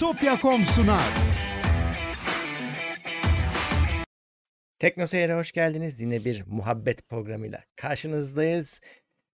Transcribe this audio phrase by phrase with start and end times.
[0.00, 1.08] Bitopya.com sunar.
[4.78, 6.00] Tekno Seyir'e hoş geldiniz.
[6.00, 8.80] Yine bir muhabbet programıyla karşınızdayız.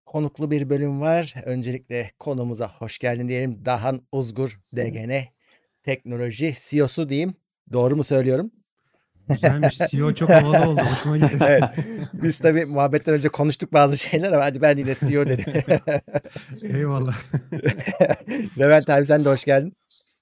[0.06, 1.34] Konuklu bir bölüm var.
[1.44, 3.64] Öncelikle konumuza hoş geldin diyelim.
[3.64, 5.12] Dahan Uzgur DGN
[5.82, 7.34] Teknoloji CEO'su diyeyim.
[7.72, 8.50] Doğru mu söylüyorum?
[9.28, 9.78] Güzelmiş.
[9.90, 10.80] CEO çok havalı oldu.
[10.80, 11.38] Hoşuma gitti.
[11.48, 11.62] evet.
[12.12, 15.52] Biz tabii muhabbetten önce konuştuk bazı şeyler ama hadi ben yine CEO dedim.
[16.62, 17.16] Eyvallah.
[18.58, 19.76] Levent abi sen de hoş geldin.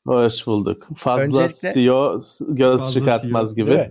[0.07, 0.89] Hoş bulduk.
[0.97, 2.19] Fazla Öncelikle- CEO
[2.49, 3.91] göz Fazla çıkartmaz CEO, gibi.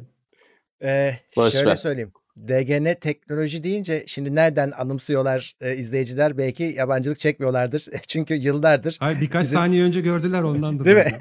[0.84, 1.76] Ee, Boş şöyle ver.
[1.76, 2.12] söyleyeyim.
[2.38, 6.38] DGN teknoloji deyince şimdi nereden anımsıyorlar e, izleyiciler?
[6.38, 7.88] Belki yabancılık çekmiyorlardır.
[8.08, 10.86] Çünkü yıllardır Hayır birkaç Bizim- saniye önce gördüler ondandır.
[10.86, 11.18] Değil mi?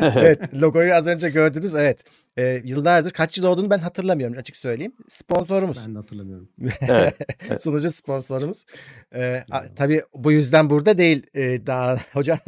[0.00, 2.04] evet logoyu az önce gördünüz evet.
[2.38, 4.92] Ee, yıllardır kaç yıl olduğunu ben hatırlamıyorum açık söyleyeyim.
[5.08, 5.78] Sponsorumuz.
[5.86, 6.48] Ben de hatırlamıyorum.
[6.80, 7.16] Evet.
[7.62, 8.64] Sunucu sponsorumuz.
[9.14, 12.38] Ee, a- tabii bu yüzden burada değil e, daha hocam.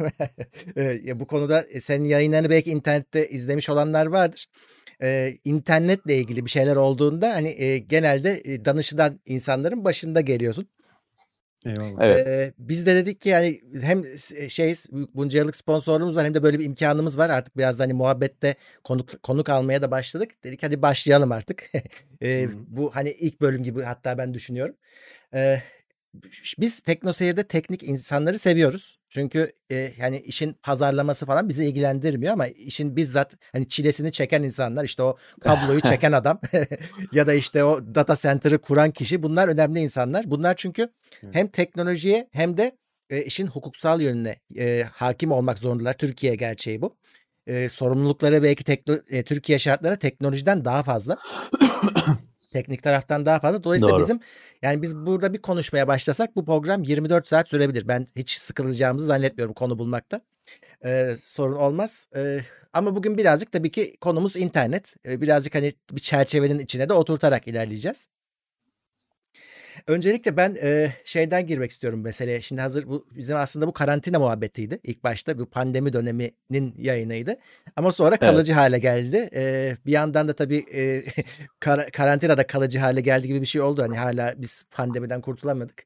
[0.77, 4.45] e, bu konuda e, senin yayınlarını belki internette izlemiş olanlar vardır.
[5.03, 10.67] Ee, internetle ilgili bir şeyler olduğunda hani e, genelde e, danışılan insanların başında geliyorsun.
[11.65, 11.97] Eyvallah.
[11.99, 12.27] Evet.
[12.27, 14.03] Ee, biz de dedik ki yani hem
[14.49, 14.75] şey
[15.13, 17.29] bunca yıllık sponsorluğumuz var hem de böyle bir imkanımız var.
[17.29, 20.31] Artık biraz da hani muhabbette konuk konuk almaya da başladık.
[20.43, 21.71] Dedik hadi başlayalım artık.
[22.23, 24.75] Ee, bu hani ilk bölüm gibi hatta ben düşünüyorum.
[25.33, 25.61] Ee,
[26.59, 28.99] biz TeknoSeyir'de teknik insanları seviyoruz.
[29.09, 34.83] Çünkü e, yani işin pazarlaması falan bizi ilgilendirmiyor ama işin bizzat hani çilesini çeken insanlar
[34.83, 36.41] işte o kabloyu çeken adam
[37.11, 40.31] ya da işte o data center'ı kuran kişi bunlar önemli insanlar.
[40.31, 40.89] Bunlar çünkü
[41.31, 42.77] hem teknolojiye hem de
[43.09, 45.93] e, işin hukuksal yönüne e, hakim olmak zorundalar.
[45.93, 46.97] Türkiye gerçeği bu.
[47.47, 51.17] E, sorumlulukları belki tekno, e, Türkiye şartları teknolojiden daha fazla.
[52.53, 53.63] Teknik taraftan daha fazla.
[53.63, 54.01] Dolayısıyla Doğru.
[54.01, 54.19] bizim
[54.61, 57.87] yani biz burada bir konuşmaya başlasak bu program 24 saat sürebilir.
[57.87, 60.21] Ben hiç sıkılacağımızı zannetmiyorum konu bulmakta.
[60.85, 62.07] E, sorun olmaz.
[62.15, 62.39] E,
[62.73, 64.95] ama bugün birazcık tabii ki konumuz internet.
[65.05, 68.07] E, birazcık hani bir çerçevenin içine de oturtarak ilerleyeceğiz.
[69.87, 72.41] Öncelikle ben e, şeyden girmek istiyorum meseleye.
[72.41, 74.79] Şimdi hazır bu bizim aslında bu karantina muhabbetiydi.
[74.83, 77.35] İlk başta bu pandemi döneminin yayınıydı.
[77.75, 78.19] Ama sonra Evet.
[78.19, 79.29] kalıcı hale geldi.
[79.35, 81.03] E, bir yandan da tabii e,
[81.59, 83.81] kar- karantinada kalıcı hale geldi gibi bir şey oldu.
[83.81, 85.83] Hani hala biz pandemiden kurtulamadık.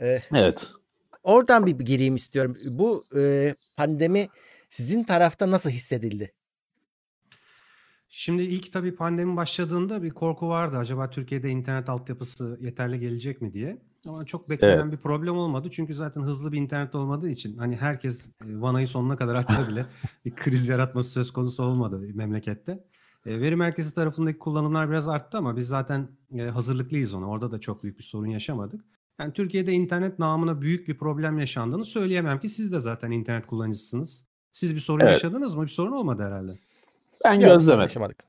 [0.00, 0.70] E, Evet.
[1.22, 2.56] oradan bir bir gireyim istiyorum.
[2.64, 4.28] Bu e, pandemi
[4.70, 6.32] sizin tarafta nasıl hissedildi?
[8.08, 10.76] Şimdi ilk tabii pandemi başladığında bir korku vardı.
[10.76, 13.82] Acaba Türkiye'de internet altyapısı yeterli gelecek mi diye.
[14.06, 14.92] Ama çok beklenen Evet.
[14.92, 15.68] bir problem olmadı.
[15.72, 19.86] Çünkü zaten hızlı bir internet olmadığı için hani herkes e, vanayı sonuna kadar açsa bile
[20.24, 22.84] bir kriz yaratması söz konusu olmadı memlekette.
[23.26, 27.26] E, Veri merkezi tarafındaki kullanımlar biraz arttı ama biz zaten e, hazırlıklıyız ona.
[27.28, 28.84] Orada da çok büyük bir sorun yaşamadık.
[29.20, 34.28] Yani Türkiye'de internet namına büyük bir problem yaşandığını söyleyemem ki siz de zaten internet kullanıcısınız.
[34.52, 35.12] Siz bir sorun Evet.
[35.12, 35.62] yaşadınız mı?
[35.62, 36.58] Bir sorun olmadı herhalde.
[37.24, 37.82] Ben Yok, gözlemedim.
[37.82, 38.24] yaşamadık.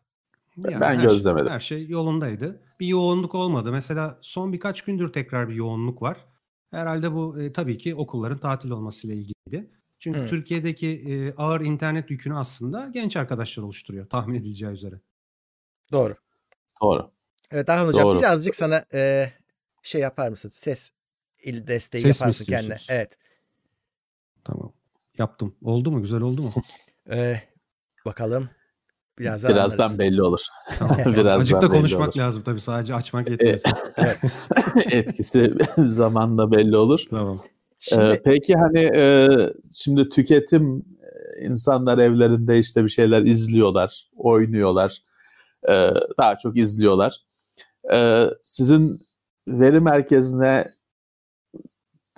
[0.58, 1.46] Yani Ben her gözlemedim.
[1.46, 2.62] Şey, her şey yolundaydı.
[2.80, 3.72] Bir yoğunluk olmadı.
[3.72, 6.26] Mesela son birkaç gündür tekrar bir yoğunluk var.
[6.72, 9.72] Herhalde bu e, tabii ki okulların tatil olmasıyla ilgiliydi.
[10.00, 10.28] Çünkü Hı.
[10.28, 14.96] Türkiye'deki e, ağır internet yükünü aslında genç arkadaşlar oluşturuyor tahmin edileceği üzere.
[15.92, 16.16] Doğru.
[16.82, 17.12] Doğru.
[17.52, 18.20] Evet Dahan Hocam Doğru.
[18.20, 19.32] birazcık sana e,
[19.82, 20.50] şey yapar mısın?
[20.50, 20.92] Ses
[21.44, 22.78] il desteği Ses yaparsın kendine.
[22.90, 23.18] Evet.
[24.44, 24.74] Tamam.
[25.18, 25.56] Yaptım.
[25.64, 26.02] Oldu mu?
[26.02, 26.52] Güzel oldu mu?
[27.12, 27.42] E,
[28.06, 28.50] bakalım.
[29.20, 30.00] Birazdan, Birazdan anlarız.
[30.00, 30.40] belli olur.
[30.80, 30.98] Tamam.
[31.06, 32.18] Birazdan Azıcık da konuşmak olur.
[32.18, 32.62] lazım tabii.
[32.62, 33.60] Sadece açmak yetmiyor.
[34.92, 37.04] Etkisi zamanla belli olur.
[37.10, 37.42] tamam.
[37.80, 39.28] Şimdi Ee, peki hani e,
[39.72, 44.98] şimdi tüketim e, insanlar evlerinde işte bir şeyler izliyorlar, oynuyorlar.
[45.70, 47.16] Ee, daha çok izliyorlar.
[47.94, 49.08] Ee, sizin
[49.48, 50.72] veri merkezine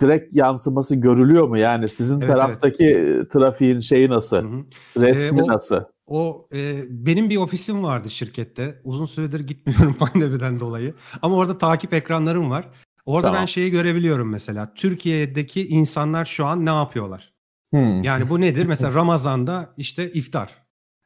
[0.00, 1.58] direkt yansıması görülüyor mu?
[1.58, 4.36] Yani sizin Evet, taraftaki e, trafiğin şeyi nasıl?
[4.36, 4.62] Hı hı.
[4.96, 5.80] Resmi Ee, o- nasıl?
[6.06, 8.80] O e, benim bir ofisim vardı şirkette.
[8.84, 10.94] Uzun süredir gitmiyorum pandemiden dolayı.
[11.22, 12.68] Ama orada takip ekranlarım var.
[13.06, 13.48] Orada ben Tamam.
[13.48, 14.74] şeyi görebiliyorum mesela.
[14.74, 17.32] Türkiye'deki insanlar şu an ne yapıyorlar?
[17.70, 18.02] Hmm.
[18.02, 18.66] Yani bu nedir?
[18.66, 20.54] Mesela Ramazan'da işte iftar,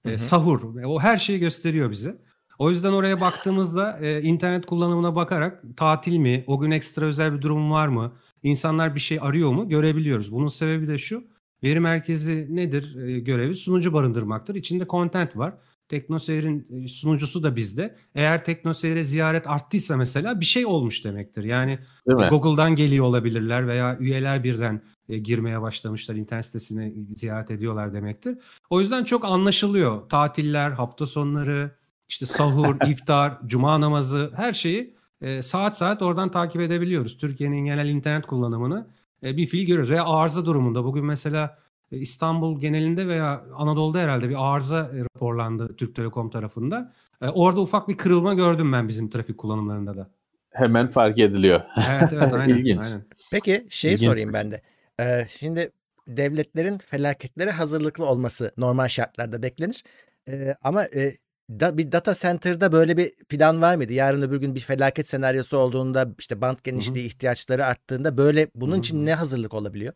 [0.04, 0.80] e, sahur.
[0.82, 2.18] E, O her şeyi gösteriyor bize.
[2.58, 7.42] O yüzden oraya baktığımızda e, internet kullanımına bakarak tatil mi, o gün ekstra özel bir
[7.42, 10.32] durum var mı, insanlar bir şey arıyor mu görebiliyoruz.
[10.32, 11.24] Bunun sebebi de şu.
[11.62, 13.56] Veri merkezi nedir e, görevi?
[13.56, 14.54] Sunucu barındırmaktır.
[14.54, 15.54] İçinde content var.
[15.88, 17.96] TeknoSeyir'in e, sunucusu da bizde.
[18.14, 21.44] Eğer TeknoSeyir'e ziyaret arttıysa mesela bir şey olmuş demektir.
[21.44, 21.78] Yani?
[22.06, 26.14] Google'dan geliyor olabilirler veya üyeler birden e, girmeye başlamışlar.
[26.14, 28.38] internet sitesini ziyaret ediyorlar demektir.
[28.70, 30.08] O yüzden çok anlaşılıyor.
[30.08, 31.70] Tatiller, hafta sonları,
[32.08, 37.18] işte sahur, iftar, cuma namazı her şeyi e, saat saat oradan takip edebiliyoruz.
[37.18, 38.86] Türkiye'nin genel internet kullanımını
[39.22, 39.90] bir fiil görüyoruz.
[39.90, 41.58] Veya arıza durumunda bugün mesela
[41.92, 46.92] e, İstanbul genelinde veya Anadolu'da herhalde bir arıza raporlandı Türk Telekom tarafında.
[47.22, 50.10] E, orada ufak bir kırılma gördüm ben bizim trafik kullanımlarında da.
[50.50, 51.60] Hemen fark ediliyor.
[51.90, 52.54] Evet evet aynen.
[52.54, 52.84] İlginç.
[52.84, 53.04] aynen.
[53.30, 54.08] Peki şeyi İlginç.
[54.08, 54.62] sorayım ben de.
[55.00, 55.70] Ee, şimdi
[56.08, 59.84] devletlerin felaketlere hazırlıklı olması normal şartlarda beklenir.
[60.28, 61.16] Ee, ama e,
[61.50, 63.92] da, bir data center'da böyle bir plan var mıydı?
[63.92, 68.76] Yarın öbür gün bir felaket senaryosu olduğunda işte band genişliği ihtiyaçları arttığında böyle bunun Hı
[68.76, 68.80] hı.
[68.80, 69.92] için ne hazırlık olabiliyor?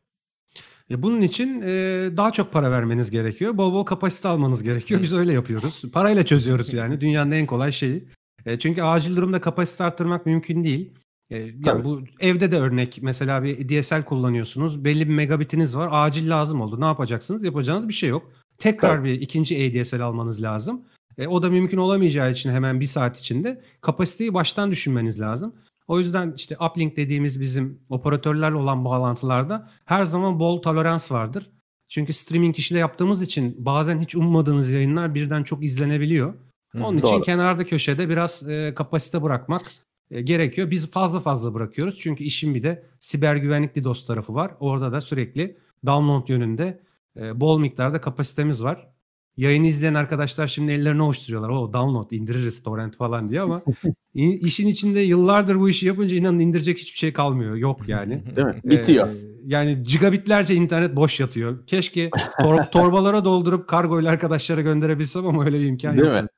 [0.91, 1.69] E, bunun için e,
[2.17, 3.57] daha çok para vermeniz gerekiyor.
[3.57, 5.03] Bol bol kapasite almanız gerekiyor.
[5.03, 5.83] Biz öyle yapıyoruz.
[5.93, 7.01] Parayla çözüyoruz yani.
[7.01, 8.05] Dünyanın en kolay şeyi.
[8.47, 10.93] E, çünkü acil durumda kapasite arttırmak mümkün değil.
[11.31, 11.85] E, yani Tabii.
[11.85, 14.85] bu evde de örnek mesela bir DSL kullanıyorsunuz.
[14.85, 15.89] Belli bir megabitiniz var.
[15.93, 16.81] Acil lazım oldu.
[16.81, 17.45] Ne yapacaksınız?
[17.45, 18.33] Yapacağınız bir şey yok.
[18.59, 19.09] Tekrar Tabii.
[19.09, 20.83] bir ikinci ADSL almanız lazım.
[21.21, 25.55] E, o da mümkün olamayacağı için hemen bir saat içinde kapasiteyi baştan düşünmeniz lazım.
[25.89, 31.51] O yüzden işte uplink dediğimiz bizim operatörlerle olan bağlantılarda her zaman bol tolerans vardır.
[31.89, 36.35] Çünkü streaming işle yaptığımız için bazen hiç ummadığınız yayınlar birden çok izlenebiliyor.
[36.71, 37.23] Hı, Onun için doğru.
[37.23, 39.63] kenarda köşede biraz e, kapasite bırakmak
[40.11, 40.71] e, gerekiyor.
[40.71, 41.99] Biz fazla fazla bırakıyoruz.
[41.99, 44.55] Çünkü işin bir de siber güvenlikli dost tarafı var.
[44.61, 45.57] Orada da sürekli
[45.87, 46.81] download yönünde
[47.17, 48.91] e, bol miktarda kapasitemiz var.
[49.37, 51.49] Yayını izleyen arkadaşlar şimdi ellerini ovuşturuyorlar.
[51.49, 53.61] O download indiririz torrent falan diye ama
[54.15, 57.55] işin içinde yıllardır bu işi yapınca inanın indirecek hiçbir şey kalmıyor.
[57.57, 58.23] Yok yani.
[58.37, 58.61] Değil mi?
[58.65, 59.09] Bitiyor.
[59.09, 59.11] Ee,
[59.47, 61.67] yani gigabitlerce internet boş yatıyor.
[61.67, 62.11] Keşke
[62.41, 66.23] tor- torbalara doldurup kargoyla arkadaşlara gönderebilsem ama öyle bir imkan Değil yok.
[66.23, 66.29] mi?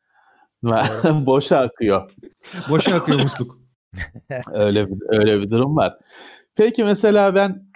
[1.26, 2.10] Boşa akıyor.
[2.70, 3.58] Boşa akıyor musluk.
[4.52, 5.94] Öyle bir, öyle bir durum var.
[6.56, 7.71] Peki mesela ben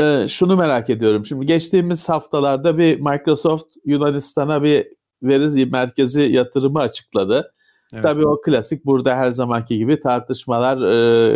[0.00, 1.26] e, şunu merak ediyorum.
[1.26, 4.86] Şimdi geçtiğimiz haftalarda bir Microsoft Yunanistan'a bir
[5.22, 7.52] veri merkezi yatırımı açıkladı.
[7.92, 8.02] Evet.
[8.02, 10.82] Tabii o klasik burada her zamanki gibi tartışmalar,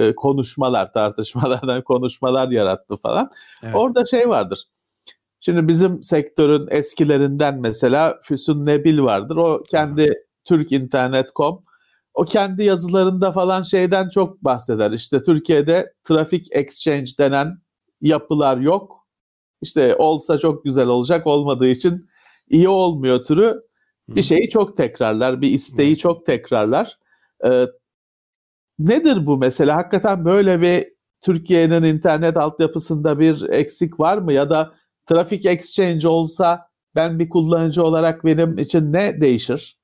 [0.08, 3.30] e, konuşmalar, tartışmalardan konuşmalar yarattı falan.
[3.62, 3.74] Evet.
[3.74, 4.64] Orada şey vardır.
[5.40, 9.36] Şimdi bizim sektörün eskilerinden mesela Füsun Nebil vardır.
[9.36, 10.14] O kendi
[10.44, 11.64] Türk İnternet.com
[12.14, 14.90] o kendi yazılarında falan şeyden çok bahseder.
[14.90, 17.58] İşte Türkiye'de trafik exchange denen
[18.08, 19.06] yapılar yok.
[19.62, 22.08] İşte olsa çok güzel olacak olmadığı için
[22.48, 23.62] iyi olmuyor türü
[24.08, 26.98] bir şeyi çok tekrarlar, bir isteği çok tekrarlar.
[27.44, 27.66] Ee,
[28.78, 29.76] nedir bu mesela?
[29.76, 34.32] Hakikaten böyle bir Türkiye'nin internet altyapısında bir eksik var mı?
[34.32, 34.74] Ya da
[35.06, 39.78] trafik exchange olsa ben bir kullanıcı olarak benim için ne değişir?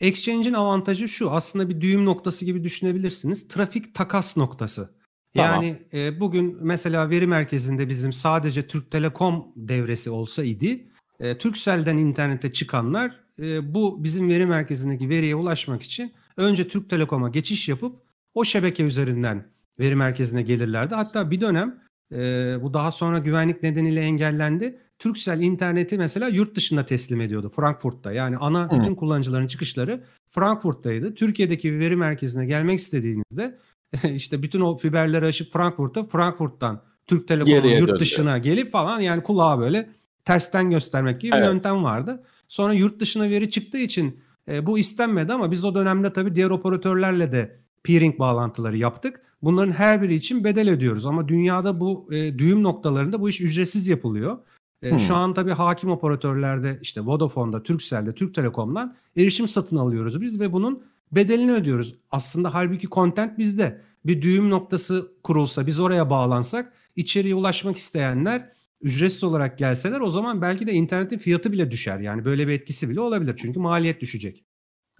[0.00, 1.30] Exchange'in avantajı şu.
[1.30, 3.48] Aslında bir düğüm noktası gibi düşünebilirsiniz.
[3.48, 4.99] Trafik takas noktası.
[5.34, 5.62] Tamam.
[5.62, 10.86] Yani e, bugün mesela veri merkezinde bizim sadece Türk Telekom devresi olsa idi.
[11.20, 17.28] E, Turkcell'den internete çıkanlar e, bu bizim veri merkezindeki veriye ulaşmak için önce Türk Telekom'a
[17.28, 17.98] geçiş yapıp
[18.34, 19.46] o şebeke üzerinden
[19.80, 20.94] veri merkezine gelirlerdi.
[20.94, 21.78] Hatta bir dönem
[22.12, 24.78] e, bu daha sonra güvenlik nedeniyle engellendi.
[24.98, 28.12] Turkcell interneti mesela yurt dışında teslim ediyordu Frankfurt'ta.
[28.12, 31.14] Yani ana bütün kullanıcıların çıkışları Frankfurt'taydı.
[31.14, 33.58] Türkiye'deki bir veri merkezine gelmek istediğinizde
[34.14, 38.00] işte bütün o fiberleri aşıp Frankfurt'a, Frankfurt'tan Türk Telekom'un yurt döndü.
[38.00, 39.90] dışına gelip falan yani kulağa böyle
[40.24, 41.46] tersten göstermek gibi bir Evet.
[41.48, 42.24] yöntem vardı.
[42.48, 46.50] Sonra yurt dışına veri çıktığı için e, bu istenmedi ama biz o dönemde tabii diğer
[46.50, 49.20] operatörlerle de peering bağlantıları yaptık.
[49.42, 53.88] Bunların her biri için bedel ödüyoruz ama dünyada bu e, düğüm noktalarında bu iş ücretsiz
[53.88, 54.38] yapılıyor.
[54.82, 54.98] E, Hmm.
[54.98, 60.52] Şu an tabii hakim operatörlerde işte Vodafone'da, Turkcell'de, Türk Telekom'dan erişim satın alıyoruz biz ve
[60.52, 61.94] bunun bedelini ödüyoruz.
[62.10, 63.80] Aslında halbuki content bizde.
[64.04, 70.42] Bir düğüm noktası kurulsa, biz oraya bağlansak, içeriye ulaşmak isteyenler ücretsiz olarak gelseler o zaman
[70.42, 72.00] belki de internetin fiyatı bile düşer.
[72.00, 73.34] Yani böyle bir etkisi bile olabilir.
[73.38, 74.44] Çünkü maliyet düşecek.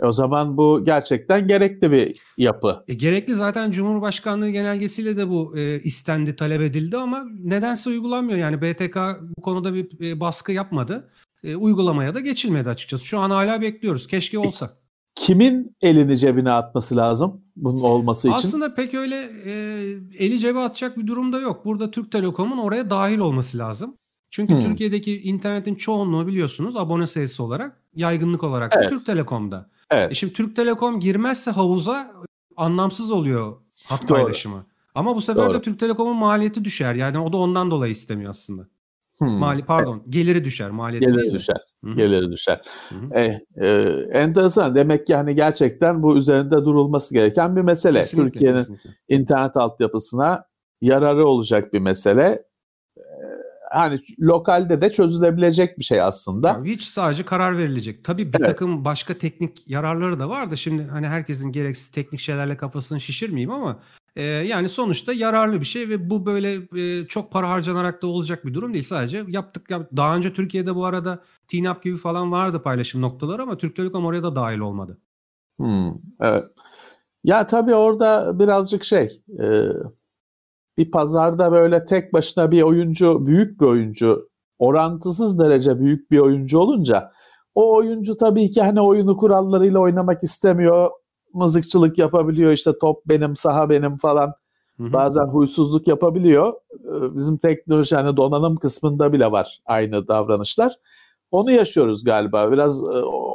[0.02, 2.84] O zaman bu gerçekten gerekli bir yapı.
[2.88, 8.38] E, gerekli zaten Cumhurbaşkanlığı genelgesiyle de bu e, istendi, talep edildi ama nedense uygulanmıyor.
[8.38, 8.96] Yani BTK
[9.36, 11.10] bu konuda bir e, baskı yapmadı.
[11.44, 13.06] E, uygulamaya da geçilmedi açıkçası.
[13.06, 14.06] Şu an hala bekliyoruz.
[14.06, 14.79] Keşke olsa.
[15.20, 18.38] Kimin elini cebine atması lazım bunun olması için?
[18.38, 19.52] Aslında pek öyle e,
[20.18, 21.64] eli cebe atacak bir durumda yok.
[21.64, 23.96] Burada Türk Telekom'un oraya dahil olması lazım.
[24.30, 24.62] Çünkü Hmm.
[24.62, 28.90] Türkiye'deki internetin çoğunluğu biliyorsunuz abone sayısı olarak, yaygınlık olarak Evet.
[28.90, 29.70] Türk Telekom'da.
[29.90, 30.12] Evet.
[30.12, 32.12] E şimdi Türk Telekom girmezse havuza
[32.56, 33.56] anlamsız oluyor
[33.88, 34.18] hat Doğru.
[34.18, 34.66] paylaşımı.
[34.94, 35.54] Ama bu sefer Doğru.
[35.54, 36.94] de Türk Telekom'un maliyeti düşer.
[36.94, 38.66] Yani o da ondan dolayı istemiyor aslında.
[39.20, 39.28] Hmm.
[39.28, 41.34] Mali pardon, geliri düşer, maliyeti Geliri değil de.
[41.38, 41.56] düşer.
[41.84, 41.94] Hı hı.
[41.94, 42.60] Geliri düşer.
[42.88, 43.14] Hı hı.
[43.14, 43.68] E, e,
[44.12, 44.74] enteresan.
[44.74, 48.00] Demek ki hani gerçekten bu üzerinde durulması gereken bir mesele.
[48.00, 48.90] Kesinlikle, Türkiye'nin kesinlikle.
[49.08, 50.44] internet altyapısına
[50.80, 52.42] yararı olacak bir mesele.
[52.98, 53.02] E,
[53.72, 56.48] hani lokalde de çözülebilecek bir şey aslında.
[56.48, 58.04] Ya hiç sadece karar verilecek.
[58.04, 58.46] Tabii bir Evet.
[58.46, 63.50] takım başka teknik yararları da var da şimdi hani herkesin gereksiz teknik şeylerle kafasını şişirmeyeyim
[63.50, 63.78] ama
[64.16, 68.46] E, yani sonuçta yararlı bir şey ve bu böyle e, çok para harcanarak da olacak
[68.46, 68.84] bir durum değil.
[68.84, 69.70] Sadece yaptık.
[69.70, 74.06] Yap, daha önce Türkiye'de bu arada TNAP gibi falan vardı paylaşım noktaları ama Türk Telekom
[74.06, 74.98] oraya da dahil olmadı.
[75.58, 76.44] Hmm, evet.
[77.24, 79.68] Ya tabii orada birazcık şey e,
[80.78, 86.58] bir pazarda böyle tek başına bir oyuncu, büyük bir oyuncu, orantısız derece büyük bir oyuncu
[86.58, 87.12] olunca
[87.54, 90.90] o oyuncu tabii ki hani oyunu kurallarıyla oynamak istemiyor.
[91.34, 94.34] Mızıkçılık yapabiliyor işte top benim, saha benim falan.
[94.76, 94.92] Hı-hı.
[94.92, 96.52] Bazen huysuzluk yapabiliyor.
[96.72, 100.76] Ee, bizim teknoloji hani donanım kısmında bile var aynı davranışlar.
[101.30, 102.52] Onu yaşıyoruz galiba.
[102.52, 102.86] Biraz e,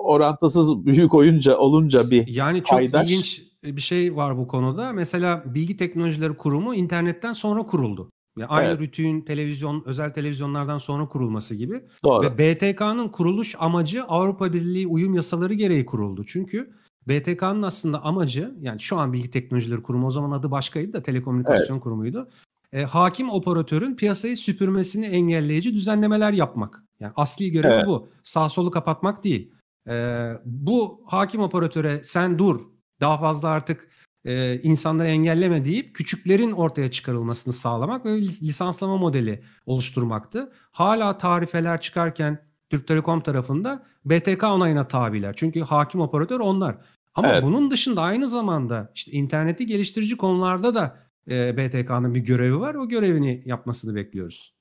[0.04, 3.12] orantısız büyük oyunca olunca bir Yani çok paydaş.
[3.12, 4.94] ilginç bir şey var bu konuda.
[4.94, 8.10] Mesela Bilgi Teknolojileri Kurumu internetten sonra kuruldu.
[8.38, 8.80] Yani aynı evet.
[8.80, 11.82] rütüğün televizyon, özel televizyonlardan sonra kurulması gibi.
[12.04, 12.25] Doğru.
[12.25, 16.25] Ve BTK'nın kuruluş amacı Avrupa Birliği uyum yasaları gereği kuruldu.
[16.28, 16.74] Çünkü
[17.08, 21.76] BTK'nın aslında amacı yani şu an Bilgi Teknolojileri Kurumu o zaman adı başkaydı da Telekomünikasyon
[21.76, 21.84] evet.
[21.84, 22.30] Kurumu'ydu.
[22.74, 26.84] E, hakim operatörün piyasayı süpürmesini engelleyici düzenlemeler yapmak.
[27.00, 27.88] Yani asli görevi evet.
[27.88, 28.10] bu.
[28.24, 29.52] Sağ solu kapatmak değil.
[29.90, 32.60] E, bu hakim operatöre sen dur
[33.02, 33.88] daha fazla artık
[34.26, 40.52] e, insanları engelleme deyip küçüklerin ortaya çıkarılmasını sağlamak ve lisanslama modeli oluşturmaktı.
[40.72, 45.34] Hala tarifeler çıkarken Türk Telekom tarafında BTK onayına tabiler.
[45.38, 46.78] Çünkü hakim operatör onlar.
[47.15, 47.43] Ama evet.
[47.43, 50.98] bunun dışında aynı zamanda işte interneti geliştirici konularda da
[51.31, 52.75] e, BTK'nın bir görevi var.
[52.75, 54.55] O görevini yapmasını bekliyoruz.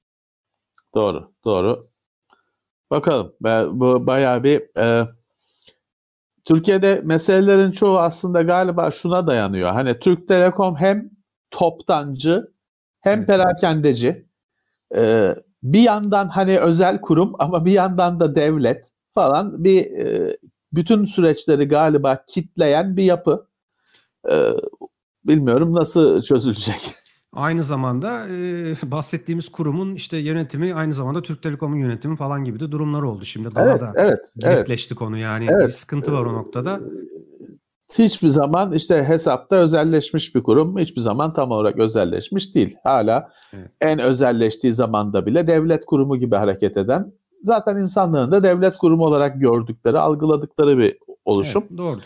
[0.94, 1.88] Doğru, doğru.
[2.90, 3.32] Bakalım.
[3.80, 5.08] Bu bayağı bir e,
[6.44, 9.72] Türkiye'de meselelerin çoğu aslında galiba şuna dayanıyor.
[9.72, 11.10] Hani Türk Telekom hem
[11.50, 12.52] toptancı
[13.00, 13.26] hem evet.
[13.26, 14.26] perakendeci.
[14.96, 20.36] Ee, bir yandan hani özel kurum ama bir yandan da devlet falan bir e,
[20.76, 23.46] bütün süreçleri galiba kitleyen bir yapı.
[24.30, 24.50] Ee,
[25.24, 26.94] bilmiyorum nasıl çözülecek.
[27.32, 32.72] Aynı zamanda e, bahsettiğimiz kurumun işte yönetimi aynı zamanda Türk Telekom'un yönetimi falan gibi de
[32.72, 33.24] durumlar oldu.
[33.24, 34.94] Şimdi daha evet, da evet, evet.
[34.94, 35.66] konu yani evet.
[35.66, 36.80] bir sıkıntı var o noktada.
[37.98, 42.76] Hiçbir zaman işte hesapta özelleşmiş bir kurum hiçbir zaman tam olarak özelleşmiş değil.
[42.84, 43.70] Hala evet.
[43.80, 47.12] en özelleştiği zamanda bile devlet kurumu gibi hareket eden
[47.44, 51.64] zaten insanların da devlet kurumu olarak gördükleri, algıladıkları bir oluşum.
[51.68, 52.00] Evet, doğru.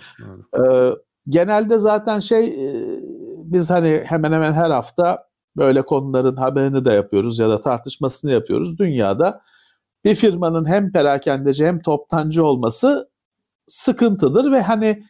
[0.54, 0.64] doğru.
[0.64, 0.94] Ee,
[1.28, 2.58] genelde zaten şey
[3.44, 8.78] biz hani hemen hemen her hafta böyle konuların haberini de yapıyoruz ya da tartışmasını yapıyoruz.
[8.78, 9.40] Dünyada
[10.04, 13.10] bir firmanın hem perakendeci hem toptancı olması
[13.66, 15.04] sıkıntıdır ve hani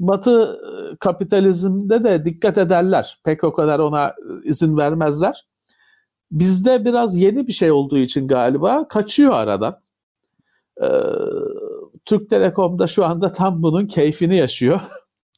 [0.00, 0.60] Batı
[1.00, 3.20] kapitalizmde de dikkat ederler.
[3.24, 5.47] Pek o kadar ona izin vermezler.
[6.30, 9.80] Bizde biraz yeni bir şey olduğu için galiba kaçıyor aradan.
[10.82, 10.88] Ee,
[12.04, 14.80] Türk Telekom'da şu anda tam bunun keyfini yaşıyor.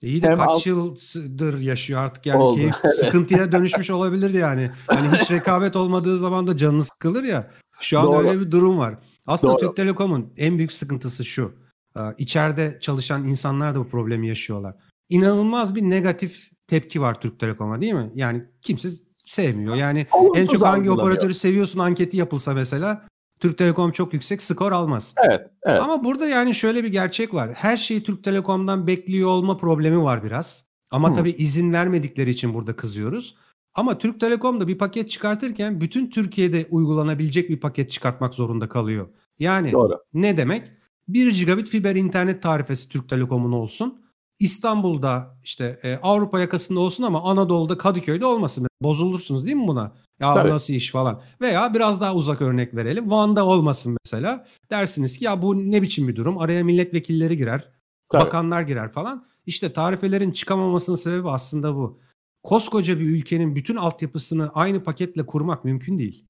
[0.03, 0.67] İyi de Hem kaç alt...
[0.67, 2.57] yıldır yaşıyor artık yani Oldu.
[2.57, 4.71] keyif sıkıntıya dönüşmüş olabilir yani.
[4.87, 7.51] Hani hiç rekabet olmadığı zaman da canını sıkılır ya.
[7.81, 8.19] Şu an Doğru.
[8.19, 8.99] öyle bir durum var.
[9.27, 9.61] Aslında Doğru.
[9.61, 11.55] Türk Telekom'un en büyük sıkıntısı şu.
[11.97, 14.75] Ee, içeride çalışan insanlar da bu problemi yaşıyorlar.
[15.09, 18.11] İnanılmaz bir negatif tepki var Türk Telekom'a değil mi?
[18.15, 18.89] Yani kimse
[19.31, 19.75] sevmiyor.
[19.75, 23.07] Yani Olumsuz en çok hangi operatörü seviyorsun anketi yapılsa mesela
[23.41, 25.15] Türk Telekom çok yüksek skor almaz.
[25.27, 25.81] Evet, evet.
[25.83, 27.51] Ama burada yani şöyle bir gerçek var.
[27.55, 30.65] Her şeyi Türk Telekom'dan bekliyor olma problemi var biraz.
[30.91, 31.15] Ama Hı.
[31.15, 33.37] tabii izin vermedikleri için burada kızıyoruz.
[33.75, 39.07] Ama Türk Telekom da bir paket çıkartırken bütün Türkiye'de uygulanabilecek bir paket çıkartmak zorunda kalıyor.
[39.39, 39.99] Yani Doğru.
[40.15, 40.63] ne demek?
[41.09, 44.03] 1 gigabit fiber internet tarifesi Türk Telekom'un olsun.
[44.41, 48.67] İstanbul'da işte e, Avrupa yakasında olsun ama Anadolu'da Kadıköy'de olmasın.
[48.83, 49.93] Bozulursunuz değil mi buna?
[50.21, 50.49] Ya Tabii.
[50.49, 51.23] bu nasıl iş falan.
[51.41, 53.11] Veya biraz daha uzak örnek verelim.
[53.11, 54.47] Van'da olmasın mesela.
[54.71, 56.39] Dersiniz ki ya bu ne biçim bir durum?
[56.39, 57.69] Araya milletvekilleri girer.
[58.09, 58.23] Tabii.
[58.23, 59.27] Bakanlar girer falan.
[59.47, 62.01] İşte tarifelerin çıkamamasının sebebi aslında bu.
[62.43, 66.25] Koskoca bir ülkenin bütün altyapısını aynı paketle kurmak mümkün değil.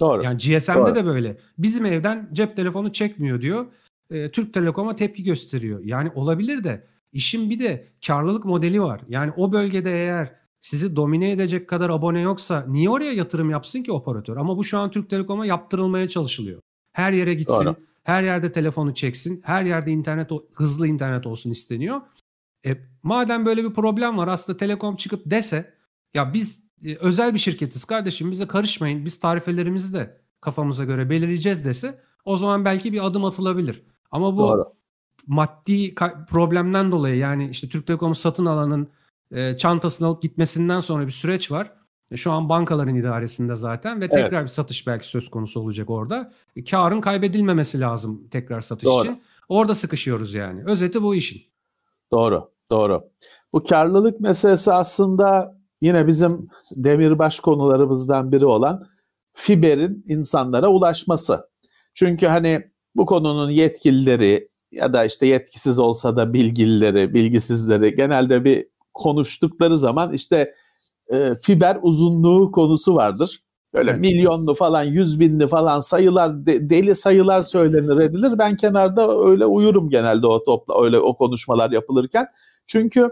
[0.00, 0.22] Doğru.
[0.22, 0.94] Yani GSM'de Doğru.
[0.94, 1.36] de böyle.
[1.58, 3.66] Bizim evden cep telefonu çekmiyor diyor.
[4.10, 5.80] E, Türk Telekom'a tepki gösteriyor.
[5.84, 9.00] Yani olabilir de işin bir de karlılık modeli var.
[9.08, 13.92] Yani o bölgede eğer sizi domine edecek kadar abone yoksa niye oraya yatırım yapsın ki
[13.92, 14.36] operatör?
[14.36, 16.60] Ama bu şu an Türk Telekom'a yaptırılmaya çalışılıyor.
[16.92, 17.76] Her yere gitsin, Doğru.
[18.02, 22.00] her yerde telefonu çeksin, her yerde internet hızlı internet olsun isteniyor.
[22.66, 25.74] E, madem böyle bir problem var aslında Telekom çıkıp dese
[26.14, 31.64] ya biz e, özel bir şirketiz kardeşim bize karışmayın biz tarifelerimizi de kafamıza göre belirleyeceğiz
[31.64, 33.82] dese o zaman belki bir adım atılabilir.
[34.10, 34.74] Ama bu Doğru.
[35.26, 35.94] Maddi
[36.28, 38.88] problemden dolayı yani işte Türk Telekom'u satın alanın
[39.32, 41.72] e, çantasını alıp gitmesinden sonra bir süreç var.
[42.10, 44.42] E, şu an bankaların idaresinde zaten ve tekrar evet.
[44.42, 46.32] bir satış belki söz konusu olacak orada.
[46.56, 49.04] E, karın kaybedilmemesi lazım tekrar satış Doğru.
[49.04, 49.22] için.
[49.48, 50.62] Orada sıkışıyoruz yani.
[50.66, 51.42] Özeti bu işin.
[52.12, 52.54] Doğru.
[52.70, 53.10] Doğru.
[53.52, 58.86] Bu karlılık meselesi aslında yine bizim demirbaş konularımızdan biri olan
[59.34, 61.48] fiberin insanlara ulaşması.
[61.94, 68.66] Çünkü hani bu konunun yetkilileri ya da işte yetkisiz olsa da bilgilileri, bilgisizleri genelde bir
[68.94, 70.54] konuştukları zaman işte
[71.12, 73.40] e, fiber uzunluğu konusu vardır.
[73.74, 74.00] Böyle evet.
[74.00, 78.38] milyonlu falan, yüz binli falan sayılar, de, deli sayılar söylenir edilir.
[78.38, 82.26] Ben kenarda öyle uyurum genelde o topla, öyle o konuşmalar yapılırken.
[82.66, 83.10] Çünkü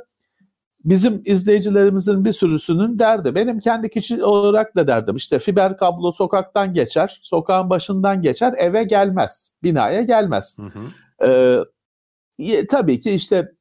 [0.85, 3.35] bizim izleyicilerimizin bir sürüsünün derdi.
[3.35, 5.17] Benim kendi kişi olarak da derdim.
[5.17, 10.59] İşte fiber kablo sokaktan geçer, sokağın başından geçer, eve gelmez, binaya gelmez.
[10.59, 10.83] Hı hı.
[11.25, 13.53] Ee, tabii ki işte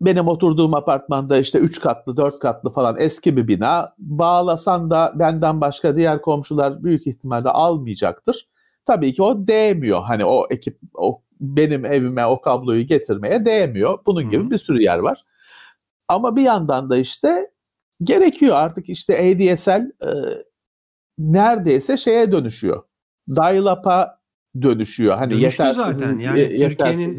[0.00, 3.94] benim oturduğum apartmanda işte 3 katlı, 4 katlı falan eski bir bina.
[3.98, 8.46] Bağlasan da benden başka diğer komşular büyük ihtimalle almayacaktır.
[8.86, 10.02] Tabii ki o değmiyor.
[10.02, 13.98] Hani o ekip o benim evime o kabloyu getirmeye değmiyor.
[14.06, 15.24] Bunun gibi bir sürü yer var.
[16.08, 17.50] Ama bir yandan da işte
[18.02, 20.10] gerekiyor artık işte ADSL e,
[21.18, 22.82] neredeyse şeye dönüşüyor.
[23.28, 24.15] Dial-up'a
[24.62, 25.16] dönüşüyor.
[25.16, 26.18] Hani Dönüştü zaten.
[26.18, 27.14] Yani Türkiye'nin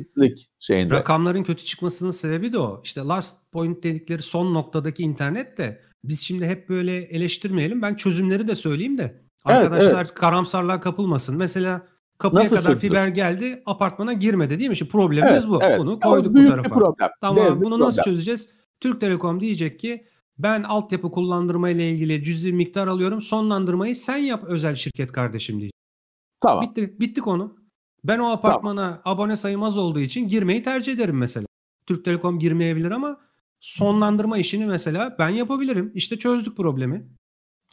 [0.60, 0.94] şeyinde.
[0.94, 2.82] rakamların kötü çıkmasının sebebi de o.
[2.84, 7.82] İşte last point dedikleri son noktadaki internet de biz şimdi hep böyle eleştirmeyelim.
[7.82, 10.14] Ben çözümleri de söyleyeyim de arkadaşlar evet, evet.
[10.14, 11.38] karamsarlığa kapılmasın.
[11.38, 11.82] Mesela
[12.18, 12.90] kapıya Nasıl kadar çözülür?
[12.90, 14.78] fiber geldi, apartmana girmedi değil mi?
[14.78, 15.64] Şimdi problemimiz evet, bu.
[15.64, 15.80] Evet.
[15.80, 16.70] Bunu koyduk bu tarafa.
[16.70, 17.10] Problem.
[17.22, 18.14] Tamam Değil bunu nasıl problem.
[18.14, 18.50] çözeceğiz?
[18.80, 20.06] Türk Telekom diyecek ki
[20.38, 23.22] ben altyapı kullandırma ile ilgili cüzi miktar alıyorum.
[23.22, 25.77] Sonlandırmayı sen yap özel şirket kardeşim diyecek.
[26.40, 26.62] Tamam.
[26.62, 27.58] Bitti, bitti konu.
[28.04, 29.02] Ben o apartmana tamam.
[29.06, 31.46] abone sayım az olduğu için girmeyi tercih ederim mesela.
[31.86, 33.18] Türk Telekom girmeyebilir ama
[33.60, 35.92] sonlandırma işini mesela ben yapabilirim.
[35.96, 37.08] İşte çözdük problemi.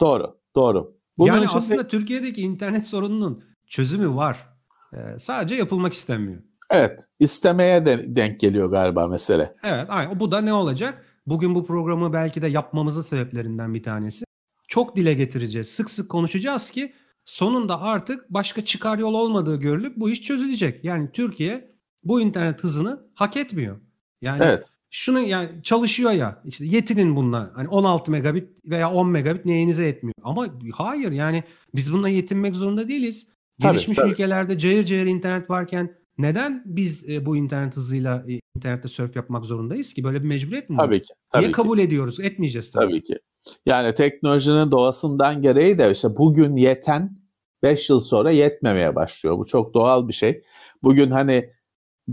[0.01, 0.95] Doğru, doğru.
[1.17, 1.87] Bunun yani için aslında de...
[1.87, 4.49] Türkiye'deki internet sorununun çözümü var.
[4.93, 6.41] Ee, sadece yapılmak istenmiyor.
[6.69, 9.53] Evet, istemeye de denk geliyor galiba mesele.
[9.63, 10.19] Evet, aynen.
[10.19, 11.05] Bu da ne olacak?
[11.25, 14.25] Bugün bu programı belki de yapmamızın sebeplerinden bir tanesi.
[14.67, 16.93] Çok dile getireceğiz, sık sık konuşacağız ki
[17.25, 20.85] sonunda artık başka çıkar yol olmadığı görülüp bu iş çözülecek.
[20.85, 23.79] Yani Türkiye bu internet hızını hak etmiyor.
[24.21, 24.65] Yani evet.
[24.89, 30.15] şunu yani çalışıyor ya işte yetinin bununla hani 16 megabit veya 10 megabit neyinize yetmiyor.
[30.23, 31.43] Ama hayır yani
[31.75, 33.27] biz bununla yetinmek zorunda değiliz.
[33.59, 34.11] Gelişmiş tabii, tabii.
[34.11, 39.45] ülkelerde cayır cayır internet varken neden biz e, bu internet hızıyla e, internette surf yapmak
[39.45, 40.03] zorundayız ki?
[40.03, 40.85] Böyle bir mecburiyet mi var?
[40.85, 41.13] Tabii ki.
[41.31, 41.55] Tabii Niye ki.
[41.55, 42.19] kabul ediyoruz?
[42.19, 42.85] Etmeyeceğiz tabii.
[42.85, 43.19] Tabii ki.
[43.65, 47.17] Yani teknolojinin doğasından gereği de işte bugün yeten
[47.63, 49.37] 5 yıl sonra yetmemeye başlıyor.
[49.37, 50.43] Bu çok doğal bir şey.
[50.83, 51.49] Bugün hani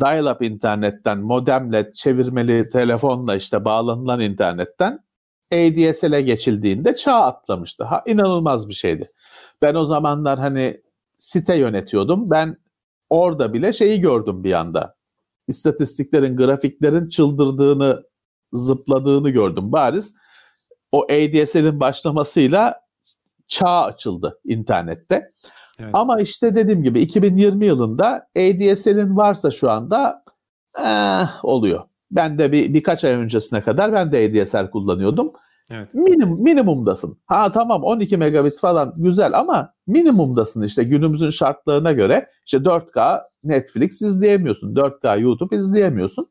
[0.00, 4.98] dial-up internetten, modemle, çevirmeli telefonla işte bağlanılan internetten
[5.52, 7.84] ADSL'e geçildiğinde çağ atlamıştı.
[7.84, 9.10] Ha, inanılmaz bir şeydi.
[9.62, 10.80] Ben o zamanlar hani
[11.16, 12.30] site yönetiyordum.
[12.30, 12.56] Ben
[13.12, 14.94] orada bile şeyi gördüm bir anda.
[15.48, 18.02] İstatistiklerin, grafiklerin çıldırdığını,
[18.52, 20.14] zıpladığını gördüm bariz.
[20.92, 22.80] O ADSL'in başlamasıyla
[23.48, 25.32] çağ açıldı internette.
[25.78, 25.90] Evet.
[25.92, 30.24] Ama işte dediğim gibi 2020 yılında ADSL'in varsa şu anda
[30.78, 31.80] eh, oluyor.
[32.10, 35.32] Ben de bir birkaç ay öncesine kadar ben de ADSL kullanıyordum.
[35.72, 35.94] Evet.
[35.94, 37.18] Minim, minimumdasın.
[37.26, 44.02] Ha tamam 12 megabit falan güzel ama minimumdasın işte günümüzün şartlarına göre işte 4K Netflix
[44.02, 44.74] izleyemiyorsun.
[44.74, 46.26] 4K YouTube izleyemiyorsun.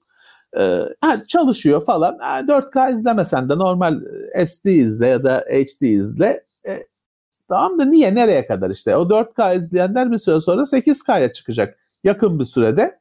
[0.58, 2.18] Ee, ha, çalışıyor falan.
[2.20, 4.02] Ha, 4K izlemesen de normal
[4.46, 6.44] SD izle ya da HD izle.
[6.68, 6.78] E,
[7.50, 12.40] tamam da niye nereye kadar işte o 4K izleyenler bir süre sonra 8K'ya çıkacak yakın
[12.40, 13.00] bir sürede.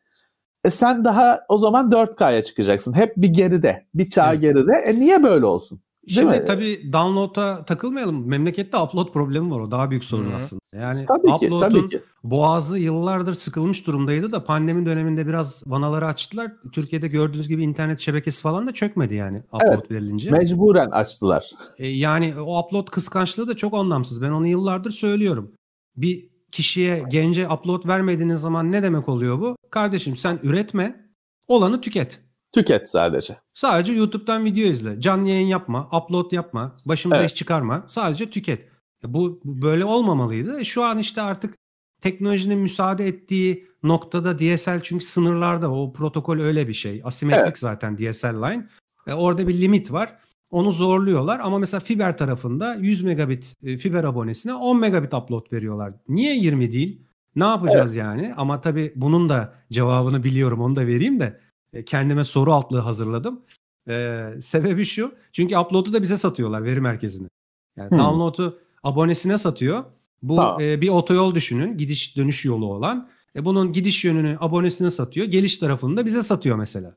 [0.64, 2.92] E sen daha o zaman 4K'ya çıkacaksın.
[2.92, 4.40] Hep bir geride, bir çağ evet.
[4.40, 4.72] geride.
[4.72, 5.80] E niye böyle olsun?
[6.06, 6.44] Değil Şimdi mi?
[6.44, 8.28] tabii download'a takılmayalım.
[8.28, 9.60] Memlekette upload problemi var.
[9.60, 10.34] O daha büyük sorun Hı-hı.
[10.34, 10.60] aslında.
[10.76, 12.02] Yani tabii upload'un ki, tabii ki.
[12.24, 16.52] boğazı yıllardır sıkılmış durumdaydı da pandemi döneminde biraz vanaları açtılar.
[16.72, 20.30] Türkiye'de gördüğünüz gibi internet şebekesi falan da çökmedi yani upload evet, verilince.
[20.30, 21.50] Mecburen açtılar.
[21.78, 24.22] E, yani o upload kıskançlığı da çok anlamsız.
[24.22, 25.52] Ben onu yıllardır söylüyorum.
[25.96, 29.56] Bir kişiye, gence upload vermediğiniz zaman ne demek oluyor bu?
[29.70, 31.10] Kardeşim sen üretme,
[31.48, 32.20] olanı tüket.
[32.52, 33.36] Tüket sadece.
[33.54, 35.00] Sadece YouTube'dan video izle.
[35.00, 37.30] Canlı yayın yapma, upload yapma, başımıza evet.
[37.30, 37.84] iş çıkarma.
[37.88, 38.68] Sadece tüket.
[39.04, 40.60] Bu böyle olmamalıydı.
[40.60, 41.54] E, şu an işte artık
[42.00, 47.02] teknolojinin müsaade ettiği noktada DSL çünkü sınırlarda o protokol öyle bir şey.
[47.04, 47.58] Asimetrik evet.
[47.58, 48.68] zaten DSL line.
[49.06, 50.16] E, orada bir limit var.
[50.50, 55.92] Onu zorluyorlar ama mesela fiber tarafında 100 megabit e, fiber abonesine 10 megabit upload veriyorlar.
[56.08, 57.06] Niye 20 değil?
[57.36, 58.04] Ne yapacağız evet.
[58.04, 58.34] yani?
[58.36, 61.40] Ama tabii bunun da cevabını biliyorum onu da vereyim de.
[61.72, 63.40] E, kendime soru altlığı hazırladım.
[63.88, 65.14] Ee, sebebi şu.
[65.32, 67.28] Çünkü upload'u da bize satıyorlar veri merkezine.
[67.76, 67.98] Yani hmm.
[67.98, 69.84] download'u abonesine satıyor.
[70.22, 70.60] Bu tamam.
[70.60, 71.78] e, bir otoyol düşünün.
[71.78, 73.08] Gidiş dönüş yolu olan.
[73.36, 75.26] E, bunun gidiş yönünü abonesine satıyor.
[75.26, 76.94] Geliş tarafını da bize satıyor mesela.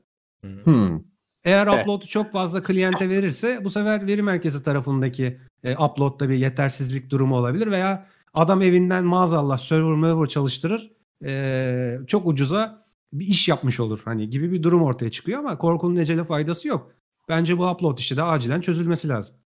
[0.64, 1.00] Hmm.
[1.44, 7.10] Eğer upload'u çok fazla kliyente verirse bu sefer veri merkezi tarafındaki e, upload'da bir yetersizlik
[7.10, 10.92] durumu olabilir veya adam evinden maazallah server server çalıştırır
[11.24, 12.83] e, çok ucuza
[13.14, 16.90] bir iş yapmış olur hani gibi bir durum ortaya çıkıyor ama korkunun ecele faydası yok.
[17.28, 19.36] Bence bu upload işi de acilen çözülmesi lazım.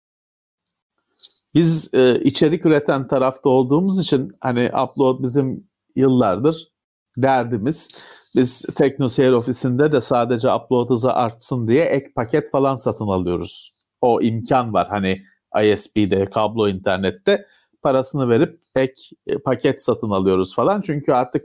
[1.54, 6.68] Biz e, içerik üreten tarafta olduğumuz için hani upload bizim yıllardır
[7.16, 7.88] derdimiz.
[8.36, 13.72] Biz TeknoSeyir ofisinde de sadece upload hızı artsın diye ek paket falan satın alıyoruz.
[14.00, 15.22] O imkan var hani
[15.64, 17.46] ISP'de, kablo internette
[17.82, 18.94] parasını verip ek
[19.26, 20.80] e, paket satın alıyoruz falan.
[20.80, 21.44] Çünkü artık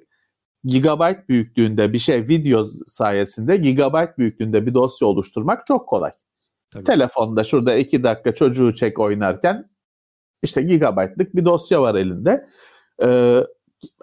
[0.64, 6.12] gigabyte büyüklüğünde bir şey video sayesinde gigabyte büyüklüğünde bir dosya oluşturmak çok kolay.
[6.72, 6.84] Tabii.
[6.84, 9.70] Telefonda şurada iki dakika çocuğu çek oynarken
[10.44, 12.48] işte gigabaytlık bir dosya var elinde.
[13.04, 13.44] Ee,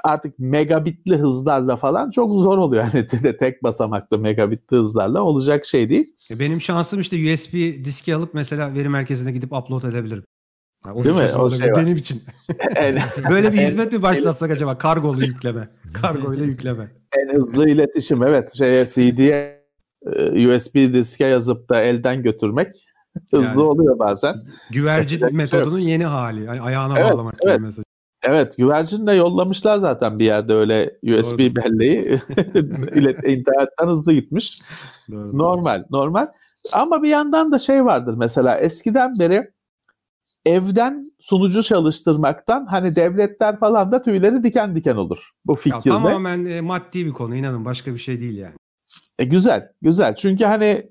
[0.04, 2.84] artık megabitli hızlarla falan çok zor oluyor.
[2.94, 6.14] Yani de tek basamaklı megabitli hızlarla olacak şey değil.
[6.30, 10.24] E, benim şansım işte USB diski alıp mesela veri merkezine gidip upload edebilirim.
[10.86, 11.36] Yani Değil mi?
[11.36, 12.22] O şey benim için.
[13.30, 14.78] Böyle bir hizmet mi başlatsak acaba?
[14.78, 15.68] Kargolu yükleme.
[16.02, 16.88] Kargo ile yükleme.
[17.18, 18.54] En hızlı iletişim evet.
[18.58, 19.60] Şeye CD'ye
[20.46, 22.74] USB diske yazıp da elden götürmek
[23.30, 24.34] hızlı yani, oluyor bazen.
[24.70, 26.44] Güvercin metodunun yeni hali.
[26.44, 27.56] Yani ayağına evet, bağlamak evet.
[27.56, 27.84] gibi mesaj.
[28.22, 31.56] Evet, güvercinle yollamışlar zaten bir yerde öyle USB Doğru.
[31.56, 32.00] belleği.
[33.36, 34.60] internetten hızlı gitmiş.
[35.10, 35.38] Doğru.
[35.38, 36.26] Normal, normal.
[36.72, 39.50] Ama bir yandan da şey vardır mesela eskiden beri
[40.44, 45.88] evden sunucu çalıştırmaktan hani devletler falan da tüyleri diken diken olur bu fikirde.
[45.88, 48.54] Ya, tamamen e, maddi bir konu inanın başka bir şey değil yani.
[49.18, 50.16] E, güzel, güzel.
[50.16, 50.90] Çünkü hani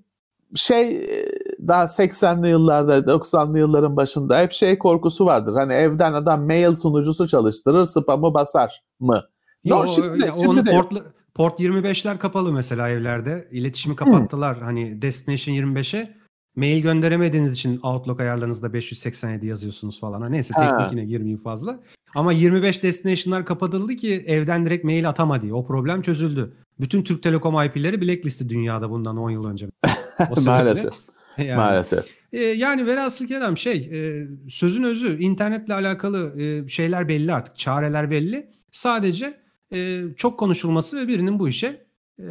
[0.55, 1.25] şey e,
[1.67, 5.53] daha 80'li yıllarda 90'lı yılların başında hep şey korkusu vardır.
[5.53, 9.23] Hani evden adam mail sunucusu çalıştırır spamı basar mı?
[9.63, 10.93] Yok no, şimdi, ya, şimdi de port,
[11.33, 13.47] port 25'ler kapalı mesela evlerde.
[13.51, 14.57] İletişimi kapattılar.
[14.57, 14.63] Hmm.
[14.63, 16.18] Hani Destination 25'e
[16.59, 20.31] mail gönderemediğiniz için Outlook ayarlarınızda 587 yazıyorsunuz falan.
[20.31, 21.79] Neyse teknikine girmeyeyim fazla.
[22.15, 25.53] Ama 25 destination'lar kapatıldı ki evden direkt mail atama diye.
[25.53, 26.53] O problem çözüldü.
[26.79, 29.67] Bütün Türk Telekom IP'leri blacklisti dünyada bundan 10 yıl önce.
[30.45, 30.93] Maalesef.
[31.37, 32.05] Yani, Maalesef.
[32.33, 37.57] E, yani velhasıl kelam şey e, sözün özü internetle alakalı e, şeyler belli artık.
[37.57, 38.49] Çareler belli.
[38.71, 39.33] Sadece
[39.73, 41.85] e, çok konuşulması ve birinin bu işe
[42.19, 42.27] e,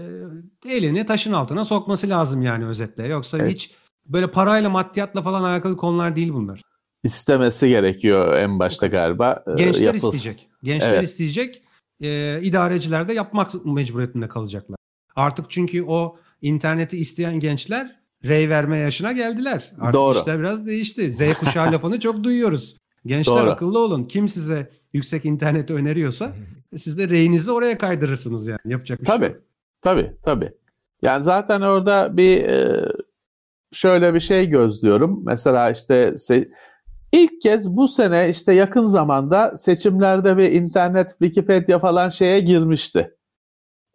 [0.68, 3.06] elini taşın altına sokması lazım yani özetle.
[3.06, 3.52] Yoksa evet.
[3.52, 3.70] hiç
[4.09, 6.62] böyle parayla maddiyatla falan alakalı konular değil bunlar.
[7.05, 9.44] İstemesi gerekiyor en başta galiba.
[9.47, 10.16] E, Gençler Yapılsın.
[10.16, 10.49] isteyecek.
[10.62, 11.05] Gençler evet.
[11.05, 11.62] isteyecek.
[12.03, 14.79] E, idareciler de yapmak mecburiyetinde kalacaklar.
[15.16, 19.73] Artık çünkü o interneti isteyen gençler rey verme yaşına geldiler.
[19.81, 20.18] Artık Doğru.
[20.18, 21.12] işler biraz değişti.
[21.12, 22.77] Z kuşağı lafını çok duyuyoruz.
[23.07, 23.51] Gençler Doğru.
[23.51, 24.05] akıllı olun.
[24.05, 26.33] Kim size yüksek interneti öneriyorsa
[26.77, 28.61] siz de reyinizi oraya kaydırırsınız yani.
[28.64, 29.42] Yapacak bir tabii, şey yok.
[29.83, 30.53] Tabii, tabii.
[31.03, 32.92] Yani zaten orada bir e,
[33.72, 35.22] şöyle bir şey gözlüyorum.
[35.24, 36.14] Mesela işte
[37.12, 43.14] ilk kez bu sene işte yakın zamanda seçimlerde bir internet Wikipedia falan şeye girmişti.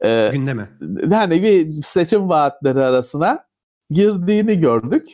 [0.03, 0.69] Ee, Gündeme.
[1.09, 3.45] Yani bir seçim vaatleri arasına
[3.89, 5.07] girdiğini gördük.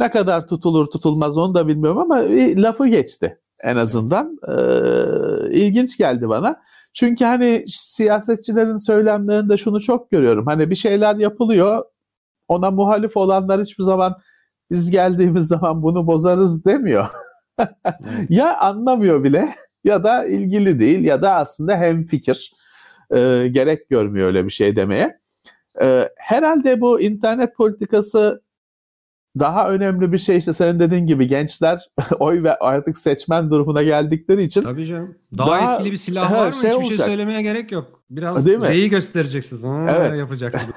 [0.00, 2.16] Ne kadar tutulur tutulmaz onu da bilmiyorum ama
[2.56, 4.38] lafı geçti en azından.
[4.48, 6.62] Ee, ilginç geldi bana.
[6.94, 10.46] Çünkü hani siyasetçilerin söylemlerinde şunu çok görüyorum.
[10.46, 11.84] Hani bir şeyler yapılıyor.
[12.52, 14.16] Ona muhalif olanlar hiçbir zaman
[14.70, 17.08] biz geldiğimiz zaman bunu bozarız demiyor.
[18.28, 19.48] ya anlamıyor bile
[19.84, 22.52] ya da ilgili değil ya da aslında hem fikir.
[23.14, 25.18] Ee, gerek görmüyor öyle bir şey demeye.
[25.82, 28.42] Ee, herhalde bu internet politikası
[29.38, 34.42] daha önemli bir şey işte senin dediğin gibi gençler oy ve artık seçmen durumuna geldikleri
[34.42, 34.62] için.
[34.62, 35.14] Tabii canım.
[35.38, 36.52] Daha, daha etkili bir silah var mı?
[36.52, 36.96] Şey Hiçbir şey olacak.
[36.96, 38.02] şey söylemeye gerek yok.
[38.10, 38.70] Biraz Değil mi?
[38.70, 39.64] neyi göstereceksiniz?
[39.64, 40.18] Ha, evet.
[40.18, 40.74] Yapacaksınız.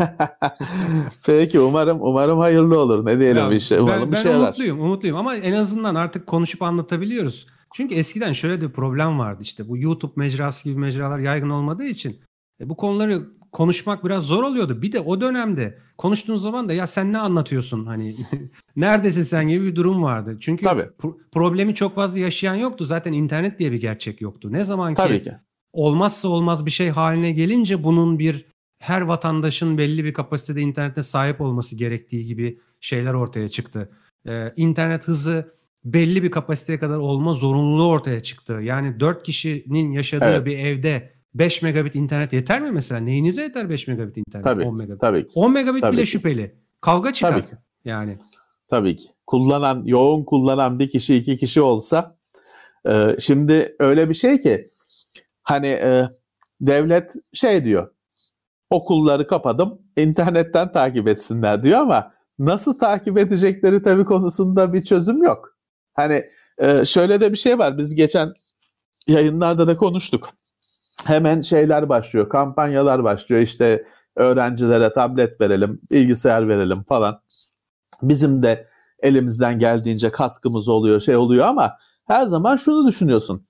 [1.25, 3.05] Peki umarım umarım hayırlı olur.
[3.05, 3.81] Ne diyelim ya, işte.
[3.81, 7.47] Umarım ben, bir şey umutluyum, umutluyum ama en azından artık konuşup anlatabiliyoruz.
[7.73, 12.19] Çünkü eskiden şöyle bir problem vardı işte bu YouTube mecrası gibi mecralar yaygın olmadığı için
[12.61, 14.81] e, bu konuları konuşmak biraz zor oluyordu.
[14.81, 18.15] Bir de o dönemde konuştuğun zaman da ya sen ne anlatıyorsun hani
[18.75, 20.38] neredesin sen gibi bir durum vardı.
[20.39, 22.86] Çünkü pro- problemi çok fazla yaşayan yoktu.
[22.86, 24.51] Zaten internet diye bir gerçek yoktu.
[24.51, 25.31] Ne zaman ki, Tabii ki
[25.75, 28.45] olmazsa olmaz bir şey haline gelince bunun bir
[28.79, 33.89] her vatandaşın belli bir kapasitede internete sahip olması gerektiği gibi şeyler ortaya çıktı.
[34.27, 35.55] Ee, internet hızı
[35.86, 38.53] belli bir kapasiteye kadar olma zorunluluğu ortaya çıktı.
[38.53, 40.45] Yani 4 kişinin yaşadığı evet.
[40.45, 43.01] bir evde 5 megabit internet yeter mi mesela?
[43.01, 44.43] Neyinize yeter 5 megabit internet?
[44.43, 45.01] Tabii, 10 megabit.
[45.01, 45.33] Tabii ki.
[45.35, 46.07] 10 megabit tabii bile ki.
[46.07, 46.55] şüpheli.
[46.81, 47.31] Kavga çıkar.
[47.31, 47.55] Tabii ki.
[47.85, 48.17] Yani.
[48.69, 49.07] Tabii ki.
[49.27, 52.17] Kullanan, yoğun kullanan bir kişi iki kişi olsa
[52.87, 54.67] e, şimdi öyle bir şey ki
[55.43, 56.09] hani e,
[56.61, 57.91] devlet şey diyor
[58.69, 65.57] okulları kapadım internetten takip etsinler diyor ama nasıl takip edecekleri tabii konusunda bir çözüm yok.
[65.93, 66.23] Hani
[66.57, 67.77] e, şöyle de bir şey var.
[67.77, 68.33] Biz geçen
[69.07, 70.29] yayınlarda da konuştuk.
[71.03, 73.41] Hemen şeyler başlıyor, kampanyalar başlıyor.
[73.41, 77.21] İşte öğrencilere tablet verelim, bilgisayar verelim falan.
[78.01, 78.67] Bizim de
[78.99, 81.77] elimizden geldiğince katkımız oluyor, şey oluyor ama
[82.08, 83.45] her zaman şunu düşünüyorsun.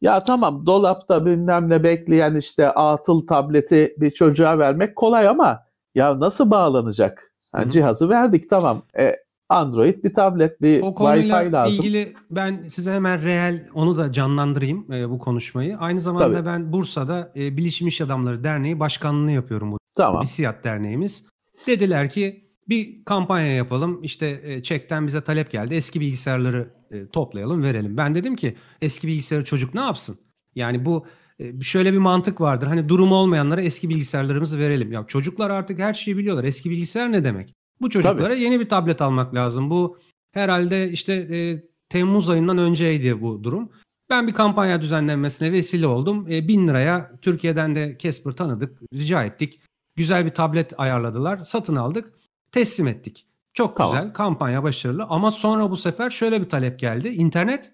[0.00, 5.62] Ya tamam dolapta bilmem ne bekleyen işte atıl tableti bir çocuğa vermek kolay ama
[5.94, 7.32] ya nasıl bağlanacak?
[7.54, 8.82] Yani cihazı verdik tamam.
[8.98, 9.16] E,
[9.48, 11.84] Android bir tablet, bir o Wi-Fi lazım.
[11.84, 15.78] ilgili ben size hemen reel onu da canlandırayım e, bu konuşmayı.
[15.78, 16.46] Aynı zamanda Tabii.
[16.46, 19.72] ben Bursa'da e, Bilişim İş Adamları Derneği başkanlığını yapıyorum.
[19.72, 20.22] Bu Tamam.
[20.22, 21.24] BİSİAD derneğimiz.
[21.66, 24.02] Dediler ki bir kampanya yapalım.
[24.02, 25.74] İşte e, çekten bize talep geldi.
[25.74, 27.96] Eski bilgisayarları e, toplayalım, verelim.
[27.96, 30.18] Ben dedim ki eski bilgisayarı çocuk ne yapsın?
[30.54, 31.06] Yani bu
[31.38, 32.66] e, şöyle bir mantık vardır.
[32.66, 34.92] Hani durumu olmayanlara eski bilgisayarlarımızı verelim.
[34.92, 36.44] Ya çocuklar artık her şeyi biliyorlar.
[36.44, 37.55] Eski bilgisayar ne demek?
[37.80, 39.70] Bu çocuklara yeni bir tablet almak lazım.
[39.70, 39.98] Bu
[40.32, 43.70] herhalde işte e, Temmuz ayından önceydi bu durum.
[44.10, 46.26] Ben bir kampanya düzenlenmesine vesile oldum.
[46.30, 49.60] E, bin liraya Türkiye'den de Casper tanıdık, rica ettik.
[49.96, 52.12] Güzel bir tablet ayarladılar, satın aldık,
[52.52, 53.26] teslim ettik.
[53.54, 53.92] Çok Tamam.
[53.92, 55.06] güzel, kampanya başarılı.
[55.08, 57.08] Ama sonra bu sefer şöyle bir talep geldi.
[57.08, 57.72] İnternet,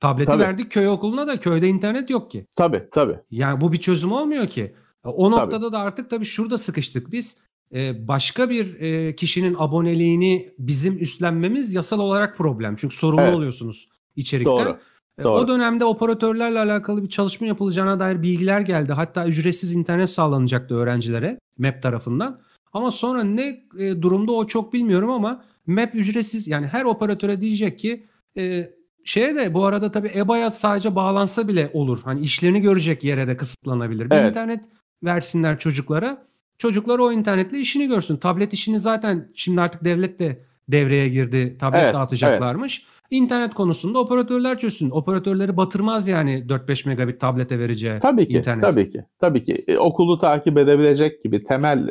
[0.00, 0.42] tableti Tabii.
[0.42, 2.46] verdik köy okuluna da köyde internet yok ki.
[2.56, 3.18] Tabii tabii.
[3.30, 4.74] Yani bu bir çözüm olmuyor ki.
[5.04, 7.38] O noktada da artık tabii şurada sıkıştık biz.
[7.74, 12.76] Ee, başka bir e, kişinin aboneliğini bizim üstlenmemiz yasal olarak problem.
[12.76, 13.34] Çünkü sorumlu Evet.
[13.34, 14.54] oluyorsunuz içerikten.
[14.56, 14.78] Doğru.
[15.18, 15.40] E, doğru.
[15.40, 18.92] O dönemde operatörlerle alakalı bir çalışma yapılacağına dair bilgiler geldi.
[18.92, 22.40] Hatta ücretsiz internet sağlanacaktı öğrencilere MEP tarafından.
[22.72, 27.78] Ama sonra ne e, durumda o çok bilmiyorum ama MEP ücretsiz yani her operatöre diyecek
[27.78, 28.06] ki
[28.36, 28.70] e,
[29.04, 31.98] şeye de bu arada tabii EBA'ya sadece bağlansa bile olur.
[32.04, 34.10] Hani işlerini görecek yere de kısıtlanabilir.
[34.10, 34.28] Bir Evet.
[34.28, 34.64] internet
[35.04, 36.26] versinler çocuklara.
[36.60, 38.16] Çocuklar o internetle işini görsün.
[38.16, 41.58] Tablet işini zaten şimdi artık devlet de devreye girdi.
[41.58, 42.82] Tablet Evet, dağıtacaklarmış.
[43.10, 44.90] İnternet konusunda operatörler çözsün.
[44.90, 48.64] Operatörleri batırmaz yani 4-5 megabit tablete vereceği Tabii ki, internet.
[48.64, 49.64] tabii ki, tabii ki.
[49.68, 51.90] E, okulu takip edebilecek gibi, temel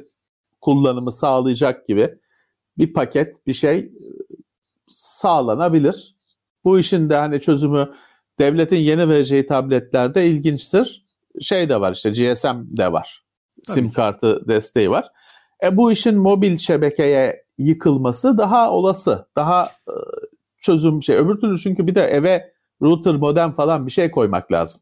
[0.61, 2.09] kullanımı sağlayacak gibi
[2.77, 3.89] bir paket, bir şey e,
[4.87, 6.15] sağlanabilir.
[6.63, 7.89] Bu işin de hani çözümü
[8.39, 11.05] devletin yeni vereceği tabletlerde ilginçtir.
[11.41, 13.28] Şey de var işte GSM de var.
[13.67, 13.93] Tabii SIM ki.
[13.93, 15.05] kartı desteği var.
[15.63, 19.93] E bu işin mobil şebekeye yıkılması daha olası, daha e,
[20.61, 21.15] çözüm şey.
[21.15, 24.81] Öbür türlü çünkü bir de eve router, modem falan bir şey koymak lazım.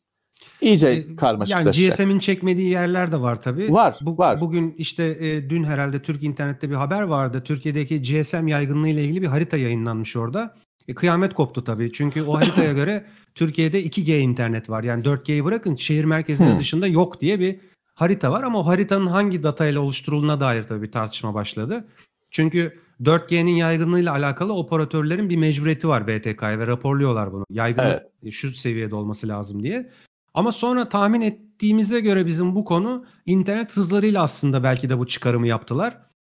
[0.61, 1.97] İyice E, Yani karmaşıklaşacak.
[1.97, 3.73] GSM'in çekmediği yerler de var tabii.
[3.73, 4.41] Var, Bu- var.
[4.41, 7.41] Bugün işte e, dün herhalde Türk internette bir haber vardı.
[7.45, 10.55] Türkiye'deki GSM yaygınlığı ile ilgili bir harita yayınlanmış orada.
[10.87, 11.91] E, kıyamet koptu tabii.
[11.93, 14.83] Çünkü o haritaya göre Türkiye'de 2G internet var.
[14.83, 16.59] Yani 4G'yi bırakın şehir merkezleri Hmm.
[16.59, 17.59] dışında yok diye bir
[17.97, 21.87] harita var ama o haritanın hangi datayla oluşturulduğuna dair tabii bir tartışma başladı.
[22.31, 27.45] Çünkü 4G'nin yaygınlığıyla alakalı operatörlerin bir mecburiyeti var BTK'ya ve raporluyorlar bunu.
[27.49, 29.91] Yaygınlık şu seviyede olması lazım diye.
[30.33, 35.47] Ama sonra tahmin ettiğimize göre bizim bu konu internet hızlarıyla aslında belki de bu çıkarımı
[35.47, 35.97] yaptılar.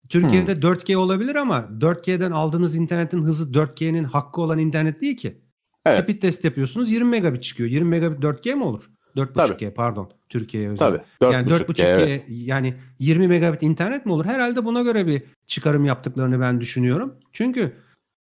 [0.09, 5.41] Türkiye'de 4G olabilir ama 4G'den aldığınız internetin hızı 4G'nin hakkı olan internet değil ki.
[5.85, 6.03] Evet.
[6.03, 7.69] Speed test yapıyorsunuz 20 megabit çıkıyor.
[7.69, 8.89] 20 megabit 4G mi olur?
[9.15, 10.87] 4.5G pardon Türkiye'ye özel.
[10.87, 11.01] Tabii.
[11.21, 12.23] 4.5G, Yani 4.5G evet.
[12.29, 14.25] yani 20 megabit internet mi olur?
[14.25, 17.15] Herhalde buna göre bir çıkarım yaptıklarını ben düşünüyorum.
[17.33, 17.73] Çünkü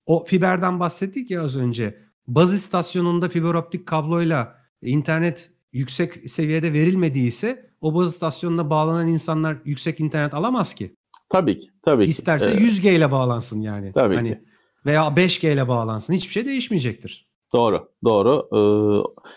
[0.05, 1.97] o fiberden bahsettik ya az önce.
[2.27, 9.99] Baz istasyonunda fiber optik kabloyla internet yüksek seviyede verilmediyse o baz istasyonuna bağlanan insanlar yüksek
[9.99, 10.95] internet alamaz ki.
[11.29, 11.67] Tabii ki.
[11.85, 12.09] Tabii ki.
[12.09, 13.91] İsterse Ee, 100G ile bağlansın yani.
[13.91, 14.41] Tabii hani ki.
[14.85, 16.13] Veya 5G ile bağlansın.
[16.13, 17.27] Hiçbir şey değişmeyecektir.
[17.53, 18.47] Doğru, doğru.
[18.53, 18.59] Ee,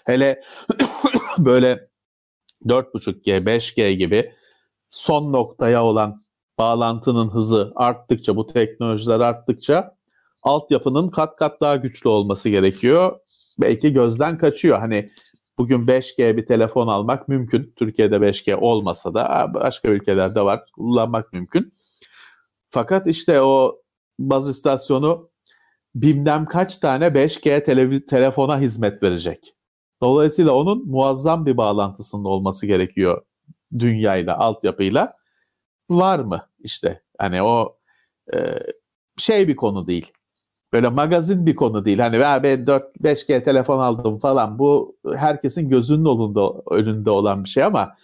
[0.05, 0.41] hele
[1.39, 1.90] böyle
[2.67, 4.33] 4.5G, 5G gibi
[4.91, 6.25] son noktaya olan
[6.59, 9.97] bağlantının hızı arttıkça, bu teknolojiler arttıkça
[10.43, 13.21] altyapının kat kat daha güçlü olması gerekiyor.
[13.61, 14.79] Belki gözden kaçıyor.
[14.79, 15.09] Hani
[15.59, 17.73] bugün 5G bir telefon almak mümkün.
[17.77, 20.65] Türkiye'de 5G olmasa da başka ülkelerde var.
[20.73, 21.75] Kullanmak mümkün.
[22.71, 23.83] Fakat işte o
[24.19, 25.31] baz istasyonu
[25.95, 29.55] bilmem kaç tane 5G televi- telefona hizmet verecek.
[30.03, 33.23] Dolayısıyla onun muazzam bir bağlantısının olması gerekiyor
[33.79, 35.15] dünyayla, altyapıyla.
[35.91, 37.03] Var mı işte?
[37.19, 37.77] Hani o
[38.35, 38.39] e,
[39.19, 40.13] şey bir konu değil.
[40.73, 41.99] Böyle magazin bir konu değil.
[41.99, 44.59] Hani "Ya ben 4 5G telefon aldım falan.
[44.59, 47.97] Bu herkesin gözünün önünde, önünde olan bir şey ama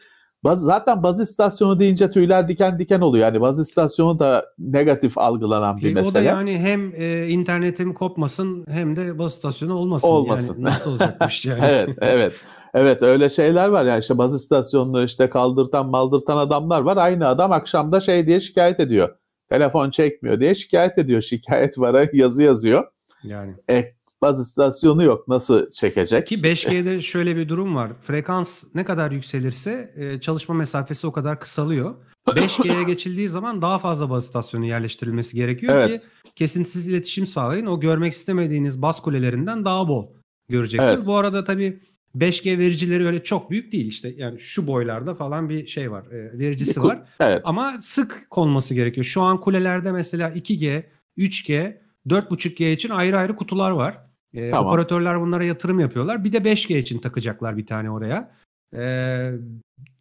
[0.51, 3.25] baz, zaten baz istasyonu deyince tüyler diken diken oluyor.
[3.27, 6.25] Yani baz istasyonu da negatif algılanan bir E, o da mesele.
[6.25, 10.09] yani hem e, internetim kopmasın hem de baz istasyonu olmasın.
[10.09, 10.55] Olmasın.
[10.55, 11.61] Yani nasıl olacakmış yani?
[11.65, 12.33] evet, evet.
[12.75, 16.97] Evet öyle şeyler var ya işte baz istasyonunu işte kaldırtan maldırtan adamlar var.
[16.97, 19.09] Aynı adam akşamda şey diye şikayet ediyor.
[19.49, 21.23] Telefon çekmiyor diye şikayet ediyor.
[21.23, 22.85] Şikayet vara yazı yazıyor.
[23.25, 23.55] Yani.
[23.71, 25.29] E, baz istasyonu yok.
[25.29, 26.27] Nasıl çekecek?
[26.27, 27.93] Ki 5G'de şöyle bir durum var.
[28.03, 31.95] Frekans ne kadar yükselirse e, çalışma mesafesi o kadar kısalıyor.
[32.27, 36.01] 5G'ye geçildiği zaman daha fazla baz istasyonu yerleştirilmesi gerekiyor Evet.
[36.01, 37.67] ki kesintisiz iletişim sağlayın.
[37.67, 40.07] O görmek istemediğiniz baz kulelerinden daha bol
[40.49, 40.97] göreceksiniz.
[40.97, 41.07] Evet.
[41.07, 41.81] Bu arada tabii
[42.17, 46.39] 5G vericileri öyle çok büyük değil işte yani şu boylarda falan bir şey var e,
[46.39, 47.03] vericisi var.
[47.21, 47.43] Evet.
[47.45, 49.05] Ama sık konması gerekiyor.
[49.05, 50.83] Şu an kulelerde mesela 2G,
[51.19, 51.77] 3G,
[52.09, 54.06] 4.5G için ayrı ayrı kutular var.
[54.37, 54.73] Ee, Tamam.
[54.73, 56.25] Operatörler bunlara yatırım yapıyorlar.
[56.25, 58.33] Bir de 5G için takacaklar bir tane oraya.
[58.77, 59.33] Ee,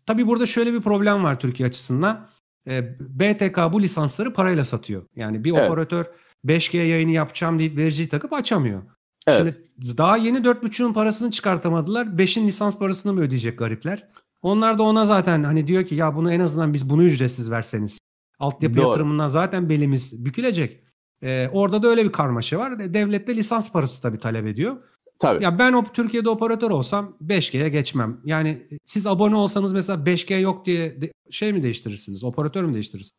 [0.06, 2.28] tabii burada şöyle bir problem var Türkiye açısından.
[2.70, 5.04] Ee, BTK bu lisansları parayla satıyor.
[5.16, 5.70] Yani bir Evet.
[5.72, 6.06] operatör
[6.46, 8.82] 5G yayını yapacağım deyip vericiyi takıp açamıyor.
[9.28, 9.60] Evet.
[9.82, 12.06] Şimdi daha yeni 4.5'ün parasını çıkartamadılar.
[12.06, 14.08] 5'in lisans parasını mı ödeyecek garipler?
[14.42, 17.98] Onlar da ona zaten hani diyor ki ya bunu en azından biz bunu ücretsiz verseniz.
[18.40, 18.88] Altyapı Doğru.
[18.88, 20.85] yatırımından zaten belimiz bükülecek.
[21.24, 22.80] Ee, orada da öyle bir karmaşa var.
[22.80, 24.76] De- Devlet de lisans parası tabii talep ediyor.
[25.20, 25.44] Tabii.
[25.44, 28.22] Ya ben o Türkiye'de operatör olsam 5G'ye geçmem.
[28.26, 32.24] Yani siz abone olsanız mesela 5G yok diye de- şey mi değiştirirsiniz?
[32.24, 33.12] Operatör mü değiştirirsiniz?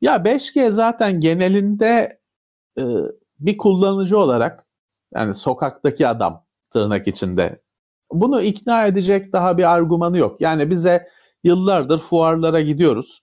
[0.00, 2.18] Ya 5G zaten genelinde
[2.78, 2.82] e,
[3.40, 4.64] bir kullanıcı olarak
[5.14, 7.60] yani sokaktaki adam tırnak içinde
[8.12, 10.40] bunu ikna edecek daha bir argümanı yok.
[10.40, 11.06] Yani bize
[11.44, 13.22] yıllardır fuarlara gidiyoruz.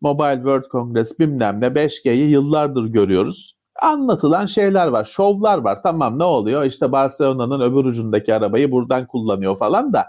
[0.00, 3.56] Mobile World Congress bilmem ne 5G'yi yıllardır görüyoruz.
[3.82, 5.78] Anlatılan şeyler var, şovlar var.
[5.82, 6.64] Tamam ne oluyor?
[6.64, 10.06] İşte Barcelona'nın öbür ucundaki arabayı buradan kullanıyor falan da.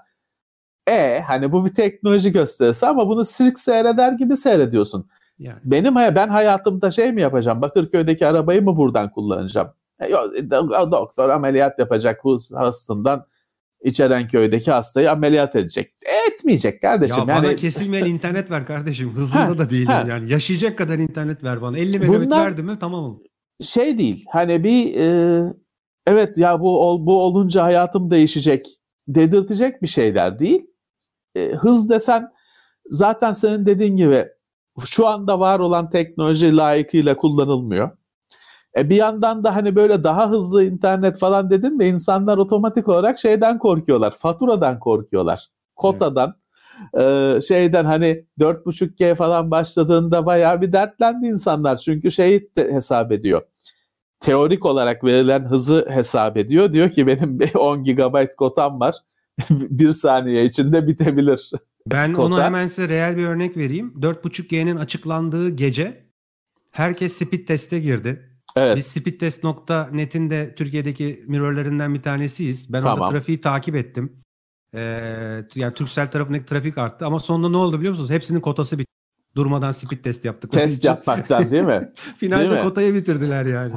[0.87, 5.09] E hani bu bir teknoloji gösterisi ama bunu sirk seyreder gibi seyrediyorsun.
[5.39, 7.61] Yani Benim ben hayatımda şey mi yapacağım?
[7.61, 9.69] Bakırköy'deki arabayı mı buradan kullanacağım?
[9.99, 10.11] E,
[10.91, 12.21] doktor ameliyat yapacak
[12.53, 13.25] hastasından
[13.83, 15.93] İçerenköy'deki hastayı ameliyat edecek.
[16.31, 17.17] Etmeyecek kardeşim.
[17.19, 19.09] ya bana yani kesilmeyen internet ver kardeşim.
[19.15, 20.05] Hızında Ha, da değilim ha.
[20.07, 20.31] yani.
[20.31, 21.77] Yaşayacak kadar internet ver bana.
[21.77, 23.19] 50 megabit Bunlar- verdi mi tamam.
[23.61, 24.25] şey değil.
[24.31, 25.43] Hani bir e,
[26.07, 28.65] evet ya bu bu olunca hayatım değişecek
[29.07, 30.61] dedirtecek bir şeyler değil.
[31.35, 32.27] E, hız desen
[32.85, 34.25] zaten senin dediğin gibi
[34.85, 37.91] şu anda var olan teknoloji layıkıyla kullanılmıyor.
[38.77, 43.19] E bir yandan da hani böyle daha hızlı internet falan dedin mi insanlar otomatik olarak
[43.19, 44.15] şeyden korkuyorlar.
[44.17, 45.47] Faturadan korkuyorlar.
[45.75, 46.35] Kotadan
[46.99, 51.77] e, şeyden hani 4.5G falan başladığında bayağı bir dertlendi insanlar.
[51.77, 53.41] Çünkü şeyi de hesap ediyor.
[54.19, 56.73] Teorik olarak verilen hızı hesap ediyor.
[56.73, 58.95] Diyor ki benim bir 10 GB kotam var.
[59.49, 61.51] bir saniye içinde bitebilir.
[61.87, 62.25] Ben Kota.
[62.25, 63.93] onu hemen size reel bir örnek vereyim.
[63.99, 66.05] 4.5G'nin açıklandığı gece
[66.71, 68.30] herkes speed teste girdi.
[68.55, 68.77] Evet.
[68.77, 72.73] Biz speedtest.net'in de Türkiye'deki mirrorlarından bir tanesiyiz.
[72.73, 72.99] Ben Tamam.
[72.99, 74.13] orada trafiği takip ettim.
[74.75, 78.09] Ee, yani Turkcell tarafındaki trafik arttı ama sonunda ne oldu biliyor musunuz?
[78.09, 78.91] Hepsinin kotası bitti.
[79.35, 80.87] Durmadan speed test yaptıkları Test için.
[80.87, 81.69] yapmaktan değil mi?
[81.69, 82.61] Değil Finalde mi?
[82.61, 83.73] kotayı bitirdiler yani.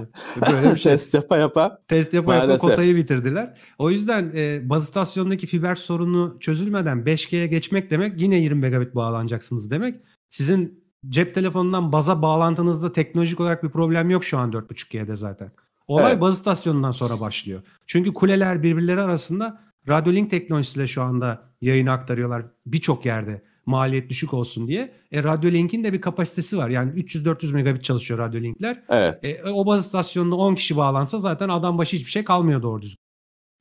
[0.53, 0.93] Böyle bir şey.
[0.93, 1.79] Test yapa yapa.
[1.89, 2.71] Test yapa yapa Maalesef.
[2.71, 3.59] kotayı bitirdiler.
[3.79, 9.71] O yüzden e, baz istasyonundaki fiber sorunu çözülmeden 5G'ye geçmek demek yine 20 megabit bağlanacaksınız
[9.71, 10.01] demek.
[10.31, 15.53] Sizin cep telefonundan baza bağlantınızda teknolojik olarak bir problem yok şu an 4.5G'de zaten.
[15.89, 16.21] Olay Evet.
[16.21, 17.63] baz istasyonundan sonra başlıyor.
[17.87, 24.69] Çünkü kuleler birbirleri arasında radyolink teknolojisiyle şu anda yayını aktarıyorlar birçok yerde maliyet düşük olsun
[24.69, 24.93] diye.
[25.13, 26.69] E, radyolink'in de bir kapasitesi var.
[26.69, 28.83] Yani 300-400 megabit çalışıyor radyolinkler.
[28.89, 32.83] Evet E, o baz istasyonuna 10 kişi bağlansa zaten adam başı hiçbir şey kalmıyor doğru
[32.83, 32.99] düzgün.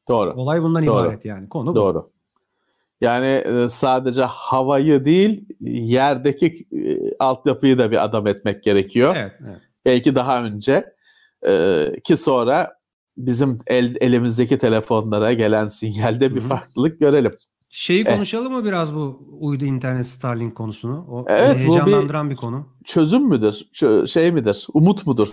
[0.09, 0.31] doğru.
[0.31, 1.05] Olay bundan Doğru.
[1.05, 1.49] ibaret yani.
[1.49, 1.75] Konu bu.
[1.75, 2.11] Doğru.
[3.03, 9.15] Yani e, sadece havayı değil yerdeki e, altyapıyı da bir adam etmek gerekiyor.
[9.19, 9.61] Evet, evet.
[9.85, 10.85] Belki daha önce
[11.47, 12.71] e, ki sonra
[13.17, 16.47] bizim el, elimizdeki telefonlara gelen sinyalde bir Hı hı.
[16.47, 17.33] farklılık görelim.
[17.69, 18.13] Şeyi Eh.
[18.15, 21.05] konuşalım mı biraz bu uydu internet Starlink konusunu?
[21.09, 22.67] O Evet, bu bir- heyecanlandıran bir konu.
[22.85, 23.53] Çözüm müdür?
[23.73, 24.67] Çö- şey midir?
[24.73, 25.29] Umut mudur?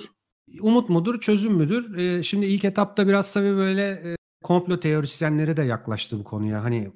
[0.63, 1.99] Umut mudur, çözüm müdür?
[1.99, 6.65] Ee, şimdi ilk etapta biraz tabii böyle e, komplo teorisyenleri de yaklaştı bu konuya.
[6.65, 6.93] Hani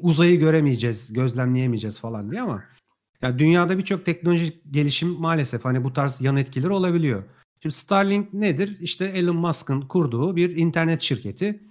[0.00, 2.64] uzayı göremeyeceğiz, gözlemleyemeyeceğiz falan diye ama
[3.22, 7.24] ya dünyada birçok teknolojik gelişim maalesef hani bu tarz yan etkileri olabiliyor.
[7.62, 8.76] Şimdi Starlink nedir?
[8.80, 11.62] İşte Elon Musk'ın kurduğu bir internet şirketi.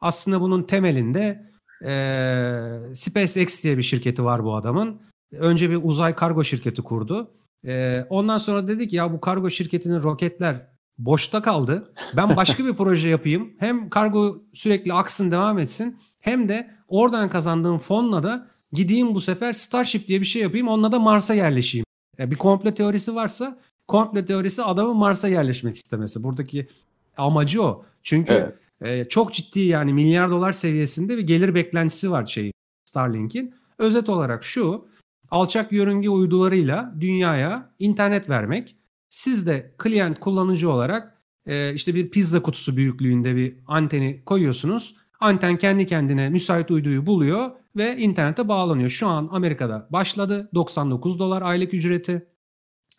[0.00, 1.50] Aslında bunun temelinde
[1.82, 5.00] eee SpaceX diye bir şirketi var bu adamın.
[5.32, 7.30] Önce bir uzay kargo şirketi kurdu.
[7.64, 10.66] Eee, ondan sonra dedi ki ya bu kargo şirketinin roketler
[10.98, 11.92] boşta kaldı.
[12.16, 13.52] Ben başka bir proje yapayım.
[13.58, 15.98] Hem kargo sürekli aksın devam etsin.
[16.20, 20.68] Hem de oradan kazandığım fonla da gideyim bu sefer Starship diye bir şey yapayım.
[20.68, 21.84] Onunla da Mars'a yerleşeyim.
[22.18, 23.58] Ya bir komplo teorisi varsa
[23.88, 26.22] komplo teorisi adamın Mars'a yerleşmek istemesi.
[26.22, 26.68] Buradaki
[27.16, 27.84] amacı o.
[28.02, 28.32] Çünkü
[28.80, 29.04] Evet.
[29.06, 32.52] e, çok ciddi yani milyar dolar seviyesinde bir gelir beklentisi var şeyin
[32.84, 33.54] Starlink'in.
[33.78, 34.88] Özet olarak şu
[35.30, 38.76] alçak yörünge uydularıyla dünyaya internet vermek.
[39.08, 41.14] Siz de klient kullanıcı olarak
[41.46, 44.94] e, işte bir pizza kutusu büyüklüğünde bir anteni koyuyorsunuz.
[45.20, 48.90] Anten kendi kendine müsait uyduyu buluyor ve internete bağlanıyor.
[48.90, 50.50] Şu an Amerika'da başladı.
[50.54, 52.28] 99 dolar aylık ücreti.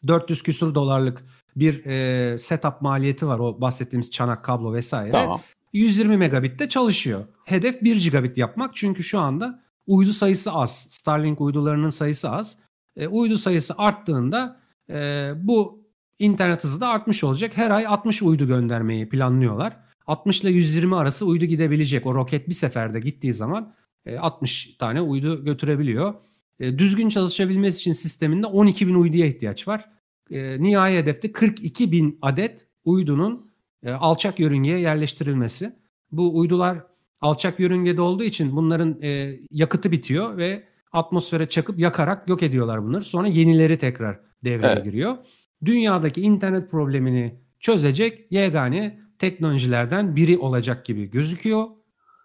[0.07, 5.11] 400 küsur dolarlık bir e, setup maliyeti var o bahsettiğimiz çanak kablo vesaire.
[5.11, 5.41] Tamam.
[5.73, 7.25] 120 megabitte çalışıyor.
[7.45, 10.71] Hedef 1 gigabit yapmak çünkü şu anda uydu sayısı az.
[10.89, 12.57] Starlink uydularının sayısı az.
[12.95, 14.59] E, uydu sayısı arttığında
[14.89, 15.83] e, bu
[16.19, 17.57] internet hızı da artmış olacak.
[17.57, 19.88] Her ay 60 uydu göndermeyi planlıyorlar.
[20.09, 22.05] 60 ile 120 arası uydu gidebilecek.
[22.05, 23.73] O roket bir seferde gittiği zaman
[24.05, 26.13] e, 60 tane uydu götürebiliyor.
[26.59, 29.89] E, düzgün çalışabilmesi için sisteminde 12 bin uyduya ihtiyaç var.
[30.31, 33.49] E, nihai hedefte 42 bin adet uydunun
[33.83, 35.75] e, alçak yörüngeye yerleştirilmesi.
[36.11, 36.77] Bu uydular
[37.21, 43.03] alçak yörüngede olduğu için bunların e, yakıtı bitiyor ve atmosfere çakıp yakarak yok ediyorlar bunları.
[43.03, 44.83] Sonra yenileri tekrar devreye Evet.
[44.83, 45.17] giriyor.
[45.65, 51.67] Dünyadaki internet problemini çözecek yegane teknolojilerden biri olacak gibi gözüküyor.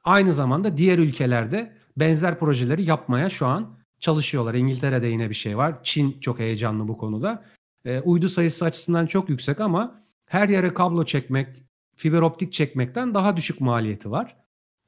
[0.05, 4.55] Aynı zamanda diğer ülkelerde benzer projeleri yapmaya şu an çalışıyorlar.
[4.55, 5.75] İngiltere'de yine bir şey var.
[5.83, 7.45] Çin çok heyecanlı bu konuda.
[7.85, 11.49] E, uydu sayısı açısından çok yüksek ama her yere kablo çekmek,
[11.97, 14.37] fiber optik çekmekten daha düşük maliyeti var.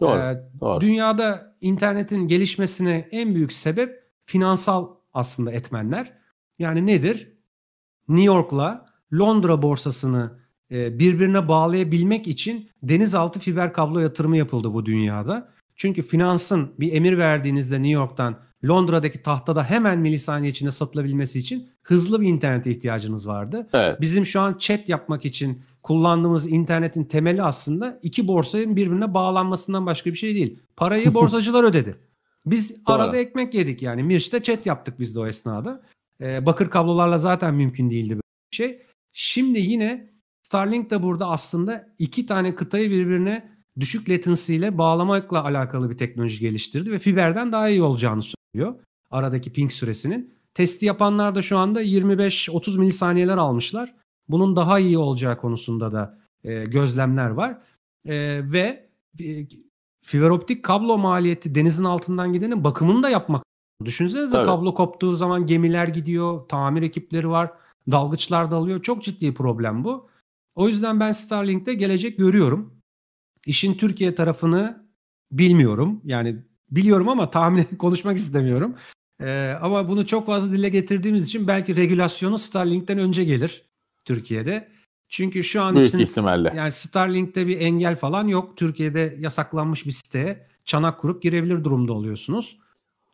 [0.00, 0.18] Doğru.
[0.18, 0.80] Ee, doğru.
[0.80, 6.12] Dünyada internetin gelişmesine en büyük sebep finansal aslında etmenler.
[6.58, 7.36] Yani nedir?
[8.08, 10.38] New York'la Londra borsasını
[10.70, 15.48] birbirine bağlayabilmek için denizaltı fiber kablo yatırımı yapıldı bu dünyada.
[15.76, 22.20] Çünkü finansın bir emir verdiğinizde New York'tan Londra'daki tahtada hemen milisaniye içinde satılabilmesi için hızlı
[22.20, 23.68] bir internete ihtiyacınız vardı.
[23.72, 24.00] Evet.
[24.00, 30.10] Bizim şu an chat yapmak için kullandığımız internetin temeli aslında iki borsanın birbirine bağlanmasından başka
[30.10, 30.58] bir şey değil.
[30.76, 31.96] Parayı borsacılar ödedi.
[32.46, 34.02] Biz arada ekmek yedik yani.
[34.02, 35.82] Mirç'te chat yaptık biz de o esnada.
[36.20, 38.20] Ee, bakır kablolarla zaten mümkün değildi böyle
[38.52, 38.82] bir şey.
[39.12, 40.10] Şimdi yine
[40.46, 46.40] Starlink de burada aslında iki tane kıtayı birbirine düşük latency ile bağlamakla alakalı bir teknoloji
[46.40, 48.74] geliştirdi ve fiberden daha iyi olacağını söylüyor.
[49.10, 50.34] Aradaki ping süresinin.
[50.54, 53.94] Testi yapanlar da şu anda 25-30 milisaniyeler almışlar.
[54.28, 57.58] Bunun daha iyi olacağı konusunda da e, gözlemler var.
[58.04, 58.88] E, ve
[59.20, 59.46] e,
[60.00, 63.42] fiber optik kablo maliyeti denizin altından gidenin bakımını da yapmak.
[63.84, 64.46] Düşünsenize Tabii.
[64.46, 67.50] kablo koptuğu zaman gemiler gidiyor, tamir ekipleri var,
[67.90, 68.82] dalgıçlar dalıyor.
[68.82, 70.08] Çok ciddi problem bu.
[70.56, 72.82] O yüzden ben Starlink'te gelecek görüyorum.
[73.46, 74.86] İşin Türkiye tarafını
[75.32, 76.00] bilmiyorum.
[76.04, 76.36] Yani
[76.70, 78.74] biliyorum ama tahmin konuşmak istemiyorum.
[79.22, 83.64] Ee, ama bunu çok fazla dile getirdiğimiz için belki regülasyonu Starlink'ten önce gelir
[84.04, 84.68] Türkiye'de.
[85.08, 86.52] Çünkü şu an Büyük için ihtimalle.
[86.56, 88.56] yani Starlink'te bir engel falan yok.
[88.56, 92.58] Türkiye'de yasaklanmış bir siteye çanak kurup girebilir durumda oluyorsunuz.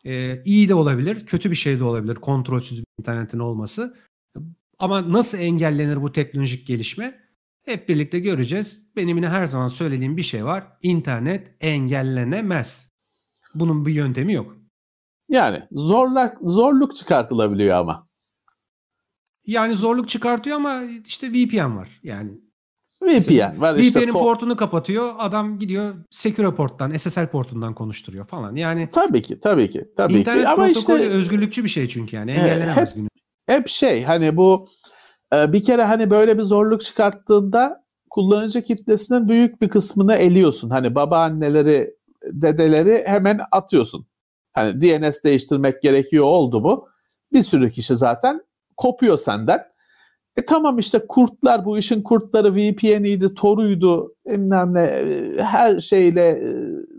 [0.05, 3.97] Ee, iyi de olabilir, kötü bir şey de olabilir kontrolsüz bir internetin olması.
[4.79, 7.22] Ama nasıl engellenir bu teknolojik gelişme?
[7.65, 8.95] Hep birlikte göreceğiz.
[8.95, 10.63] Benim yine her zaman söylediğim bir şey var.
[10.81, 12.93] İnternet engellenemez.
[13.55, 14.55] Bunun bir yöntemi yok.
[15.29, 18.07] Yani zorluk zorluk çıkartılabiliyor ama.
[19.45, 21.99] Yani zorluk çıkartıyor ama işte VPN var.
[22.03, 22.31] Yani
[23.01, 23.99] VPN var işte.
[23.99, 25.13] VPN'in portunu kapatıyor.
[25.17, 28.55] Adam gidiyor Secure porttan, SSL portundan konuşturuyor falan.
[28.55, 30.47] Yani Tabii ki, tabii ki, tabii internet ki.
[30.49, 33.07] Ama protokolü işte özgürlükçü bir şey çünkü yani Evet, engellenemez hep- günü.
[33.45, 34.67] hep şey hani bu
[35.33, 40.69] bir kere hani böyle bir zorluk çıkarttığında kullanıcı kitlesinin büyük bir kısmını eliyorsun.
[40.69, 44.05] Hani babaanneleri, dedeleri hemen atıyorsun.
[44.53, 46.87] Hani DNS değiştirmek gerekiyor oldu mu?
[47.33, 48.41] Bir sürü kişi zaten
[48.77, 49.73] kopuyor senden.
[50.37, 56.53] E tamam işte kurtlar bu işin kurtları VPN'iydi, Tor'uydu, bilmem e, her şeyle e,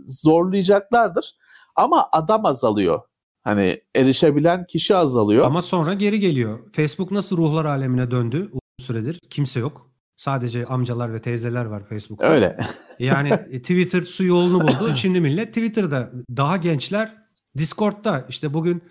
[0.07, 1.37] zorlayacaklardır.
[1.77, 3.01] Ama adam azalıyor.
[3.45, 5.47] Hani erişebilen kişi azalıyor.
[5.47, 6.59] Ama sonra geri geliyor.
[6.73, 9.21] Facebook nasıl ruhlar alemine döndü uzun süredir?
[9.31, 9.91] Kimse yok.
[10.17, 12.27] Sadece amcalar ve teyzeler var Facebook'ta.
[12.27, 12.59] Öyle.
[12.99, 14.93] Yani e, Twitter su yolunu buldu.
[14.97, 16.11] Şimdi millet Twitter'da.
[16.37, 17.17] Daha gençler
[17.59, 18.25] Discord'da.
[18.29, 18.83] İşte bugün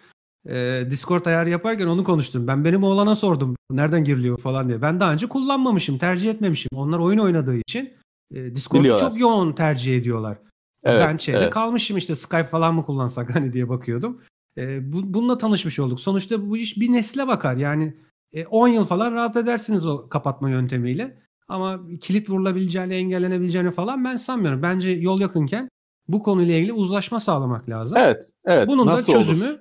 [0.49, 2.47] e, Discord ayarı yaparken onu konuştum.
[2.47, 3.55] Ben benim oğlana sordum.
[3.71, 4.81] Nereden giriliyor falan diye.
[4.81, 5.97] Ben daha önce kullanmamışım.
[5.97, 6.69] Tercih etmemişim.
[6.75, 7.93] Onlar oyun oynadığı için
[8.33, 10.37] e, Discord'u çok yoğun tercih ediyorlar.
[10.83, 11.49] Evet, ben şeyde evet.
[11.49, 14.21] kalmışım işte Skype falan mı kullansak hani diye bakıyordum.
[14.57, 15.99] E, bu, bununla tanışmış olduk.
[15.99, 17.57] Sonuçta bu iş bir nesle bakar.
[17.57, 17.93] Yani
[18.33, 21.17] e, 10 yıl falan rahat edersiniz o kapatma yöntemiyle.
[21.47, 24.61] Ama kilit vurulabileceğini, engellenebileceğini falan ben sanmıyorum.
[24.61, 25.69] Bence yol yakınken
[26.07, 27.97] bu konuyla ilgili uzlaşma sağlamak lazım.
[27.97, 28.67] Evet, evet.
[28.67, 29.25] Bunun Nasıl da olur?
[29.25, 29.57] çözümü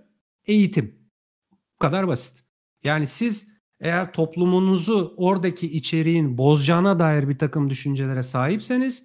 [0.47, 0.95] eğitim.
[1.53, 2.45] Bu kadar basit.
[2.84, 3.49] Yani siz
[3.80, 9.05] eğer toplumunuzu oradaki içeriğin bozacağına dair bir takım düşüncelere sahipseniz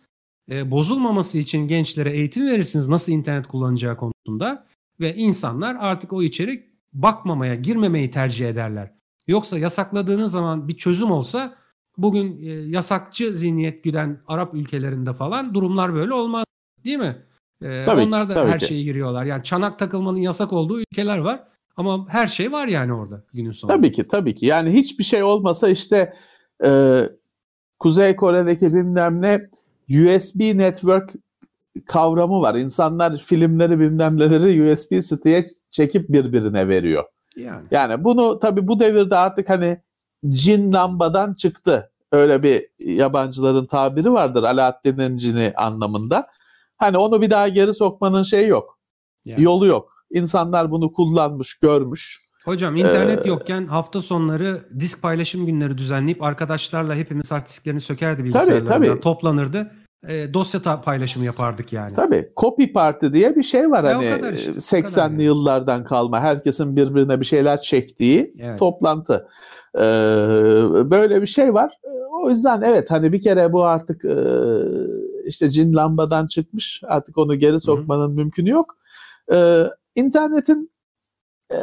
[0.51, 4.67] e, bozulmaması için gençlere eğitim verirsiniz nasıl internet kullanacağı konusunda
[4.99, 8.91] ve insanlar artık o içerik bakmamaya, girmemeyi tercih ederler.
[9.27, 11.55] Yoksa yasakladığınız zaman bir çözüm olsa
[11.97, 16.45] bugün e, yasakçı zihniyet güden Arap ülkelerinde falan durumlar böyle olmaz.
[16.83, 17.25] Değil mi?
[17.61, 18.65] E, tabii, onlar da tabii her ki.
[18.65, 19.25] şeye giriyorlar.
[19.25, 21.43] Yani çanak takılmanın yasak olduğu ülkeler var.
[21.77, 23.77] Ama her şey var yani orada günün sonunda.
[23.77, 24.45] Tabii ki tabii ki.
[24.45, 26.13] Yani hiçbir şey olmasa işte
[26.65, 27.01] e,
[27.79, 29.49] Kuzey Kore'deki bilmem ne
[29.89, 31.13] USB network
[31.85, 32.55] kavramı var.
[32.55, 37.03] İnsanlar filmleri bilmem neleri USB stick'e çekip birbirine veriyor.
[37.35, 37.65] Yani.
[37.71, 39.81] yani bunu tabii bu devirde artık hani
[40.29, 41.91] cin lambadan çıktı.
[42.11, 46.27] Öyle bir yabancıların tabiri vardır Alaaddin'in cini anlamında.
[46.77, 48.79] Hani onu bir daha geri sokmanın şeyi yok.
[49.25, 49.43] Yani.
[49.43, 50.05] Yolu yok.
[50.11, 52.27] İnsanlar bunu kullanmış, görmüş.
[52.45, 58.23] Hocam internet ee, yokken hafta sonları disk paylaşım günleri düzenleyip arkadaşlarla hepimiz hard disklerini sökerdi
[58.23, 59.01] bilgisayarlarından tabii, tabii.
[59.01, 59.71] toplanırdı.
[60.09, 61.93] E, dosya paylaşımı yapardık yani.
[61.93, 62.31] Tabii.
[62.37, 65.23] Copy Party diye bir şey var ya hani işte, 80'li yani.
[65.23, 68.59] yıllardan kalma herkesin birbirine bir şeyler çektiği evet.
[68.59, 69.27] toplantı.
[69.75, 69.81] Ee,
[70.91, 71.79] böyle bir şey var.
[72.23, 74.15] O yüzden evet hani bir kere bu artık e,
[75.25, 76.81] işte cin lambadan çıkmış.
[76.85, 78.15] Artık onu geri sokmanın Hı-hı.
[78.15, 78.77] mümkünü yok.
[79.33, 79.63] Ee,
[79.95, 80.71] internetin
[81.51, 81.57] e,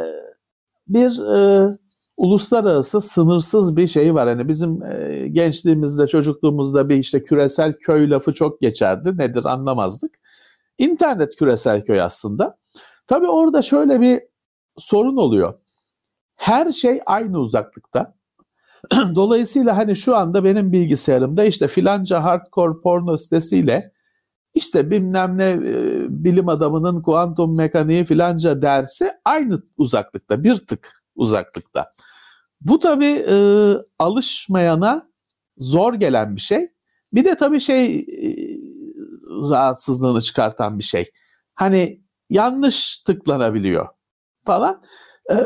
[0.87, 1.77] bir e,
[2.17, 4.29] uluslararası sınırsız bir şey var.
[4.29, 9.17] Hani bizim e, gençliğimizde, çocukluğumuzda bir işte küresel köy lafı çok geçerdi.
[9.17, 10.11] Nedir anlamazdık.
[10.77, 12.57] İnternet küresel köy aslında.
[13.07, 14.21] Tabii orada şöyle bir
[14.77, 15.53] sorun oluyor.
[16.35, 18.15] Her şey aynı uzaklıkta.
[19.15, 23.91] Dolayısıyla hani şu anda benim bilgisayarımda işte filanca hardcore porno sitesiyle
[24.53, 31.93] işte bilmem ne e, bilim adamının kuantum mekaniği filanca dersi aynı uzaklıkta, bir tık uzaklıkta.
[32.61, 33.37] Bu tabii e,
[33.99, 35.09] alışmayana
[35.57, 36.69] zor gelen bir şey.
[37.13, 38.05] Bir de tabii şey e,
[39.51, 41.11] rahatsızlığını çıkartan bir şey.
[41.53, 43.87] Hani yanlış tıklanabiliyor
[44.45, 44.81] falan.
[45.31, 45.37] E,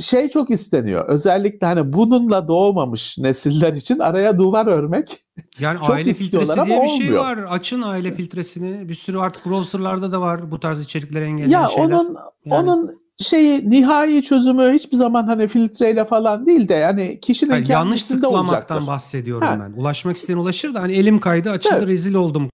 [0.00, 1.08] şey çok isteniyor.
[1.08, 5.24] Özellikle hani bununla doğmamış nesiller için araya duvar örmek
[5.58, 7.38] yani çok aile filtresi diye bir şey var.
[7.38, 8.88] Açın aile filtresini.
[8.88, 11.84] Bir sürü artık browserlarda da var bu tarz içerikleri engelleyen ya şeyler.
[11.84, 12.70] Onun yani.
[12.70, 18.04] onun şeyi nihai çözümü hiçbir zaman hani filtreyle falan değil de yani kişinin kendisinde yanlış
[18.04, 19.58] tıklamaktan bahsediyorum ha.
[19.60, 19.80] ben.
[19.80, 21.88] Ulaşmak isteyen ulaşır da hani elim kaydı açıldı evet.
[21.88, 22.50] rezil oldum.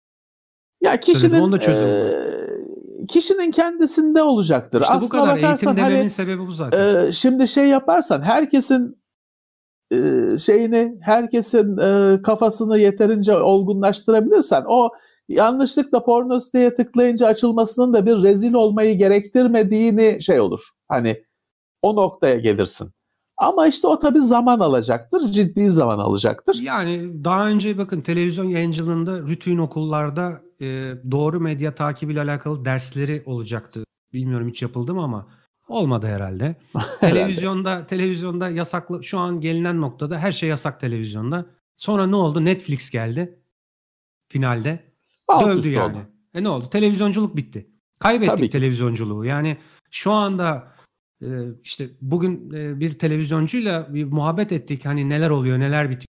[0.80, 4.80] Ya kişinin Onu da çözüm e, kişinin kendisinde olacaktır.
[4.80, 7.06] İşte Aslına bu kadar eğitim dememin hani, sebebi bu zaten.
[7.06, 8.98] E, şimdi şey yaparsan herkesin
[9.90, 9.96] e,
[10.38, 14.90] şeyini herkesin e, kafasını yeterince olgunlaştırabilirsen o
[15.28, 20.68] yanlışlıkla porno siteye tıklayınca açılmasının da bir rezil olmayı gerektirmediğini şey olur.
[20.88, 21.24] Hani
[21.82, 22.90] o noktaya gelirsin.
[23.36, 25.20] Ama işte o tabii zaman alacaktır.
[25.32, 26.54] Ciddi zaman alacaktır.
[26.62, 33.84] Yani daha önce bakın televizyon yayıncılığında rutin okullarda e, doğru medya takibiyle alakalı dersleri olacaktı.
[34.12, 35.26] Bilmiyorum hiç yapıldı mı ama
[35.68, 36.56] olmadı herhalde.
[37.00, 41.46] televizyonda televizyonda yasaklı şu an gelinen noktada her şey yasak televizyonda.
[41.76, 42.44] Sonra ne oldu?
[42.44, 43.38] Netflix geldi
[44.28, 44.87] finalde.
[45.28, 45.96] Alt Dövdü yani.
[45.96, 46.06] Oldu.
[46.34, 46.70] E ne oldu?
[46.70, 47.70] Televizyonculuk bitti.
[47.98, 49.24] Kaybettik televizyonculuğu.
[49.24, 49.56] Yani
[49.90, 50.72] şu anda
[51.22, 51.26] e,
[51.64, 54.86] işte bugün e, bir televizyoncuyla bir muhabbet ettik.
[54.86, 56.08] Hani neler oluyor, neler bitiyor.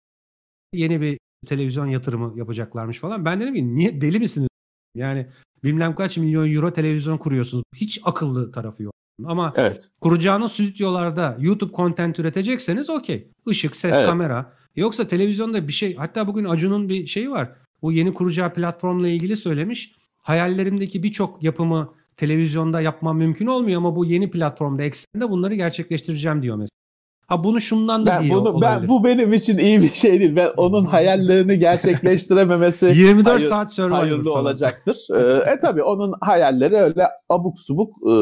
[0.74, 3.24] Yeni bir televizyon yatırımı yapacaklarmış falan.
[3.24, 4.48] Ben dedim ki niye deli misiniz?
[4.94, 5.26] Yani
[5.64, 7.64] bilmem kaç milyon euro televizyon kuruyorsunuz.
[7.74, 8.94] Hiç akıllı tarafı yok.
[9.24, 9.90] Ama evet.
[10.00, 13.30] kuracağınız stüdyolarda YouTube content üretecekseniz okey.
[13.46, 14.08] Işık, ses, evet.
[14.08, 14.52] kamera.
[14.76, 17.52] Yoksa televizyonda bir şey hatta bugün Acun'un bir şeyi var
[17.82, 19.94] bu yeni kuracağı platformla ilgili söylemiş.
[20.18, 26.56] Hayallerimdeki birçok yapımı televizyonda yapmam mümkün olmuyor ama bu yeni platformda eksende bunları gerçekleştireceğim diyor
[26.56, 26.78] mesela.
[27.26, 30.36] Ha bunu şundan da ben diyor bunu, ben, Bu benim için iyi bir şey değil.
[30.36, 34.44] Ben onun hayallerini gerçekleştirememesi 24 hayır, saat Survivor hayırlı falan.
[34.44, 35.06] olacaktır.
[35.14, 38.12] ee, e tabi onun hayalleri öyle abuk subuk e,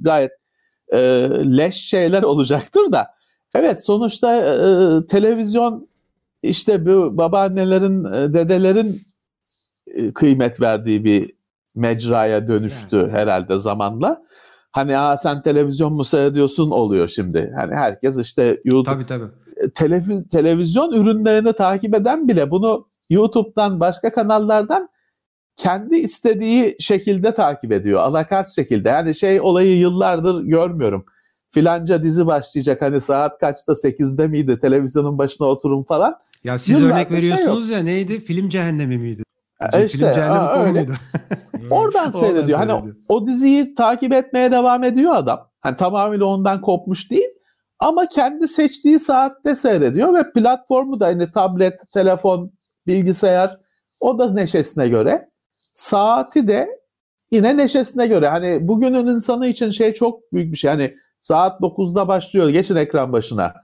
[0.00, 0.30] gayet
[0.92, 0.98] e,
[1.56, 3.06] leş şeyler olacaktır da.
[3.54, 5.88] Evet sonuçta e, televizyon
[6.42, 9.02] işte bu babaannelerin, e, dedelerin
[9.86, 11.38] e, kıymet verdiği bir
[11.74, 13.10] mecraya dönüştü yani.
[13.10, 14.22] herhalde zamanla.
[14.72, 17.52] Hani ha sen televizyon mu seyrediyorsun oluyor şimdi.
[17.56, 19.30] Hani herkes işte YouTube tabii, tabii.
[19.56, 24.88] E, televiz, televizyon ürünlerini takip eden bile bunu YouTube'dan başka kanallardan
[25.56, 28.00] kendi istediği şekilde takip ediyor.
[28.00, 28.88] Alakart şekilde.
[28.88, 31.04] Yani şey olayı yıllardır görmüyorum.
[31.50, 36.14] Filanca dizi başlayacak hani saat kaçta 8'de miydi televizyonun başına oturun falan.
[36.44, 38.24] Ya siz Yıllardır örnek şey veriyorsunuz şey ya neydi?
[38.24, 39.22] Film cehennemi miydi?
[39.72, 40.86] E işte, film cehennemi aa, öyle.
[41.70, 42.58] Oradan seyrediyor.
[42.58, 45.50] Hani o diziyi takip etmeye devam ediyor adam.
[45.60, 47.28] Hani tamamıyla ondan kopmuş değil.
[47.78, 52.52] Ama kendi seçtiği saatte seyrediyor ve platformu da hani tablet, telefon,
[52.86, 53.58] bilgisayar
[54.00, 55.28] o da neşesine göre.
[55.72, 56.68] Saati de
[57.30, 58.28] yine neşesine göre.
[58.28, 60.70] Hani bugünün insanı için şey çok büyük bir şey.
[60.70, 62.48] Hani Saat 9'da başlıyor.
[62.48, 63.54] Geçin ekran başına.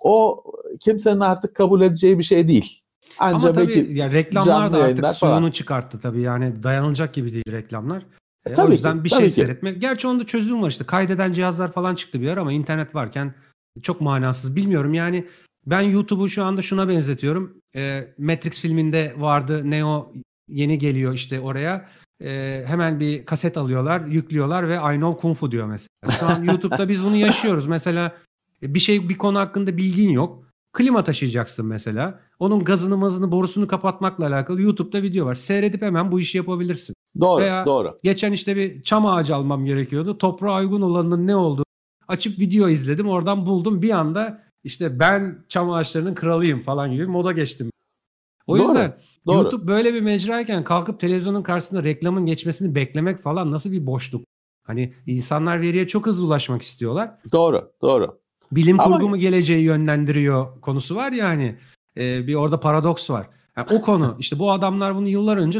[0.00, 0.44] O
[0.80, 2.80] kimsenin artık kabul edeceği bir şey değil.
[3.18, 5.50] Anca Ama tabii ya reklamlar da artık suyunu falan.
[5.50, 6.22] çıkarttı tabii.
[6.22, 8.02] Yani dayanılacak gibi değil reklamlar.
[8.46, 9.30] E, tabii o yüzden ki, bir şey ki.
[9.30, 9.80] seyretmek.
[9.80, 10.84] Gerçi onda çözüm var işte.
[10.84, 13.34] Kaydeden cihazlar falan çıktı bir yer ama internet varken
[13.82, 14.56] çok manasız.
[14.56, 15.26] Bilmiyorum yani
[15.66, 17.56] ben YouTube'u şu anda şuna benzetiyorum.
[17.76, 20.12] E, Matrix filminde vardı Neo
[20.48, 21.88] yeni geliyor işte oraya.
[22.24, 26.18] E, hemen bir kaset alıyorlar, yüklüyorlar ve I know Kung Fu diyor mesela.
[26.20, 27.66] Şu an YouTube'da biz bunu yaşıyoruz.
[27.66, 28.12] Mesela
[28.62, 30.44] bir şey bir konu hakkında bilgin yok.
[30.72, 32.20] Klima taşıyacaksın mesela.
[32.38, 35.34] Onun gazını mazını borusunu kapatmakla alakalı YouTube'da video var.
[35.34, 36.94] Seyredip hemen bu işi yapabilirsin.
[37.20, 37.98] Doğru, Veya doğru.
[38.02, 40.18] Geçen işte bir çam ağacı almam gerekiyordu.
[40.18, 41.64] Toprağa uygun olanın ne olduğu
[42.08, 43.08] açıp video izledim.
[43.08, 43.82] Oradan buldum.
[43.82, 47.70] Bir anda işte ben çam ağaçlarının kralıyım falan gibi moda geçtim.
[48.46, 49.36] O doğru, yüzden doğru.
[49.36, 54.24] YouTube böyle bir mecrayken kalkıp televizyonun karşısında reklamın geçmesini beklemek falan nasıl bir boşluk?
[54.62, 57.10] Hani insanlar veriye çok hızlı ulaşmak istiyorlar.
[57.32, 58.19] Doğru, doğru.
[58.52, 58.96] Bilim Ama...
[58.96, 61.56] kurgu mu geleceği yönlendiriyor konusu var ya hani
[61.96, 63.28] e, bir orada paradoks var.
[63.56, 65.58] Yani o konu işte bu adamlar bunu yıllar önce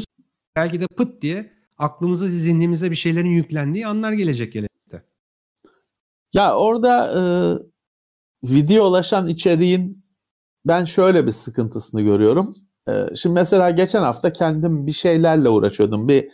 [0.56, 5.02] belki de pıt diye aklımıza zihnimize bir şeylerin yüklendiği anlar gelecek gelecekte.
[6.32, 7.20] Ya orada e,
[8.44, 10.04] videolaşan içeriğin
[10.66, 12.56] ben şöyle bir sıkıntısını görüyorum.
[12.88, 16.08] E, şimdi mesela geçen hafta kendim bir şeylerle uğraşıyordum.
[16.08, 16.28] Bir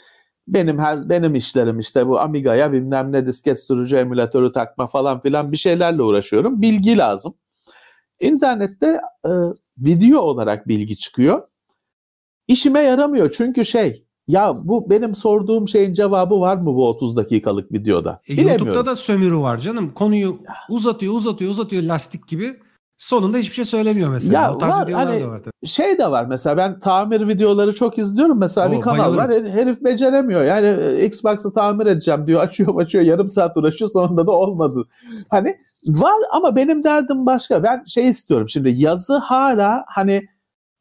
[0.48, 5.52] benim her benim işlerim işte bu Amiga'ya bilmem ne disket sürücü emülatörü takma falan filan
[5.52, 6.62] bir şeylerle uğraşıyorum.
[6.62, 7.34] Bilgi lazım.
[8.20, 9.30] İnternette e,
[9.78, 11.42] video olarak bilgi çıkıyor.
[12.48, 17.72] İşime yaramıyor çünkü şey ya bu benim sorduğum şeyin cevabı var mı bu 30 dakikalık
[17.72, 18.20] videoda?
[18.28, 19.94] E, YouTube'da da sömürü var canım.
[19.94, 20.38] Konuyu
[20.70, 22.56] uzatıyor, uzatıyor, uzatıyor lastik gibi.
[22.98, 24.42] Sonunda hiçbir şey söylemiyor mesela.
[24.42, 25.68] Ya var, hani, da var tabii.
[25.68, 28.38] Şey de var mesela ben tamir videoları çok izliyorum.
[28.38, 29.44] Mesela Oo, bir kanal bayılırım.
[29.44, 30.42] var herif beceremiyor.
[30.42, 32.40] Yani e, Xbox'ı tamir edeceğim diyor.
[32.40, 34.84] Açıyor açıyor yarım saat uğraşıyor sonunda da olmadı.
[35.28, 37.62] Hani var ama benim derdim başka.
[37.62, 40.26] Ben şey istiyorum şimdi yazı hala hani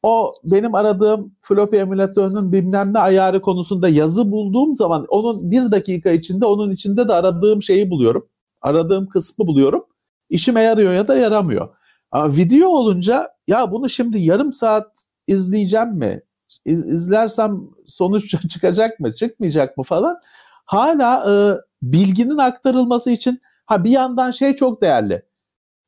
[0.03, 6.09] o benim aradığım floppy emülatörünün bilmem ne ayarı konusunda yazı bulduğum zaman onun bir dakika
[6.09, 8.27] içinde onun içinde de aradığım şeyi buluyorum.
[8.61, 9.85] Aradığım kısmı buluyorum.
[10.29, 11.69] İşime yarıyor ya da yaramıyor.
[12.15, 14.87] Ama video olunca ya bunu şimdi yarım saat
[15.27, 16.21] izleyeceğim mi?
[16.65, 20.17] İz, izlersem sonuç çıkacak mı, çıkmayacak mı falan.
[20.65, 21.33] Hala e,
[21.81, 25.21] bilginin aktarılması için ha bir yandan şey çok değerli.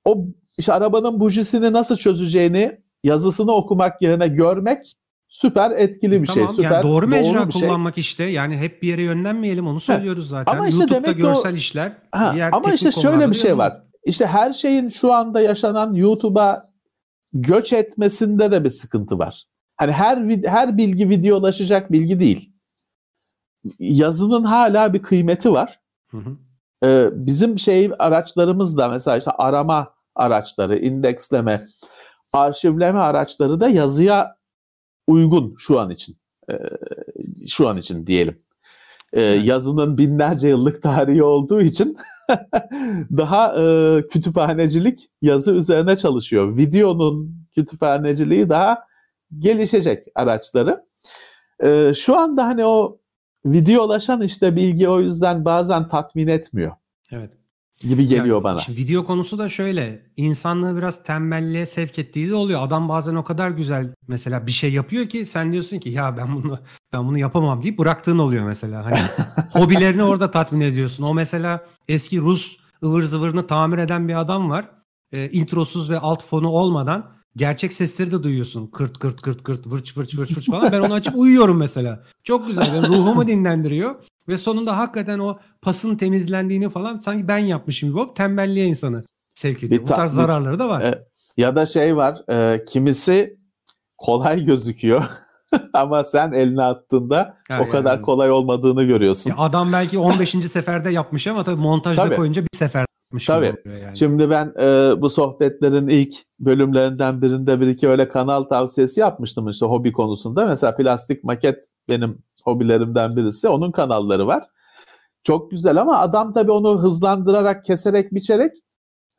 [0.05, 0.25] O
[0.57, 4.93] işte arabanın bujisini nasıl çözeceğini yazısını okumak yerine görmek
[5.27, 6.65] süper etkili bir şey, tamam, şey.
[6.65, 7.61] Süper yani doğru mecra doğru şey.
[7.61, 8.01] kullanmak şey.
[8.01, 8.23] işte.
[8.23, 10.53] Yani hep bir yere yönlenmeyelim onu söylüyoruz zaten.
[10.53, 11.91] Ama işte YouTube'da demek görsel o, işler.
[12.11, 13.59] Ha, ama işte şöyle bir şey yazın.
[13.59, 13.86] var.
[14.07, 16.71] İşte her şeyin şu anda yaşanan YouTube'a
[17.33, 19.43] göç etmesinde de bir sıkıntı var.
[19.77, 22.53] Hani her her bilgi videolaşacak bilgi değil.
[23.79, 25.79] Yazının hala bir kıymeti var.
[26.11, 26.37] Hı hı.
[26.83, 31.67] Ee, bizim şey araçlarımız da mesela işte arama araçları, indeksleme,
[32.33, 34.35] arşivleme araçları da yazıya
[35.07, 36.15] uygun şu an için.
[36.51, 36.59] Ee,
[37.47, 38.43] şu an için diyelim.
[39.17, 41.97] Ee, yazının binlerce yıllık tarihi olduğu için
[43.17, 46.57] daha e, kütüphanecilik yazı üzerine çalışıyor.
[46.57, 48.77] Videonun kütüphaneciliği daha
[49.39, 50.85] gelişecek araçları.
[51.63, 52.99] E, şu anda hani o
[53.45, 56.71] videolaşan işte bilgi o yüzden bazen tatmin etmiyor.
[57.11, 57.31] Evet
[57.79, 58.61] gibi geliyor yani, bana.
[58.61, 60.01] Şimdi video konusu da şöyle.
[60.17, 62.63] insanlığı biraz tembelliğe sevk ettiği de oluyor.
[62.63, 66.35] Adam bazen o kadar güzel mesela bir şey yapıyor ki sen diyorsun ki ya ben
[66.35, 66.59] bunu
[66.93, 68.85] ben bunu yapamam deyip bıraktığın oluyor mesela.
[68.85, 68.99] Hani
[69.51, 71.03] hobilerini orada tatmin ediyorsun.
[71.03, 74.69] O mesela eski Rus ıvır zıvırını tamir eden bir adam var.
[75.11, 78.67] E, introsuz ve alt fonu olmadan gerçek sesleri de duyuyorsun.
[78.67, 80.71] Kırt kırt kırt kırt vırç vırç vırç vırç falan.
[80.71, 82.03] Ben onu açıp uyuyorum mesela.
[82.23, 82.75] Çok güzel.
[82.75, 83.95] Yani ruhumu dinlendiriyor.
[84.27, 89.63] Ve sonunda hakikaten o pasın temizlendiğini falan sanki ben yapmışım gibi olup tembelliğe insanı sevk
[89.63, 89.81] ediyor.
[89.81, 90.81] Bu tarz zararları da var.
[90.81, 91.05] E,
[91.37, 92.29] ya da şey var.
[92.29, 93.37] E, kimisi
[93.97, 95.03] kolay gözüküyor.
[95.73, 99.29] Ama sen eline attığında ha, o kadar kolay olmadığını görüyorsun.
[99.29, 100.29] Ya adam belki 15.
[100.29, 102.15] seferde yapmış ama tabii montajda tabii.
[102.15, 103.25] koyunca bir sefer yapmış.
[103.25, 103.55] Tabii.
[103.83, 103.97] Yani.
[103.97, 109.65] Şimdi ben e, bu sohbetlerin ilk bölümlerinden birinde bir iki öyle kanal tavsiyesi yapmıştım işte
[109.65, 110.45] hobi konusunda.
[110.45, 113.49] Mesela plastik maket benim hobilerimden birisi.
[113.49, 114.43] Onun kanalları var.
[115.23, 118.51] Çok güzel ama adam tabii onu hızlandırarak, keserek, biçerek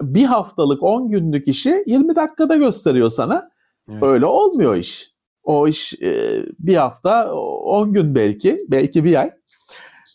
[0.03, 3.51] bir haftalık, 10 günlük işi 20 dakikada gösteriyor sana.
[3.91, 4.03] Evet.
[4.03, 5.13] Öyle olmuyor iş.
[5.43, 9.31] O iş e, bir hafta, 10 gün belki, belki bir ay.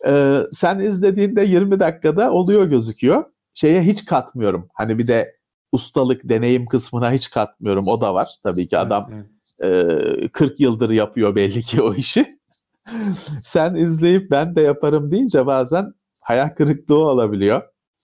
[0.07, 3.23] E, sen izlediğinde 20 dakikada oluyor gözüküyor.
[3.53, 4.67] Şeye hiç katmıyorum.
[4.73, 5.35] Hani bir de
[5.71, 7.87] ustalık, deneyim kısmına hiç katmıyorum.
[7.87, 8.29] O da var.
[8.43, 9.25] Tabii ki adam evet.
[10.23, 12.39] E, 40 yıldır yapıyor belli ki o işi.
[13.43, 17.61] Sen izleyip ben de yaparım deyince bazen hayal kırıklığı olabiliyor.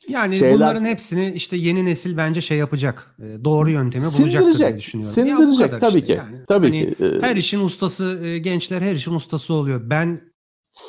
[0.07, 3.15] Yani Şeyler- bunların hepsini işte yeni nesil bence şey yapacak.
[3.43, 5.27] Doğru yöntemi bulacaktır diye düşünüyorum.
[5.27, 6.19] Ya Sindirecek kadar tabii işte ki.
[6.25, 6.45] yani.
[6.47, 7.19] Tabii Hani ki.
[7.21, 9.81] Her işin ustası gençler her işin ustası oluyor.
[9.89, 10.21] Ben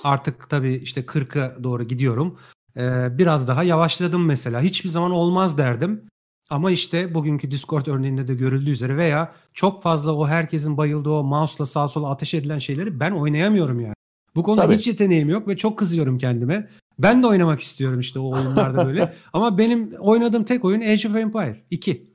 [0.05, 2.39] artık tabii işte 40'a doğru gidiyorum.
[2.77, 4.61] Ee, biraz daha yavaşladım mesela.
[4.61, 6.11] Hiçbir zaman olmaz derdim.
[6.51, 11.25] Ama işte bugünkü Discord örneğinde de görüldüğü üzere veya çok fazla o herkesin bayıldığı o
[11.25, 13.95] mouse'la sağa sola ateş edilen şeyleri ben oynayamıyorum yani.
[14.35, 14.77] Bu konuda Tabii.
[14.77, 16.69] hiç yeteneğim yok ve çok kızıyorum kendime.
[16.99, 19.17] Ben de oynamak istiyorum işte o oyunlarda böyle.
[19.33, 22.11] Ama benim oynadığım tek oyun Age of Empire 2.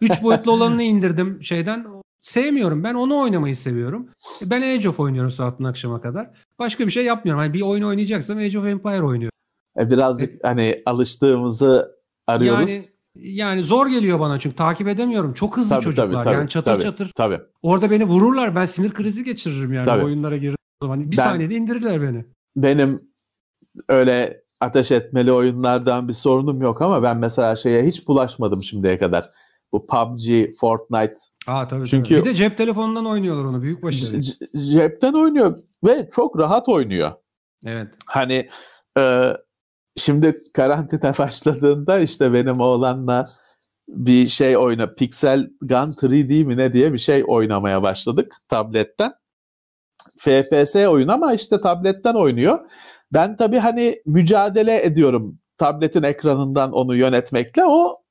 [0.00, 1.86] 3 boyutlu olanını indirdim şeyden.
[2.22, 2.84] Sevmiyorum.
[2.84, 4.08] Ben onu oynamayı seviyorum.
[4.42, 6.30] E, Ben Age of oynuyorum saatin akşama kadar.
[6.58, 7.40] Başka bir şey yapmıyorum.
[7.40, 9.37] Hani bir oyun oynayacaksam Age of Empire oynuyorum.
[9.78, 12.70] E, birazcık hani alıştığımızı arıyoruz.
[12.70, 12.82] Yani
[13.14, 15.34] yani zor geliyor bana çünkü takip edemiyorum.
[15.34, 16.12] Çok hızlı Tabii, çocuklar.
[16.12, 17.12] tabii, tabii, yani çatır tabii, çatır.
[17.16, 17.40] Tabii.
[17.62, 18.54] Orada beni vururlar.
[18.54, 20.04] Ben sinir krizi geçiririm yani Tabii.
[20.04, 21.10] oyunlara girdiğim zaman.
[21.10, 22.24] Bir Ben- saniyede indirirler beni.
[22.56, 23.02] Benim
[23.88, 29.30] öyle ateş etmeli oyunlardan bir sorunum yok ama ben mesela şeye hiç bulaşmadım şimdiye kadar.
[29.72, 31.14] Bu PUBG, Fortnite
[31.46, 31.86] Aa tabii.
[31.86, 32.24] Çünkü- tabii.
[32.24, 33.62] Bir de cep telefonundan oynuyorlar onu.
[33.62, 34.20] Büyük başarı.
[34.72, 37.12] cepten oynuyor ve çok rahat oynuyor.
[37.66, 37.88] Evet.
[38.06, 38.48] Hani
[38.98, 39.32] e,
[39.98, 43.28] şimdi karantina başladığında işte benim oğlanla
[43.88, 49.12] bir şey oyna Pixel Gun 3D mi ne diye bir şey oynamaya başladık tabletten.
[50.18, 52.58] FPS oyun ama işte tabletten oynuyor.
[53.12, 57.64] Ben tabii hani mücadele ediyorum tabletin ekranından onu yönetmekle.
[57.66, 58.02] O,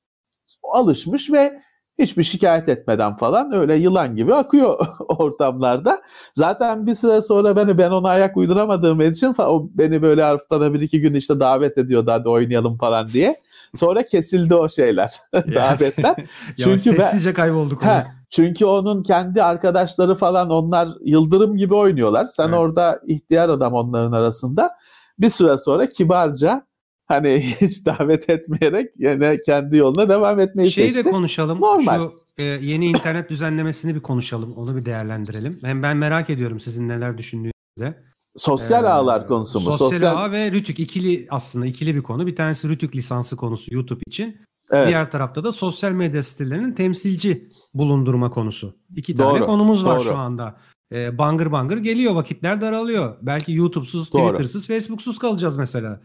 [0.62, 1.62] o alışmış ve
[1.98, 6.02] hiçbir şikayet etmeden falan öyle yılan gibi akıyor ortamlarda.
[6.34, 10.80] Zaten bir süre sonra beni ben ona ayak uyduramadığım için o beni böyle haftada bir
[10.80, 13.40] iki gün işte davet ediyordu hadi oynayalım falan diye.
[13.74, 16.16] Sonra kesildi o şeyler davetler.
[16.58, 17.82] Çünkü Çünkü ben- sessizce kaybolduk.
[17.82, 18.06] Orada.
[18.30, 22.24] çünkü onun kendi arkadaşları falan onlar yıldırım gibi oynuyorlar.
[22.26, 22.58] Sen Evet.
[22.58, 24.70] orada ihtiyar adam onların arasında.
[25.18, 26.62] Bir süre sonra kibarca
[27.08, 31.04] hani hiç davet etmeyerek yine kendi yoluna devam etmeyi Şeyi seçti.
[31.08, 31.60] de konuşalım.
[31.60, 31.98] Normal.
[31.98, 34.52] Şu e, yeni internet düzenlemesini bir konuşalım.
[34.52, 35.58] Onu bir değerlendirelim.
[35.62, 38.02] Hem ben merak ediyorum sizin neler düşündüğünüzü de.
[38.36, 39.72] Sosyal Ee, ağlar konusu mu?
[39.72, 42.26] Sosyal, ağ ve Rütük ikili aslında ikili bir konu.
[42.26, 44.36] Bir tanesi Rütük lisansı konusu YouTube için.
[44.70, 44.88] Evet.
[44.88, 48.76] Diğer tarafta da sosyal medya sitelerinin temsilci bulundurma konusu.
[48.96, 50.04] İki tane Doğru, konumuz var doğru.
[50.08, 50.56] şu anda.
[50.92, 53.16] Ee, bangır bangır geliyor vakitler daralıyor.
[53.22, 54.10] Belki YouTube'suz.
[54.10, 56.00] Twitter'sız, Facebook'suz kalacağız mesela.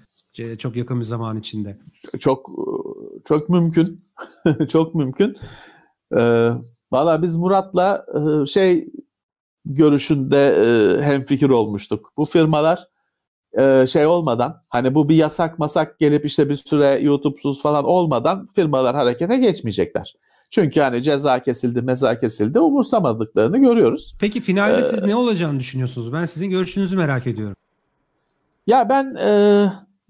[0.58, 1.78] Çok yakın bir zaman içinde.
[2.20, 2.50] Çok
[3.26, 4.06] çok mümkün.
[4.70, 5.38] çok mümkün.
[6.18, 6.50] Ee,
[6.94, 8.90] Valla biz Murat'la e, şey
[9.66, 12.14] görüşünde e, hemfikir olmuştuk.
[12.18, 12.88] Bu firmalar
[13.58, 18.48] e, şey olmadan hani bu bir yasak masak gelip işte bir süre YouTube'suz falan olmadan
[18.56, 20.16] firmalar harekete geçmeyecekler.
[20.50, 24.18] Çünkü hani ceza kesildi, meza kesildi umursamadıklarını görüyoruz.
[24.20, 26.14] Peki finalde Ee, siz ne olacağını düşünüyorsunuz?
[26.14, 27.56] Ben sizin görüşünüzü merak ediyorum.
[28.68, 29.30] Ya ben e,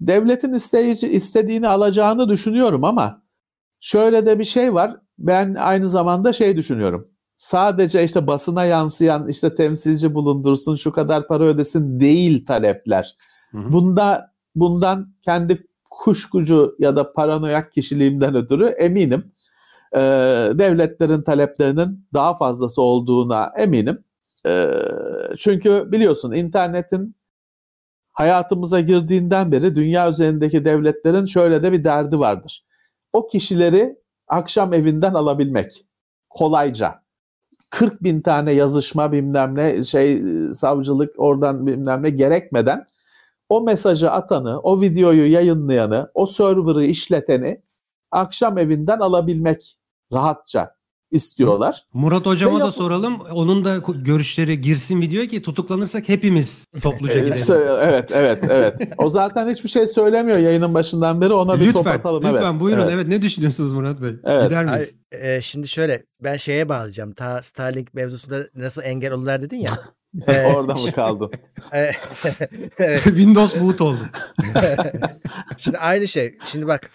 [0.00, 3.22] devletin isteyici, istediğini alacağını düşünüyorum ama
[3.80, 4.96] şöyle de bir şey var.
[5.18, 7.08] Ben aynı zamanda şey düşünüyorum.
[7.36, 13.16] Sadece işte basına yansıyan işte temsilci bulundursun şu kadar para ödesin değil talepler.
[13.50, 13.72] Hı hı.
[13.72, 19.32] Bunda bundan kendi kuşkucu ya da paranoyak kişiliğimden ötürü eminim.
[19.92, 19.98] Ee,
[20.54, 24.04] devletlerin taleplerinin daha fazlası olduğuna eminim.
[24.46, 24.70] Ee,
[25.38, 27.16] çünkü biliyorsun internetin
[28.14, 32.64] hayatımıza girdiğinden beri dünya üzerindeki devletlerin şöyle de bir derdi vardır.
[33.12, 33.96] O kişileri
[34.28, 35.84] akşam evinden alabilmek
[36.30, 37.04] kolayca.
[37.70, 40.22] 40 bin tane yazışma bilmem ne şey
[40.54, 42.86] savcılık oradan bilmem ne gerekmeden
[43.48, 47.62] o mesajı atanı, o videoyu yayınlayanı, o server'ı işleteni
[48.10, 49.78] akşam evinden alabilmek
[50.12, 50.74] rahatça
[51.14, 51.84] istiyorlar.
[51.92, 53.20] Murat hocama da soralım.
[53.20, 57.78] Onun da görüşleri girsin videoya ki tutuklanırsak hepimiz topluca gidelim.
[57.80, 58.74] evet, evet, evet.
[58.98, 61.32] O zaten hiçbir şey söylemiyor yayının başından beri.
[61.32, 62.22] Ona bir top lütfen, atalım.
[62.24, 62.82] lütfen evet, buyurun.
[62.82, 62.92] Evet.
[62.94, 63.06] evet.
[63.06, 64.14] ne düşünüyorsunuz Murat Bey?
[64.24, 64.44] Evet.
[64.44, 64.94] Gider Ay, miyiz?
[65.12, 67.12] e, şimdi şöyle ben şeye bağlayacağım.
[67.12, 69.70] Ta Starlink mevzusunda nasıl engel olurlar dedin ya.
[70.26, 71.30] Ee, Orada mı kaldın?
[71.72, 71.90] E,
[72.78, 73.02] evet.
[73.04, 73.98] Windows boot oldu.
[75.58, 76.38] Şimdi aynı şey.
[76.44, 76.90] Şimdi bak.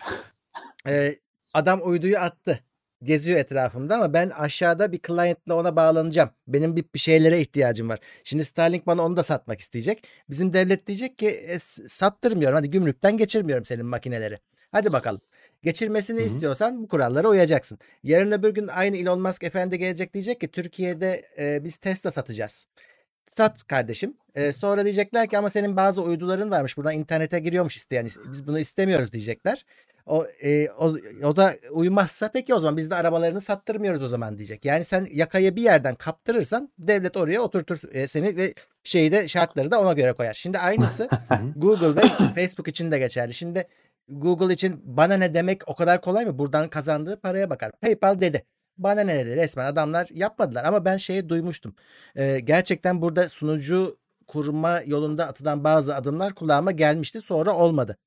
[0.88, 1.16] e,
[1.54, 2.60] adam uyduyu attı.
[3.04, 6.30] Geziyor etrafımda ama ben aşağıda bir client'la ona bağlanacağım.
[6.48, 8.00] Benim bir, bir şeylere ihtiyacım var.
[8.24, 10.04] Şimdi Starlink bana onu da satmak isteyecek.
[10.30, 12.56] Bizim devlet diyecek ki e, sattırmıyorum.
[12.56, 14.40] Hadi gümrükten geçirmiyorum senin makineleri.
[14.72, 15.22] Hadi bakalım.
[15.64, 16.28] Geçirmesini Hı hı.
[16.28, 17.80] istiyorsan bu kurallara uyacaksın.
[18.04, 22.68] Yarın öbür gün aynı Elon Musk efendi gelecek diyecek ki Türkiye'de e, biz Tesla satacağız.
[23.32, 24.18] Sat kardeşim.
[24.36, 26.78] Ee, sonra diyecekler ki ama senin bazı uyduların varmış.
[26.78, 28.08] Buradan internete giriyormuş isteyen.
[28.32, 29.66] Biz bunu istemiyoruz diyecekler.
[30.06, 34.38] O, e, o, o da uymazsa peki o zaman biz de arabalarını sattırmıyoruz o zaman
[34.38, 34.66] diyecek.
[34.66, 38.54] Yani sen yakayı bir yerden kaptırırsan devlet oraya oturtur e, seni ve
[38.84, 40.34] şeyi de şartları da ona göre koyar.
[40.34, 41.10] Şimdi aynısı
[41.56, 42.02] Google ve
[42.36, 43.34] Facebook için de geçerli.
[43.34, 43.68] Şimdi
[44.10, 46.40] Google için bana ne demek o kadar kolay mı?
[46.40, 47.72] Buradan kazandığı paraya bakar.
[47.72, 48.46] PayPal dedi.
[48.78, 49.36] Bana ne dedi?
[49.36, 50.64] Resmen adamlar yapmadılar.
[50.64, 51.76] Ama ben şeyi duymuştum.
[52.16, 53.98] Ee, gerçekten burada sunucu
[54.30, 57.22] kurma yolunda atılan bazı adımlar kulağıma gelmişti.
[57.22, 57.98] Sonra olmadı.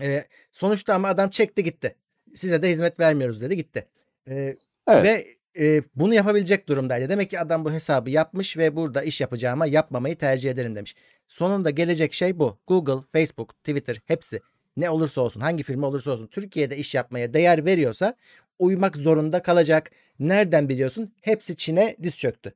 [0.00, 1.96] Ee, sonuçta ama adam çekti gitti.
[2.34, 3.86] Size de hizmet vermiyoruz dedi gitti.
[4.28, 4.56] Ee,
[4.88, 5.04] Evet.
[5.04, 5.26] Ve
[5.64, 7.08] e, bunu yapabilecek durumdaydı.
[7.08, 10.94] Demek ki adam bu hesabı yapmış ve burada iş yapacağıma yapmamayı tercih ederim demiş.
[11.26, 12.58] Sonunda gelecek şey bu.
[12.66, 14.40] Google, Facebook, Twitter hepsi
[14.76, 18.14] ne olursa olsun hangi firma olursa olsun Türkiye'de iş yapmaya değer veriyorsa
[18.58, 19.90] uymak zorunda kalacak.
[20.18, 21.12] Nereden biliyorsun?
[21.20, 22.54] Hepsi Çin'e diz çöktü.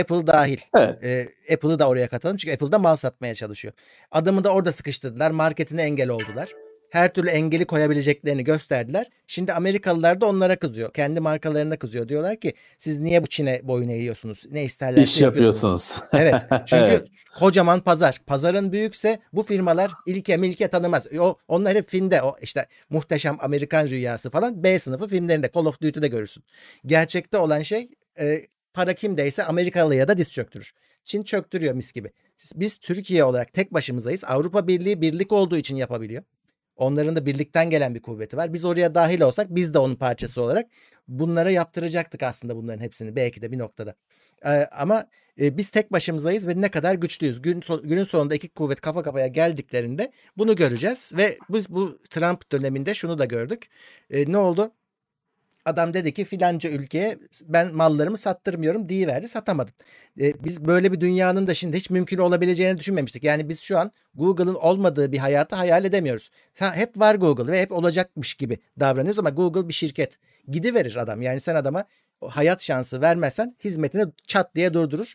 [0.00, 0.58] Apple dahil.
[0.74, 1.04] Evet.
[1.04, 3.74] E, Apple'ı da oraya katalım çünkü Apple'da mal satmaya çalışıyor.
[4.12, 5.30] Adamı da orada sıkıştırdılar.
[5.30, 6.48] Marketine engel oldular.
[6.90, 9.06] Her türlü engeli koyabileceklerini gösterdiler.
[9.26, 10.92] Şimdi Amerikalılar da onlara kızıyor.
[10.92, 12.08] Kendi markalarına kızıyor.
[12.08, 14.44] Diyorlar ki siz niye bu Çin'e boyun eğiyorsunuz?
[14.50, 15.96] Ne isterlerse İş yapıyorsunuz.
[16.12, 16.34] Evet.
[16.50, 17.08] Çünkü Evet.
[17.38, 18.20] kocaman pazar.
[18.26, 21.06] Pazarın büyükse bu firmalar ilke milke tanımaz.
[21.18, 22.22] O, onlar hep filmde.
[22.22, 26.44] O işte muhteşem Amerikan rüyası falan B sınıfı filmlerinde Call of Duty'de görürsün.
[26.86, 27.88] Gerçekte olan şey
[28.20, 28.42] e,
[28.76, 30.72] para kimdeyse Amerikalıya da diz çöktürür.
[31.04, 32.10] Çin çöktürüyor mis gibi.
[32.54, 34.24] Biz Türkiye olarak tek başımızayız.
[34.24, 36.22] Avrupa Birliği birlik olduğu için yapabiliyor.
[36.76, 38.52] Onların da birlikten gelen bir kuvveti var.
[38.52, 40.66] Biz oraya dahil olsak biz de onun parçası olarak
[41.08, 43.94] bunlara yaptıracaktık aslında bunların hepsini belki de bir noktada.
[44.46, 45.08] Ee, ama
[45.40, 47.42] e, biz tek başımızayız ve ne kadar güçlüyüz.
[47.42, 52.52] Gün, son- günün sonunda iki kuvvet kafa kafaya geldiklerinde bunu göreceğiz ve biz bu Trump
[52.52, 53.68] döneminde şunu da gördük.
[54.10, 54.72] E, ne oldu?
[55.66, 59.74] Adam dedi ki filanca ülkeye ben mallarımı sattırmıyorum verdi satamadım.
[60.20, 63.24] E, biz böyle bir dünyanın da şimdi hiç mümkün olabileceğini düşünmemiştik.
[63.24, 66.30] Yani biz şu an Google'ın olmadığı bir hayatı hayal edemiyoruz.
[66.58, 70.18] Ha, hep var Google ve hep olacakmış gibi davranıyoruz ama Google bir şirket.
[70.48, 71.22] Gidiverir adam.
[71.22, 71.84] Yani sen adama
[72.20, 75.14] hayat şansı vermezsen hizmetini çat diye durdurur.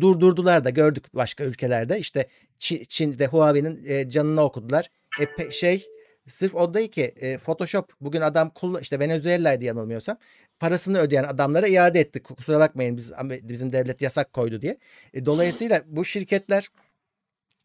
[0.00, 1.98] Durdurdular da gördük başka ülkelerde.
[1.98, 2.28] İşte
[2.60, 4.90] Çi- Çin'de Huawei'nin e, canını okudular.
[5.20, 5.86] E, şey
[6.30, 10.16] sırf o değil ki e, Photoshop bugün adam kullan işte Venezuela'ydı yanılmıyorsam
[10.60, 12.24] parasını ödeyen adamlara iade ettik.
[12.24, 13.12] Kusura bakmayın biz
[13.42, 14.78] bizim devlet yasak koydu diye.
[15.14, 16.70] E, dolayısıyla bu şirketler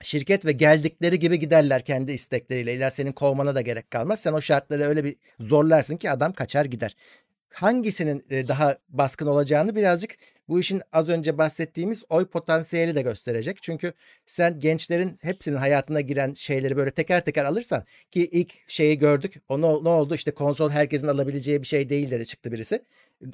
[0.01, 2.73] şirket ve geldikleri gibi giderler kendi istekleriyle.
[2.73, 4.19] İlla senin kovmana da gerek kalmaz.
[4.19, 6.95] Sen o şartları öyle bir zorlarsın ki adam kaçar gider.
[7.53, 10.17] Hangisinin daha baskın olacağını birazcık
[10.47, 13.61] bu işin az önce bahsettiğimiz oy potansiyeli de gösterecek.
[13.61, 13.93] Çünkü
[14.25, 19.41] sen gençlerin hepsinin hayatına giren şeyleri böyle teker teker alırsan ki ilk şeyi gördük.
[19.49, 20.15] O ne, ne oldu?
[20.15, 22.83] İşte konsol herkesin alabileceği bir şey değil dedi çıktı birisi.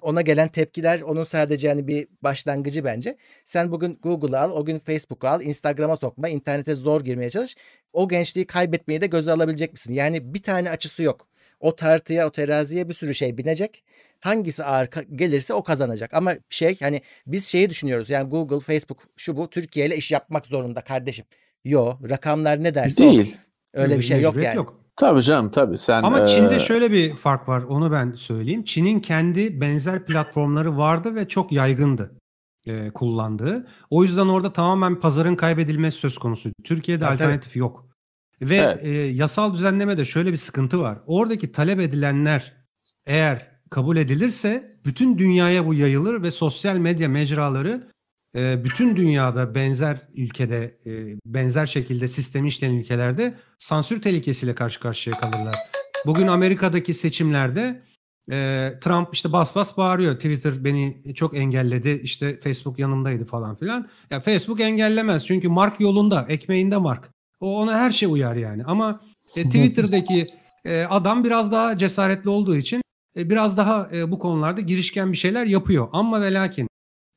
[0.01, 3.17] Ona gelen tepkiler onun sadece hani bir başlangıcı bence.
[3.43, 7.55] Sen bugün Google'ı al, o gün Facebook'u al, Instagram'a sokma, internete zor girmeye çalış.
[7.93, 9.93] O gençliği kaybetmeyi de göze alabilecek misin?
[9.93, 11.30] Yani bir tane açısı yok.
[11.61, 13.83] O tartıya, o teraziye bir sürü şey binecek.
[14.19, 16.13] Hangisi ağır gelirse o kazanacak.
[16.13, 18.09] Ama şey hani biz şeyi düşünüyoruz.
[18.09, 21.25] Yani Google, Facebook şu bu Türkiye ile iş yapmak zorunda kardeşim.
[21.63, 23.11] Yo, rakamlar ne derse o.
[23.11, 23.37] Değil.
[23.73, 24.65] Öyle bir şey yok yani.
[24.95, 25.77] Tabii canım tabii.
[25.77, 28.63] Sen Ama e, Çin'de şöyle bir fark var onu ben söyleyeyim.
[28.63, 32.11] Çin'in kendi benzer platformları vardı ve çok yaygındı
[32.65, 33.67] e, kullandığı.
[33.89, 36.49] O yüzden orada tamamen pazarın kaybedilmesi söz konusu.
[36.63, 37.13] Türkiye'de tabii.
[37.13, 37.90] alternatif yok.
[38.41, 38.85] Ve Evet.
[38.85, 40.97] e, yasal düzenlemede şöyle bir sıkıntı var.
[41.05, 42.53] Oradaki talep edilenler
[43.05, 47.87] eğer kabul edilirse bütün dünyaya bu yayılır ve sosyal medya mecraları
[48.37, 50.91] e, bütün dünyada benzer ülkede e,
[51.25, 55.55] benzer şekilde sistemi işleyen ülkelerde sansür tehlikesiyle karşı karşıya kalırlar.
[56.05, 57.81] Bugün Amerika'daki seçimlerde
[58.31, 60.15] e, Trump işte bas bas bağırıyor.
[60.15, 61.99] Twitter beni çok engelledi.
[62.03, 63.89] işte Facebook yanımdaydı falan filan.
[64.09, 67.09] Ya Facebook engellemez çünkü Mark yolunda, ekmeğinde Mark.
[67.41, 68.63] O ona her şey uyar yani.
[68.63, 69.01] Ama
[69.35, 70.27] e, Twitter'daki
[70.65, 72.81] e, adam biraz daha cesaretli olduğu için
[73.17, 75.89] e, biraz daha e, bu konularda girişken bir şeyler yapıyor.
[75.91, 76.67] Ama ve lakin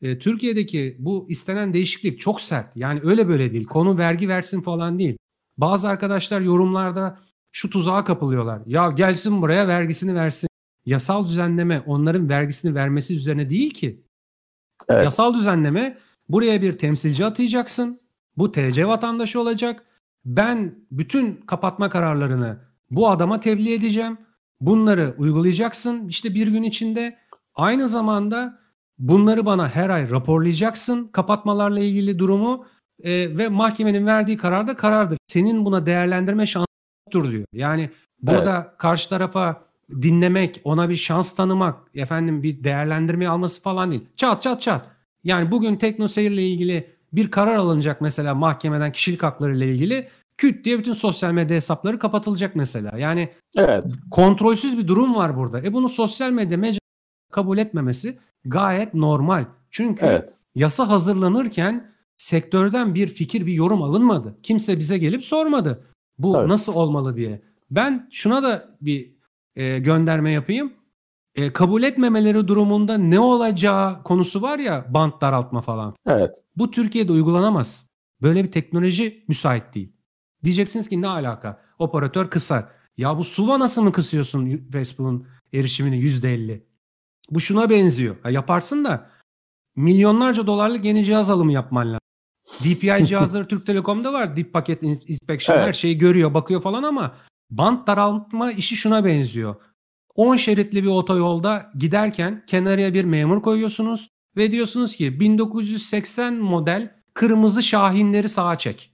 [0.02, 2.76] e, Türkiye'deki bu istenen değişiklik çok sert.
[2.76, 3.64] Yani öyle böyle değil.
[3.64, 5.16] Konu vergi versin falan değil.
[5.56, 7.18] Bazı arkadaşlar yorumlarda
[7.52, 8.62] şu tuzağa kapılıyorlar.
[8.66, 10.48] Ya gelsin buraya vergisini versin.
[10.86, 14.04] Yasal düzenleme onların vergisini vermesi üzerine değil ki.
[14.88, 15.04] Evet.
[15.04, 15.98] Yasal düzenleme
[16.28, 18.00] buraya bir temsilci atayacaksın.
[18.36, 19.86] Bu TC vatandaşı olacak.
[20.24, 22.58] Ben bütün kapatma kararlarını
[22.90, 24.18] bu adama tebliğ edeceğim.
[24.60, 27.18] Bunları uygulayacaksın işte bir gün içinde.
[27.54, 28.58] Aynı zamanda
[28.98, 32.66] bunları bana her ay raporlayacaksın kapatmalarla ilgili durumu
[33.02, 35.18] e, ve mahkemenin verdiği karar da karardır.
[35.26, 36.66] Senin buna değerlendirme şansın
[37.06, 37.44] yoktur diyor.
[37.52, 37.90] Yani
[38.22, 44.04] burada karşı tarafa dinlemek, ona bir şans tanımak, efendim bir değerlendirme alması falan değil.
[44.16, 44.86] Çat çat çat.
[45.24, 50.64] Yani bugün teknoseyir ile ilgili bir karar alınacak mesela mahkemeden kişilik hakları ile ilgili küt
[50.64, 52.98] diye bütün sosyal medya hesapları kapatılacak mesela.
[52.98, 53.84] Yani Evet.
[54.10, 55.60] kontrolsüz bir durum var burada.
[55.62, 56.78] E bunu sosyal medya mecra
[57.32, 59.44] kabul etmemesi gayet normal.
[59.70, 60.38] Çünkü Evet.
[60.54, 64.36] yasa hazırlanırken sektörden bir fikir, bir yorum alınmadı.
[64.42, 65.84] Kimse bize gelip sormadı.
[66.18, 66.48] Bu Tabii.
[66.48, 67.42] nasıl olmalı diye.
[67.70, 69.10] Ben şuna da bir
[69.56, 70.72] e, gönderme yapayım.
[71.36, 75.94] E, kabul etmemeleri durumunda ne olacağı konusu var ya bant daraltma falan.
[76.06, 76.44] Evet.
[76.56, 77.86] Bu Türkiye'de uygulanamaz.
[78.22, 79.96] Böyle bir teknoloji müsait değil.
[80.44, 81.60] Diyeceksiniz ki ne alaka?
[81.78, 82.72] Operatör kısa.
[82.96, 86.62] Ya bu SUV'a nasıl mı kısıyorsun Facebook'un erişimini %50?
[87.30, 88.16] Bu şuna benziyor.
[88.22, 89.10] Ha, yaparsın da
[89.76, 92.00] milyonlarca dolarlık yeni cihaz alımı yapman lazım.
[92.64, 94.36] DPI cihazları Türk Telekom'da var.
[94.36, 95.66] Deep Packet Inspection Evet.
[95.66, 97.14] her şeyi görüyor, bakıyor falan ama
[97.50, 99.54] bant daraltma işi şuna benziyor.
[100.14, 107.62] 10 şeritli bir otoyolda giderken kenarıya bir memur koyuyorsunuz ve diyorsunuz ki 1980 model kırmızı
[107.62, 108.90] şahinleri sağa çek.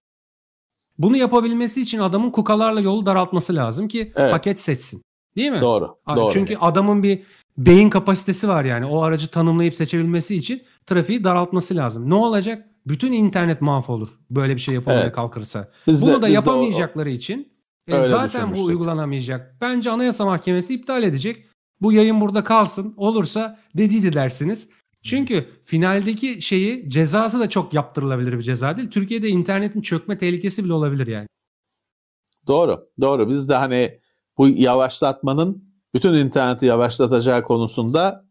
[0.98, 4.32] Bunu yapabilmesi için adamın kukalarla yolu daraltması lazım ki Evet.
[4.32, 5.02] paket seçsin.
[5.36, 5.60] Değil mi?
[5.60, 5.96] Doğru.
[6.06, 6.32] Abi doğru.
[6.32, 7.22] Çünkü adamın bir
[7.58, 8.86] beyin kapasitesi var yani.
[8.86, 12.10] O aracı tanımlayıp seçebilmesi için trafiği daraltması lazım.
[12.10, 12.66] Ne olacak?
[12.86, 15.12] Bütün internet mahvolur böyle bir şey yapılmaya Evet.
[15.14, 15.60] kalkırsa.
[15.88, 17.52] De- Bunu da de o- yapamayacakları için
[17.88, 19.56] e, Öyle zaten bu uygulanamayacak.
[19.60, 21.46] Bence Anayasa Mahkemesi iptal edecek.
[21.80, 22.94] Bu yayın burada kalsın.
[22.96, 24.68] Olursa dediydi dersiniz.
[25.02, 28.90] Çünkü finaldeki şeyi cezası da çok yaptırılabilir bir ceza değil.
[28.90, 31.26] Türkiye'de internetin çökme tehlikesi bile olabilir yani.
[32.46, 32.88] Doğru.
[33.00, 33.30] Doğru.
[33.30, 34.00] Biz de hani
[34.38, 35.64] bu yavaşlatmanın
[35.94, 38.24] bütün interneti yavaşlatacağı konusunda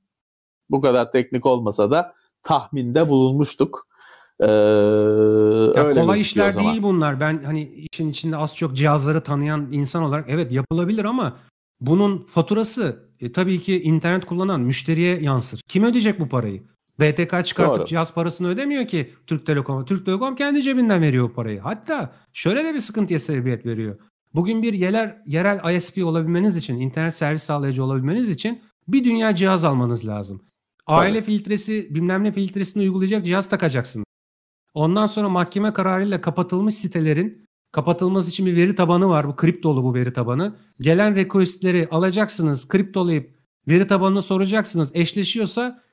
[0.69, 3.88] bu kadar teknik olmasa da tahminde bulunmuştuk.
[4.41, 4.45] Ee,
[5.75, 6.71] Ya öyle kolay işler zaman.
[6.71, 7.19] değil bunlar.
[7.19, 11.37] Ben hani işin içinde az çok cihazları tanıyan insan olarak evet yapılabilir ama
[11.81, 15.61] bunun faturası e, tabii ki internet kullanan müşteriye yansır.
[15.67, 16.63] Kim ödeyecek bu parayı?
[16.99, 17.85] BTK çıkartıp Doğru.
[17.85, 19.85] cihaz parasını ödemiyor ki Türk Telekom'a.
[19.85, 21.59] Türk Telekom kendi cebinden veriyor parayı.
[21.59, 23.97] Hatta şöyle de bir sıkıntıya sebebiyet veriyor.
[24.35, 29.65] Bugün bir yerel, yerel ISP olabilmeniz için, internet servis sağlayıcı olabilmeniz için bir dünya cihaz
[29.65, 30.41] almanız lazım.
[30.87, 34.03] Aile filtresi, bilmem ne filtresini uygulayacak cihaz takacaksın.
[34.73, 39.27] Ondan sonra mahkeme kararıyla kapatılmış sitelerin kapatılması için bir veri tabanı var.
[39.27, 40.55] Bu kriptolu bu veri tabanı.
[40.79, 44.91] Gelen requestleri alacaksınız, kriptolayıp veri tabanına soracaksınız.
[44.95, 45.83] Eşleşiyorsa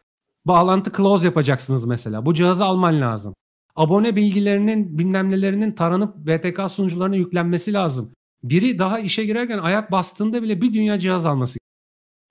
[0.44, 2.26] bağlantı close yapacaksınız mesela.
[2.26, 3.34] Bu cihazı alman lazım.
[3.76, 8.12] Abone bilgilerinin bilmem nelerinin taranıp BTK sunucularına yüklenmesi lazım.
[8.42, 11.58] Biri daha işe girerken ayak bastığında bile bir dünya cihaz alması.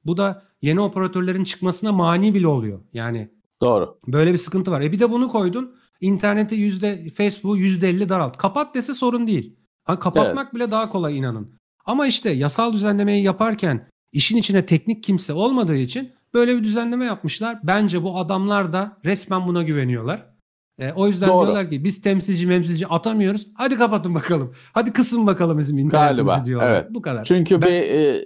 [0.05, 2.83] Bu da yeni operatörlerin çıkmasına mani bile oluyor.
[2.93, 3.29] Yani
[3.61, 3.99] Doğru.
[4.07, 4.81] Böyle bir sıkıntı var.
[4.81, 5.75] E bir de bunu koydun.
[6.01, 8.37] İnterneti yüzde Facebook'u yüzde elli daralt.
[8.37, 9.55] Kapat dese sorun değil.
[9.83, 11.55] Ha, kapatmak bile daha kolay inanın.
[11.85, 17.59] Ama işte yasal düzenlemeyi yaparken işin içine teknik kimse olmadığı için böyle bir düzenleme yapmışlar.
[17.63, 20.35] Bence bu adamlar da resmen buna güveniyorlar.
[20.79, 21.45] E, o yüzden Doğru.
[21.45, 23.47] diyorlar ki biz temsilci memsilci atamıyoruz.
[23.55, 24.55] Hadi kapatın bakalım.
[24.73, 26.69] Hadi kısın bakalım bizim internetimizi Galiba, diyorlar.
[26.71, 26.87] evet.
[26.93, 27.23] Bu kadar.
[27.23, 28.25] Çünkü Ben- bir e,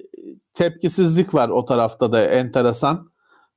[0.53, 3.09] tepkisizlik var o tarafta da enteresan.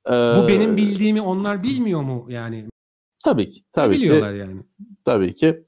[0.07, 2.65] Ee, Bu benim bildiğimi onlar bilmiyor mu yani?
[3.23, 3.61] Tabii ki.
[3.71, 4.05] Tabii ki.
[4.05, 4.63] Yani.
[5.05, 5.65] Tabii ki.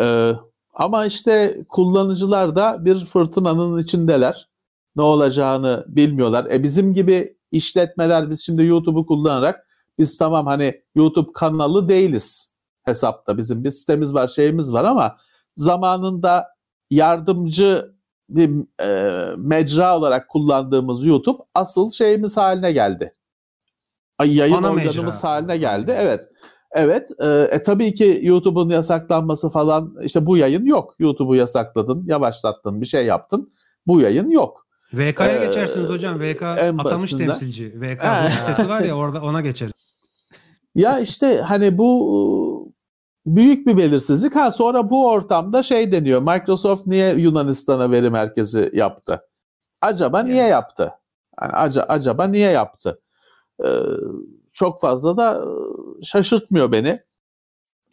[0.00, 0.32] Ee,
[0.74, 4.48] ama işte kullanıcılar da bir fırtınanın içindeler.
[4.96, 6.46] Ne olacağını bilmiyorlar.
[6.50, 9.66] E bizim gibi işletmeler biz şimdi YouTube'u kullanarak
[9.98, 13.38] biz tamam hani YouTube kanalı değiliz hesapta.
[13.38, 15.16] Bizim bir sitemiz var, şeyimiz var ama
[15.56, 16.46] zamanında
[16.90, 17.92] yardımcı
[18.28, 18.50] bir
[18.84, 23.12] e, mecra olarak kullandığımız YouTube asıl şeyimiz haline geldi.
[24.18, 25.30] Ay, Yayın Ana organımız mecra.
[25.30, 25.94] haline geldi.
[25.96, 26.20] Evet.
[26.72, 27.10] Evet.
[27.20, 30.94] E, e, tabii ki YouTube'un yasaklanması falan işte bu yayın yok.
[30.98, 33.52] YouTube'u yasakladın, yavaşlattın, bir şey yaptın.
[33.86, 34.66] Bu yayın yok.
[34.94, 36.20] VK'ya Ee, geçersiniz hocam.
[36.20, 37.80] VK atamış basitinden- temsilci.
[37.80, 38.02] VK
[38.40, 39.72] sitesi var ya orada ona geçeriz.
[40.74, 41.90] Ya işte hani bu
[43.26, 44.36] e, büyük bir belirsizlik.
[44.36, 46.22] Ha sonra bu ortamda şey deniyor.
[46.22, 49.20] Microsoft niye Yunanistan'a veri merkezi yaptı?
[49.80, 50.92] Acaba niye yaptı?
[51.42, 53.00] Yani aca- acaba niye yaptı?
[53.64, 53.68] Ee,
[54.52, 55.44] çok fazla da
[56.02, 57.00] şaşırtmıyor beni.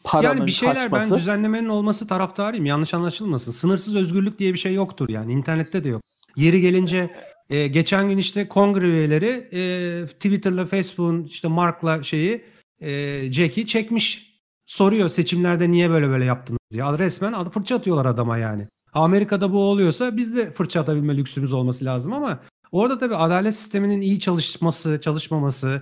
[0.04, 1.12] Paranın Yani bir şeyler kaçması.
[1.14, 2.66] ben düzenlemenin olması taraftarıyım.
[2.66, 3.52] Yanlış anlaşılmasın.
[3.52, 5.32] Sınırsız özgürlük diye bir şey yoktur yani.
[5.32, 6.02] internette de yok.
[6.36, 7.16] Yeri gelince
[7.50, 12.44] e, geçen gün işte kongre üyeleri e, Twitter'la Facebook'un işte Mark'la şeyi
[12.82, 14.38] e, Jack'i çekmiş.
[14.66, 16.84] Soruyor seçimlerde niye böyle böyle yaptınız diye.
[16.84, 18.68] Resmen ad- fırça atıyorlar adama yani.
[18.94, 22.40] Amerika'da bu oluyorsa biz de fırça atabilme lüksümüz olması lazım ama
[22.72, 25.82] orada tabii adalet sisteminin iyi çalışması, çalışmaması,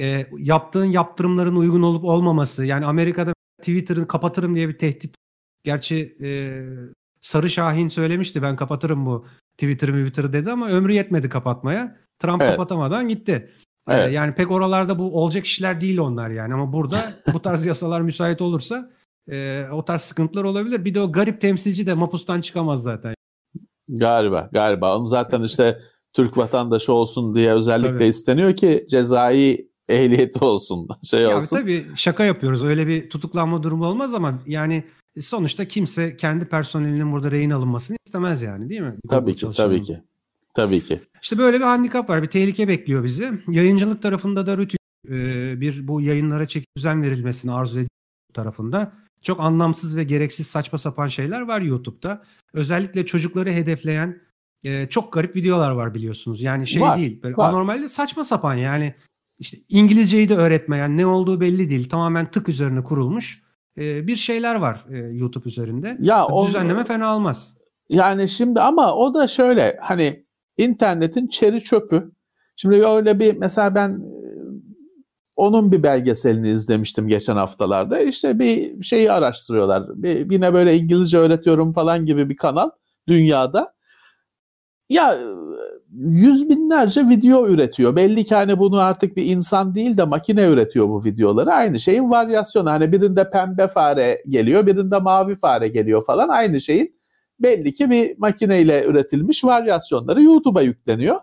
[0.00, 2.64] e, yaptığın yaptırımların uygun olup olmaması.
[2.64, 5.14] Yani Amerika'da Twitter'ı kapatırım diye bir tehdit.
[5.64, 6.28] Gerçi e,
[7.20, 9.26] Sarı Şahin söylemişti ben kapatırım bu
[9.56, 11.96] Twitter'ı Twitter'ı dedi ama ömrü yetmedi kapatmaya.
[12.18, 12.50] Trump Evet.
[12.50, 13.50] kapatamadan gitti.
[13.88, 14.12] E, Evet.
[14.12, 18.40] yani pek oralarda bu olacak işler değil onlar yani ama burada bu tarz yasalar müsait
[18.40, 18.90] olursa
[19.30, 20.84] e, o tarz sıkıntılar olabilir.
[20.84, 23.14] Bir de o garip temsilci de mapustan çıkamaz zaten.
[23.88, 24.98] Galiba, galiba.
[24.98, 25.80] Onu zaten işte
[26.12, 28.04] Türk vatandaşı olsun diye özellikle Tabii.
[28.04, 31.56] isteniyor ki cezai ehliyeti olsun, şey Ya olsun.
[31.56, 32.64] tabii şaka yapıyoruz.
[32.64, 34.84] Öyle bir tutuklanma durumu olmaz ama yani
[35.20, 38.94] sonuçta kimse kendi personelinin burada rehin alınmasını istemez yani değil mi?
[39.08, 40.00] Tabii ki, tabii ki.
[40.54, 41.00] Tabii ki.
[41.22, 43.32] İşte böyle bir handikap var, bir tehlike bekliyor bizi.
[43.48, 45.12] Yayıncılık tarafında da Rütük e,
[45.60, 47.88] bir bu yayınlara çeki düzen verilmesini arzu ediyor
[48.34, 48.92] tarafında.
[49.22, 52.22] Çok anlamsız ve gereksiz saçma sapan şeyler var YouTube'da.
[52.52, 54.20] Özellikle çocukları hedefleyen
[54.64, 56.42] e, çok garip videolar var biliyorsunuz.
[56.42, 57.48] Yani şey Var, değil, böyle var.
[57.48, 58.94] anormalde saçma sapan yani
[59.42, 61.88] işte İngilizceyi de öğretmeyen, ne olduğu belli değil.
[61.88, 63.42] Tamamen tık üzerine kurulmuş
[63.78, 65.96] e, bir şeyler var e, YouTube üzerinde.
[66.00, 67.56] Ya o- Düzenleme fena olmaz.
[67.88, 70.24] Yani şimdi ama o da şöyle hani
[70.56, 72.12] internetin çeri çöpü.
[72.56, 74.22] Şimdi öyle bir mesela ben e,
[75.36, 78.00] onun bir belgeselini izlemiştim geçen haftalarda.
[78.00, 79.82] İşte bir şeyi araştırıyorlar.
[80.02, 82.70] Bir, yine böyle İngilizce öğretiyorum falan gibi bir kanal
[83.08, 83.74] dünyada.
[84.90, 85.18] Ya
[85.96, 87.96] yüz binlerce video üretiyor.
[87.96, 91.52] Belli ki hani bunu artık bir insan değil de makine üretiyor bu videoları.
[91.52, 92.70] Aynı şeyin varyasyonu.
[92.70, 96.28] Hani birinde pembe fare geliyor, birinde mavi fare geliyor falan.
[96.28, 96.96] Aynı şeyin
[97.40, 101.20] belli ki bir makineyle üretilmiş varyasyonları YouTube'a yükleniyor.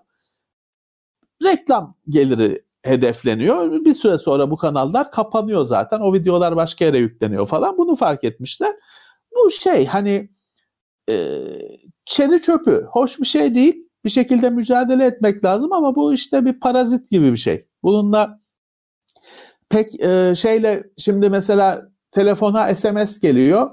[1.43, 3.85] Reklam geliri hedefleniyor.
[3.85, 5.99] Bir süre sonra bu kanallar kapanıyor zaten.
[5.99, 7.77] O videolar başka yere yükleniyor falan.
[7.77, 8.75] Bunu fark etmişler.
[9.35, 10.29] Bu şey hani
[11.09, 11.39] e,
[12.05, 12.85] çeri çöpü.
[12.91, 13.88] Hoş bir şey değil.
[14.05, 17.67] Bir şekilde mücadele etmek lazım ama bu işte bir parazit gibi bir şey.
[17.83, 18.39] Bununla
[19.69, 23.71] pek e, şeyle şimdi mesela telefona SMS geliyor.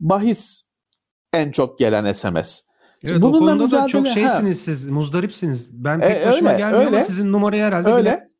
[0.00, 0.62] Bahis
[1.32, 2.62] en çok gelen SMS.
[3.04, 4.12] Evet Bununla o konuda da mücadele- çok ha.
[4.12, 5.68] şeysiniz siz, muzdaripsiniz.
[5.84, 7.04] Ben pek E, başıma öyle, gelmiyor ama öyle.
[7.04, 8.30] sizin numarayı herhalde bile Öyle.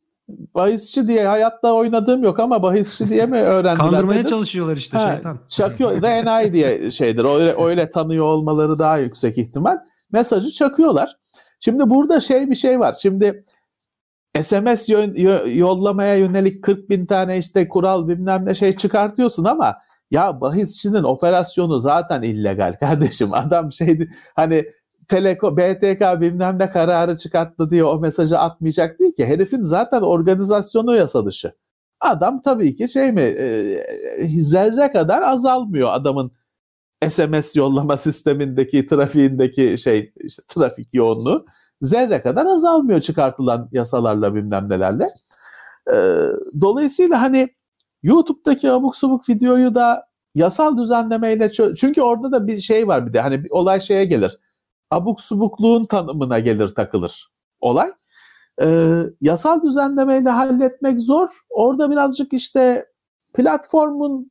[0.55, 3.77] Bahisçi diye hayatta oynadığım yok ama bahisçi diye mi öğrendiler?
[3.91, 4.31] kandırmaya nedir?
[4.31, 5.39] çalışıyorlar işte Ha, şeytan.
[5.49, 6.03] Çakıyor.
[6.03, 7.25] Ve enayi diye şeydir.
[7.25, 9.79] Öyle, öyle tanıyor olmaları daha yüksek ihtimal.
[10.13, 11.17] Mesajı çakıyorlar.
[11.61, 12.97] Şimdi burada şey bir şey var.
[12.99, 13.45] Şimdi
[14.43, 14.89] SMS
[15.47, 19.77] yollamaya yönelik 40 bin tane işte kural bilmem ne şey çıkartıyorsun ama
[20.11, 23.35] ya bahisçinin operasyonu zaten illegal kardeşim.
[23.35, 24.65] Adam şeydi hani
[25.09, 29.27] Teleko, BTK bilmem ne kararı çıkarttı diye o mesajı atmayacak değil ki.
[29.27, 31.53] Herifin zaten organizasyonu yasa dışı.
[32.01, 36.33] Adam tabii ki şey mi e, zerre kadar azalmıyor adamın
[37.09, 41.47] SMS yollama sistemindeki trafiğindeki şey işte trafik yoğunluğu
[41.83, 45.09] zerre kadar azalmıyor çıkartılan yasalarla bilmem nelerle.
[45.93, 46.27] Ee,
[46.61, 47.49] dolayısıyla hani
[48.03, 53.21] YouTube'daki abuk subuk videoyu da yasal düzenlemeyle çünkü orada da bir şey var bir de
[53.21, 54.39] hani bir olay şeye gelir.
[54.91, 57.31] Abuk subukluğun tanımına gelir takılır
[57.61, 57.93] olay.
[58.63, 61.29] Ee, yasal düzenlemeyle halletmek zor.
[61.51, 62.87] Orada birazcık işte
[63.35, 64.31] platformun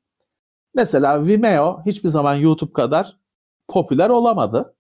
[0.76, 3.18] mesela Vimeo hiçbir zaman YouTube kadar
[3.68, 4.76] popüler olamadı.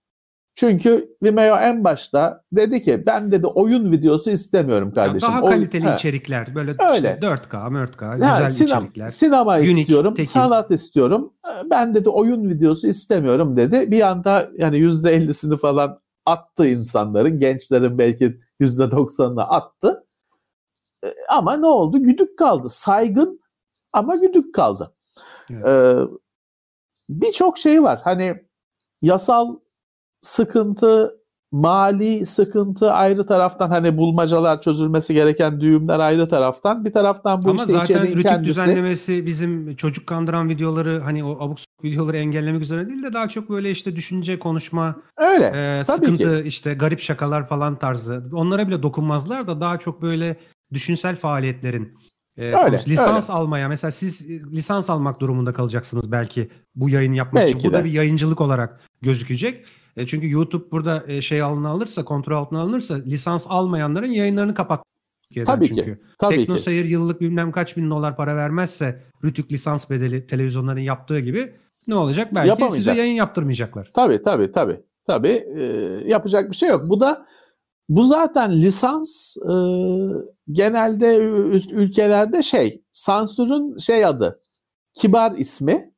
[0.55, 5.29] Çünkü Vimeo en başta dedi ki ben dedi oyun videosu istemiyorum Ya kardeşim.
[5.29, 5.95] daha kaliteli Ha.
[5.95, 6.95] içerikler böyle Öyle.
[6.95, 9.07] işte 4K, 4K Ha, güzel sinem- içerikler.
[9.07, 10.29] Sinema Unique, istiyorum, tekil.
[10.29, 11.33] sanat istiyorum.
[11.69, 13.91] Ben dedi oyun videosu istemiyorum dedi.
[13.91, 20.05] Bir anda yani yüzde ellisini falan attı insanların, gençlerin belki yüzde doksanını attı.
[21.03, 22.03] E, Ama ne oldu?
[22.03, 22.67] Güdük kaldı.
[22.69, 23.39] Saygın
[23.93, 24.93] ama güdük kaldı.
[25.49, 25.65] Evet.
[25.67, 25.95] Ee,
[27.09, 27.99] Birçok şey var.
[28.03, 28.35] Hani
[29.01, 29.55] yasal
[30.21, 31.19] sıkıntı,
[31.51, 36.85] mali sıkıntı ayrı taraftan hani bulmacalar çözülmesi gereken düğümler ayrı taraftan.
[36.85, 38.49] Bir taraftan bu Ama işte zaten rütük kendisi.
[38.49, 43.49] düzenlemesi bizim çocuk kandıran videoları hani o abuk videoları engellemek üzere değil de daha çok
[43.49, 45.53] böyle işte düşünce, konuşma, Öyle.
[45.79, 48.23] e, sıkıntı, işte garip şakalar falan tarzı.
[48.33, 50.35] Onlara bile dokunmazlar da daha çok böyle
[50.73, 51.97] düşünsel faaliyetlerin
[52.39, 52.89] e, Öyle, konusu.
[52.89, 57.55] lisans almaya mesela siz e, lisans almak durumunda kalacaksınız belki bu yayını yapmak için.
[57.55, 57.83] Belki Bu da de.
[57.85, 59.65] bir yayıncılık olarak gözükecek.
[59.97, 64.83] E, çünkü YouTube burada e, şey altına alırsa, kontrol altına alınırsa lisans almayanların yayınlarını kapat.
[65.45, 65.75] Tabii ki.
[65.75, 66.01] çünkü.
[66.19, 66.39] Tabii ki.
[66.39, 71.53] TeknoSeyir yıllık bilmem kaç bin dolar para vermezse Rütük lisans bedeli televizyonların yaptığı gibi
[71.87, 72.35] ne olacak?
[72.35, 73.91] Belki size yayın yaptırmayacaklar.
[73.93, 74.79] Tabii tabii tabii.
[75.07, 75.63] Tabii e,
[76.05, 76.89] yapacak bir şey yok.
[76.89, 77.25] Bu da
[77.89, 79.53] bu zaten lisans e,
[80.51, 81.15] genelde
[81.71, 84.41] ülkelerde şey sansürün şey adı
[84.93, 85.93] kibar ismi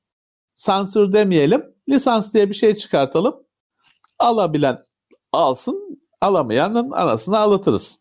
[0.56, 3.36] sansür demeyelim lisans diye bir şey çıkartalım
[4.20, 4.78] alabilen
[5.34, 8.00] alsın alamayanın anasını ağlatırız.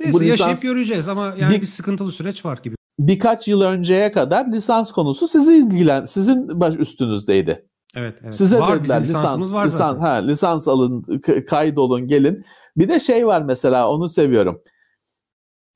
[0.00, 2.76] Neyse Bu yaşayıp lisans- göreceğiz ama yani Bir- bir sıkıntılı süreç var gibi.
[2.98, 7.66] birkaç yıl önceye kadar lisans konusu sizi ilgilen sizin baş üstünüzdeydi.
[7.94, 8.34] Evet, evet.
[8.34, 10.00] Size var dediler bizim lisansımız lisans, var lisans, zaten.
[10.00, 12.44] ha, lisans alın, kaydolun, gelin.
[12.76, 14.62] Bir de şey var mesela onu seviyorum.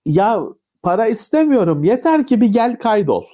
[0.06, 0.40] Ya
[0.82, 1.84] para istemiyorum.
[1.84, 3.24] Yeter ki bir gel kaydol.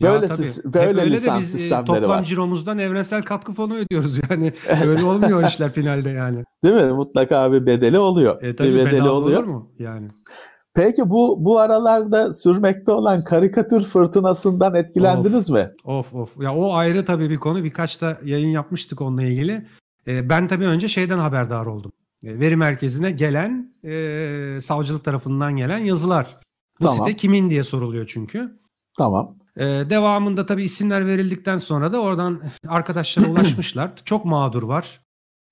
[0.00, 0.42] Ya Böyle tabii.
[0.42, 2.24] sis- böyle öyle de biz e, sistemleri toplam var.
[2.24, 4.52] ciromuzdan evrensel katkı fonu ödüyoruz yani.
[4.86, 6.44] öyle olmuyor işler finalde yani.
[6.64, 6.92] Değil mi?
[6.92, 8.42] Mutlaka bir bedeli oluyor.
[8.42, 9.38] E tabii bir bedeli oluyor.
[9.42, 10.08] olur mu yani?
[10.74, 15.56] Peki bu bu aralarda sürmekte olan karikatür fırtınasından etkilendiniz Of.
[15.56, 15.70] mi?
[15.84, 16.42] Of of.
[16.42, 17.64] Ya o ayrı tabii bir konu.
[17.64, 19.66] Birkaç da yayın yapmıştık onunla ilgili.
[20.08, 21.92] Ee, ben tabii önce şeyden haberdar oldum.
[22.24, 26.38] Ee, veri merkezine gelen e, savcılık tarafından gelen yazılar.
[26.80, 27.06] Bu Tamam.
[27.06, 28.58] site kimin diye soruluyor çünkü.
[28.98, 29.38] Tamam.
[29.56, 33.92] Ee, devamında tabii isimler verildikten sonra da oradan arkadaşlara ulaşmışlar.
[34.04, 35.00] Çok mağdur var.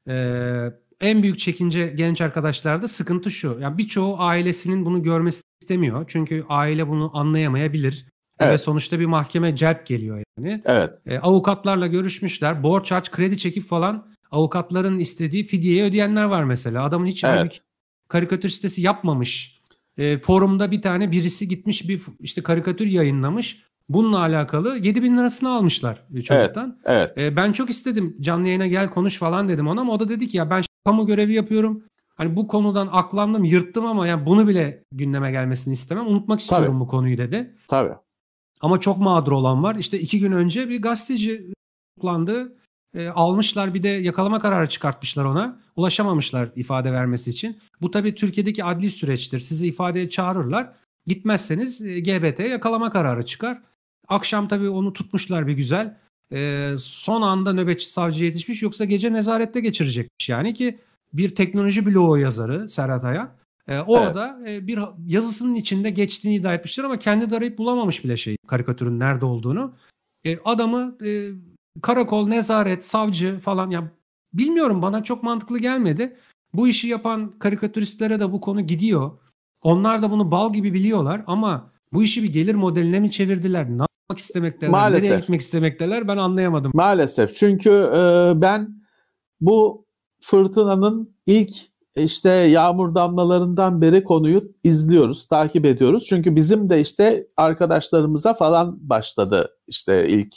[0.09, 0.66] Ee,
[1.01, 3.59] en büyük çekince genç arkadaşlarda sıkıntı şu.
[3.61, 6.05] Yani birçoğu ailesinin bunu görmesini istemiyor.
[6.09, 8.07] Çünkü aile bunu anlayamayabilir.
[8.40, 8.61] Ve Evet.
[8.61, 10.62] sonuçta bir mahkeme celp geliyor yani.
[10.65, 10.99] Evet.
[11.07, 12.62] E, avukatlarla görüşmüşler.
[12.62, 16.84] Borç harç kredi çekip falan avukatların istediği fidyeyi ödeyenler var mesela.
[16.84, 17.62] Adamın hiç Evet.
[18.09, 19.60] karikatür sitesi yapmamış.
[19.98, 23.62] E, forumda bir tane birisi gitmiş bir işte karikatür yayınlamış.
[23.88, 26.78] Bununla alakalı 7 bin lirasını almışlar e, çocuktan.
[26.84, 27.18] Evet.
[27.18, 30.28] E, ben çok istedim canlı yayına gel konuş falan dedim ona ama o da dedi
[30.28, 31.84] ki ya ben kamu görevi yapıyorum.
[32.14, 36.06] Hani bu konudan aklandım, yırttım ama yani bunu bile gündeme gelmesini istemem.
[36.06, 36.80] Unutmak istiyorum Tabii.
[36.80, 37.54] bu konuyu dedi.
[37.68, 37.94] Tabii.
[38.60, 39.76] Ama çok mağdur olan var.
[39.76, 41.52] İşte iki gün önce bir gazeteci
[41.96, 42.56] tutuklandı.
[42.94, 45.60] E, almışlar bir de yakalama kararı çıkartmışlar ona.
[45.77, 47.60] Ulaşamamışlar ifade vermesi için.
[47.81, 49.40] Bu tabii Türkiye'deki adli süreçtir.
[49.40, 50.73] Sizi ifadeye çağırırlar.
[51.06, 53.62] Gitmezseniz e, GBT yakalama kararı çıkar.
[54.09, 55.98] Akşam tabii onu tutmuşlar bir güzel.
[56.32, 60.28] E, son anda nöbetçi savcı yetişmiş yoksa gece nezarette geçirecekmiş.
[60.28, 60.78] Yani ki
[61.12, 63.31] bir teknoloji bloğu yazarı Serhat Ayan.
[63.69, 68.16] E, orada e, bir yazısının içinde geçtiğini iddia etmişler ama kendi de arayıp bulamamış bile
[68.16, 69.74] şey karikatürün nerede olduğunu.
[70.24, 71.31] E, adamı e,
[71.82, 73.93] karakol, nezaret, savcı falan ya
[74.35, 76.16] bilmiyorum bana çok mantıklı gelmedi.
[76.55, 79.11] Bu işi yapan karikatüristlere de bu konu gidiyor.
[79.62, 83.66] Onlar da bunu bal gibi biliyorlar ama bu işi bir gelir modeline mi çevirdiler?
[83.66, 84.70] Ne yapmak istemekteler?
[84.70, 85.11] Maalesef.
[85.11, 86.09] Nereye gitmek istemekteler?
[86.09, 86.73] Ben anlayamadım.
[86.74, 87.35] Maalesef.
[87.35, 88.82] Çünkü e, ben
[89.40, 89.86] bu
[90.20, 91.53] fırtınanın ilk
[91.97, 96.05] işte yağmur damlalarından beri konuyu izliyoruz, takip ediyoruz.
[96.09, 100.35] Çünkü bizim de işte arkadaşlarımıza falan başladı işte ilk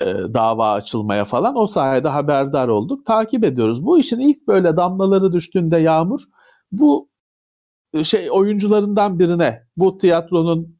[0.00, 1.56] e, dava açılmaya falan.
[1.56, 3.06] O sayede haberdar olduk.
[3.06, 3.86] Takip ediyoruz.
[3.86, 6.20] Bu işin ilk böyle damlaları düştüğünde yağmur
[6.72, 7.08] bu
[7.92, 10.78] e, şey oyuncularından birine, bu tiyatronun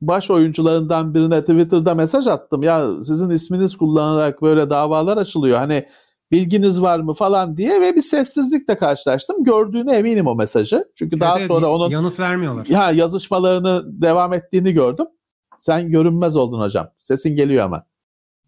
[0.00, 2.62] baş oyuncularından birine Twitter'da mesaj attım.
[2.62, 5.58] Ya sizin isminiz kullanarak böyle davalar açılıyor.
[5.58, 5.86] Hani
[6.32, 9.44] bilginiz var mı falan diye ve bir sessizlikle karşılaştım.
[9.44, 10.84] Gördüğüne eminim o mesajı.
[10.94, 12.66] Çünkü daha Evet, sonra onun yanıt vermiyorlar.
[12.66, 15.06] ya yazışmalarını devam ettiğini gördüm.
[15.58, 16.88] Sen görünmez oldun hocam.
[17.00, 17.82] Sesin geliyor hemen.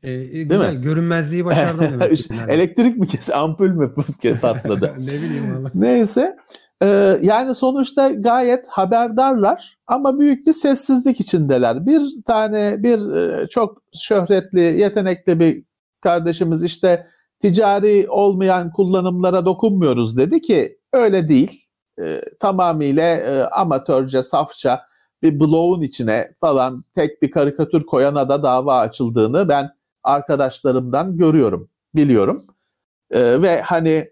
[0.03, 0.75] E, e, güzel.
[0.75, 0.81] mi?
[0.81, 2.31] Görünmezliği başardım demek.
[2.49, 3.95] Elektrik mi kes, ampul mü
[4.41, 4.95] patladı?
[4.99, 5.71] ne bileyim valla.
[5.75, 6.37] Neyse.
[6.83, 11.87] Ee, yani sonuçta gayet haberdarlar ama büyük bir sessizlik içindeler.
[11.87, 15.65] Bir tane bir e, çok şöhretli, yetenekli bir
[16.01, 17.07] kardeşimiz işte
[17.41, 21.65] ticari olmayan kullanımlara dokunmuyoruz dedi ki öyle değil.
[22.01, 24.81] Ee, tamamıyla e, amatörce, safça
[25.23, 29.71] bir bloğun içine falan tek bir karikatür koyana da dava açıldığını ben
[30.09, 32.47] arkadaşlarımdan görüyorum, biliyorum.
[33.11, 34.11] Ee, ve hani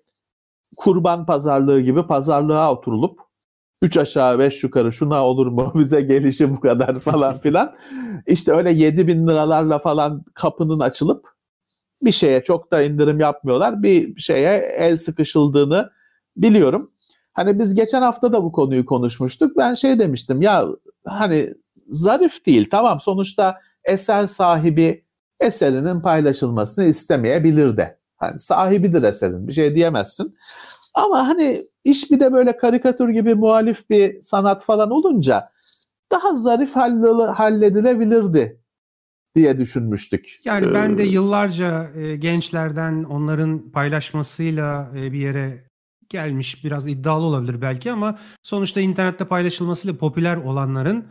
[0.76, 3.20] kurban pazarlığı gibi pazarlığa oturulup
[3.82, 7.76] üç aşağı beş yukarı şuna olur mu bize gelişi bu kadar falan filan.
[8.26, 11.26] İşte öyle 7 bin liralarla falan kapının açılıp
[12.02, 13.82] bir şeye çok da indirim yapmıyorlar.
[13.82, 15.90] Bir şeye el sıkışıldığını
[16.36, 16.90] biliyorum.
[17.32, 19.56] Hani biz geçen hafta da bu konuyu konuşmuştuk.
[19.56, 20.66] Ben şey demiştim ya
[21.04, 21.54] hani
[21.88, 25.05] zarif değil tamam sonuçta eser sahibi
[25.40, 27.98] eserinin paylaşılmasını istemeyebilir de.
[28.16, 30.36] Hani sahibidir eserin bir şey diyemezsin.
[30.94, 35.48] Ama hani iş bir de böyle karikatür gibi muhalif bir sanat falan olunca
[36.12, 38.60] daha zarif hall- halledilebilirdi
[39.36, 40.40] diye düşünmüştük.
[40.44, 45.66] Yani ben de Ee, yıllarca e, gençlerden onların paylaşmasıyla e, bir yere
[46.08, 51.04] gelmiş biraz iddialı olabilir belki ama sonuçta internette paylaşılmasıyla popüler olanların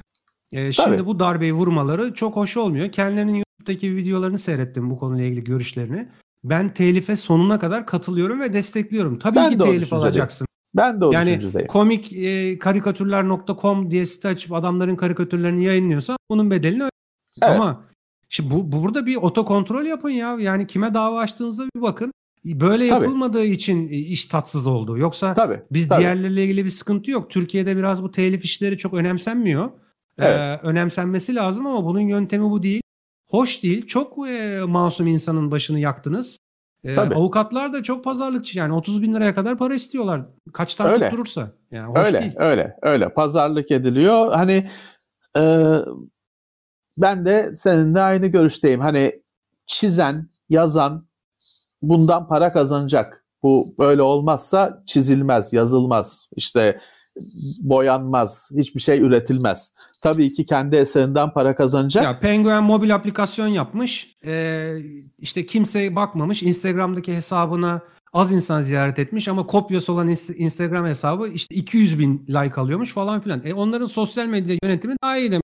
[0.52, 1.06] e, şimdi Tabii.
[1.06, 2.92] bu darbeyi vurmaları çok hoş olmuyor.
[2.92, 6.08] Kendilerinin YouTube'daki videolarını seyrettim bu konuyla ilgili görüşlerini.
[6.44, 9.20] Ben telife sonuna kadar katılıyorum ve destekliyorum.
[9.20, 10.48] Tabii Ben ki de telif alacaksın.
[10.76, 11.68] ben de o Yani düşüncedeyim.
[11.68, 16.90] komik e, karikatürler.com diye site açıp adamların karikatürlerini yayınlıyorsa bunun bedelini öde.
[17.42, 17.52] Evet.
[17.56, 17.82] Ama
[18.30, 20.38] şimdi bu, bu- burada bir otokontrol yapın ya.
[20.40, 22.12] Yani kime dava açtığınıza bir bakın.
[22.46, 23.04] Böyle Tabii.
[23.04, 24.98] yapılmadığı için iş tatsız oldu.
[24.98, 25.62] Yoksa Tabii.
[25.72, 26.00] biz tabii.
[26.00, 27.30] diğerleriyle ilgili bir sıkıntı yok.
[27.30, 29.70] Türkiye'de biraz bu telif işleri çok önemsenmiyor.
[30.20, 30.40] Evet.
[30.40, 32.82] Ee, önemsenmesi lazım ama bunun yöntemi bu değil.
[33.30, 33.88] Hoş değil.
[33.88, 36.38] Çok e, masum insanın başını yaktınız.
[36.86, 37.16] Ee, Tabii.
[37.16, 40.22] avukatlar da çok pazarlıkçı yani 30 bin liraya kadar para istiyorlar.
[40.54, 41.10] Kaçtan Öyle.
[41.10, 41.52] tutturursa.
[41.72, 42.34] Yani hoş öyle, değil.
[42.36, 43.14] öyle, öyle.
[43.14, 44.34] Pazarlık ediliyor.
[44.34, 44.70] Hani
[45.38, 45.74] e,
[46.98, 48.80] ben de seninle aynı görüşteyim.
[48.80, 49.22] Hani
[49.66, 51.08] çizen, yazan
[51.82, 53.26] bundan para kazanacak.
[53.44, 56.30] Bu böyle olmazsa çizilmez, yazılmaz.
[56.36, 56.80] İşte
[57.62, 59.76] boyanmaz, hiçbir şey üretilmez.
[60.06, 62.04] Tabii ki kendi eserinden para kazanacak.
[62.04, 64.16] Ya Penguin mobil aplikasyon yapmış.
[64.26, 64.78] Ee,
[65.18, 66.44] işte kimse bakmamış.
[66.44, 67.82] Instagram'daki hesabına
[68.14, 70.08] az insan ziyaret etmiş ama kopyası olan
[70.38, 73.42] Instagram hesabı işte 200 bin like alıyormuş falan filan.
[73.46, 75.44] E onların sosyal medya yönetimi daha iyi demek.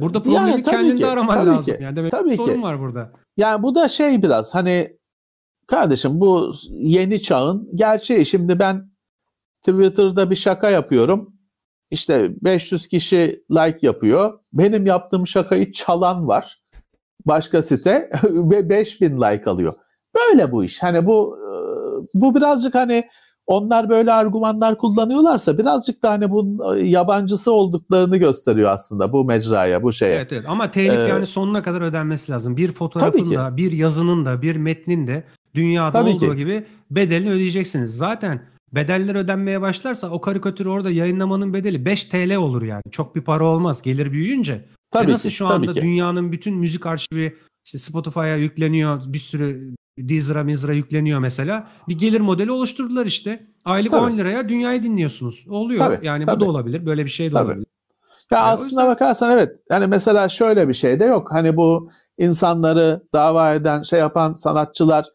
[0.00, 1.76] Burada problemi yani, kendinde ki, araman lazım.
[1.76, 2.62] Ki, yani demek tabii sorun ki.
[2.62, 3.12] var burada.
[3.36, 4.96] Yani bu da şey biraz hani
[5.66, 8.26] kardeşim bu yeni çağın gerçeği.
[8.26, 8.90] Şimdi ben
[9.60, 11.34] Twitter'da bir şaka yapıyorum.
[11.92, 14.38] İşte 500 kişi like yapıyor.
[14.52, 16.62] Benim yaptığım şakayı çalan var.
[17.26, 19.74] Başka site ve 5000 like alıyor.
[20.16, 20.82] Böyle bu iş.
[20.82, 21.38] Hani bu
[22.14, 23.04] bu birazcık hani
[23.46, 29.92] onlar böyle argümanlar kullanıyorlarsa birazcık da hani bunun yabancısı olduklarını gösteriyor aslında bu mecraya, bu
[29.92, 30.14] şeye.
[30.14, 32.56] Evet evet ama telif ee, yani sonuna kadar ödenmesi lazım.
[32.56, 35.24] Bir fotoğrafın da, bir yazının da, bir metnin de
[35.54, 36.36] dünyada olduğu ki.
[36.36, 37.96] gibi bedelini ödeyeceksiniz.
[37.96, 42.82] Zaten bedeller ödenmeye başlarsa o karikatürü orada yayınlamanın bedeli 5 TL olur yani.
[42.90, 44.68] Çok bir para olmaz gelir büyüyünce.
[44.90, 45.82] Tabii e nasıl ki, şu anda ki.
[45.82, 51.68] dünyanın bütün müzik arşivi işte Spotify'a yükleniyor, bir sürü Deezer'a, Mizer'a yükleniyor mesela.
[51.88, 53.46] Bir gelir modeli oluşturdular işte.
[53.64, 54.12] Aylık tabii.
[54.12, 55.44] 10 liraya dünyayı dinliyorsunuz.
[55.48, 55.78] Oluyor.
[55.78, 56.36] Tabii, yani tabii.
[56.36, 56.86] bu da olabilir.
[56.86, 57.44] Böyle bir şey de tabii.
[57.44, 57.66] olabilir.
[58.30, 58.86] Ya yani aslına yüzden...
[58.86, 59.52] bakarsan evet.
[59.70, 61.28] Yani mesela şöyle bir şey de yok.
[61.32, 65.06] Hani bu insanları dava eden, şey yapan sanatçılar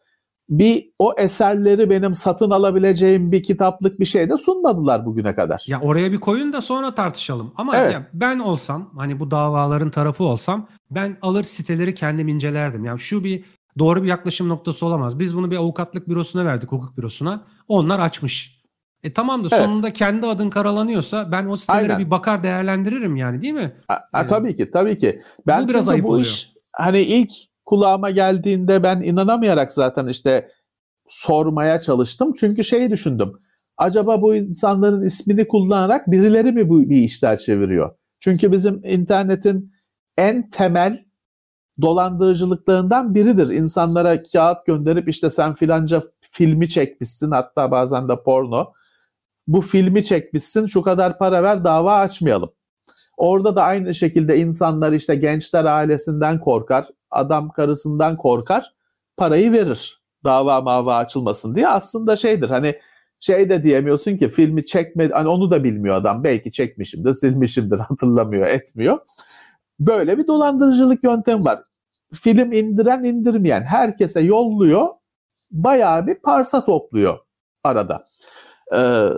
[0.50, 5.64] bir o eserleri benim satın alabileceğim bir kitaplık bir şey de sunmadılar bugüne kadar.
[5.66, 7.52] Ya oraya bir koyun da sonra tartışalım.
[7.56, 7.92] Ama evet.
[7.92, 12.84] ya ben olsam hani bu davaların tarafı olsam ben alır siteleri kendim incelerdim.
[12.84, 13.44] Yani şu bir
[13.78, 15.18] doğru bir yaklaşım noktası olamaz.
[15.18, 17.40] Biz bunu bir avukatlık bürosuna verdik, hukuk bürosuna.
[17.68, 18.58] Onlar açmış.
[19.02, 19.64] E tamam da evet.
[19.64, 22.06] sonunda kendi adın karalanıyorsa ben o sitelere Aynen.
[22.06, 23.72] bir bakar değerlendiririm yani değil mi?
[23.88, 25.20] A, a, tabii ki tabii ki.
[25.46, 26.26] Ben bu biraz ayıp bu oluyor.
[26.26, 27.32] iş hani ilk
[27.68, 30.50] kulağıma geldiğinde ben inanamayarak zaten işte
[31.08, 32.32] sormaya çalıştım.
[32.40, 33.32] Çünkü şeyi düşündüm.
[33.76, 37.94] Acaba bu insanların ismini kullanarak birileri mi bu bir işler çeviriyor?
[38.20, 39.72] Çünkü bizim internetin
[40.16, 41.04] en temel
[41.82, 43.48] dolandırıcılıklarından biridir.
[43.48, 48.72] İnsanlara kağıt gönderip işte sen filanca filmi çekmişsin hatta bazen de porno.
[49.46, 52.50] Bu filmi çekmişsin şu kadar para ver dava açmayalım.
[53.16, 58.74] Orada da aynı şekilde insanlar işte gençler ailesinden korkar, adam karısından korkar,
[59.16, 61.68] parayı verir dava mava açılmasın diye.
[61.68, 62.74] Aslında şeydir hani
[63.20, 66.24] şey de diyemiyorsun ki filmi çekme hani onu da bilmiyor adam.
[66.24, 68.98] Belki çekmişimdir, silmişimdir, hatırlamıyor, etmiyor.
[69.80, 71.62] Böyle bir dolandırıcılık yöntemi var.
[72.14, 74.88] Film indiren indirmeyen herkese yolluyor.
[75.50, 77.18] Bayağı bir parsa topluyor
[77.64, 78.04] arada.
[78.74, 79.08] Ee,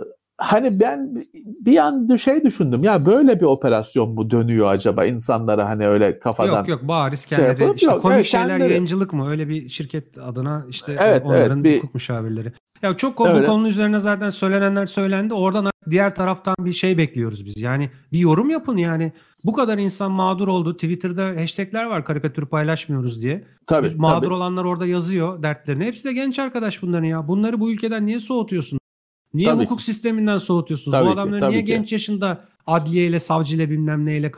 [0.41, 5.87] hani ben bir an şey düşündüm ya böyle bir operasyon mu dönüyor acaba insanlara hani
[5.87, 6.57] öyle kafadan.
[6.57, 8.69] Yok yok bariz şey kendileri şey işte yok, komik evet, şeyler kendileri...
[8.69, 11.77] yayıncılık mı öyle bir şirket adına işte evet, onların evet, bir...
[11.77, 12.53] hukuk müşavirleri.
[12.81, 15.33] Ya çok bu konunun üzerine zaten söylenenler söylendi.
[15.33, 17.57] Oradan diğer taraftan bir şey bekliyoruz biz.
[17.57, 19.11] Yani bir yorum yapın yani.
[19.43, 20.73] Bu kadar insan mağdur oldu.
[20.73, 23.43] Twitter'da hashtagler var karikatür paylaşmıyoruz diye.
[23.67, 24.33] Tabii, biz mağdur tabii.
[24.33, 25.85] olanlar orada yazıyor dertlerini.
[25.85, 27.27] Hepsi de genç arkadaş bunların ya.
[27.27, 28.80] Bunları bu ülkeden niye soğutuyorsun?
[29.33, 29.85] Niye tabii hukuk ki.
[29.85, 30.91] sisteminden soğutuyorsunuz?
[30.91, 31.65] Tabii bu adamları ki, niye ki.
[31.65, 34.31] genç yaşında adliyeyle, savcıyla bilmem neyle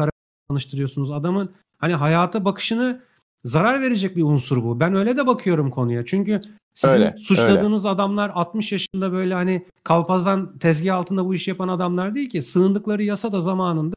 [0.50, 1.12] tanıştırıyorsunuz?
[1.12, 3.02] Adamın hani hayata bakışını
[3.44, 4.80] zarar verecek bir unsur bu.
[4.80, 6.06] Ben öyle de bakıyorum konuya.
[6.06, 6.42] Çünkü
[6.74, 7.94] sizin öyle, suçladığınız öyle.
[7.94, 12.44] adamlar 60 yaşında böyle hani kalpazan tezgah altında bu işi yapan adamlar değil ki.
[12.44, 13.96] Sığındıkları yasa da zamanında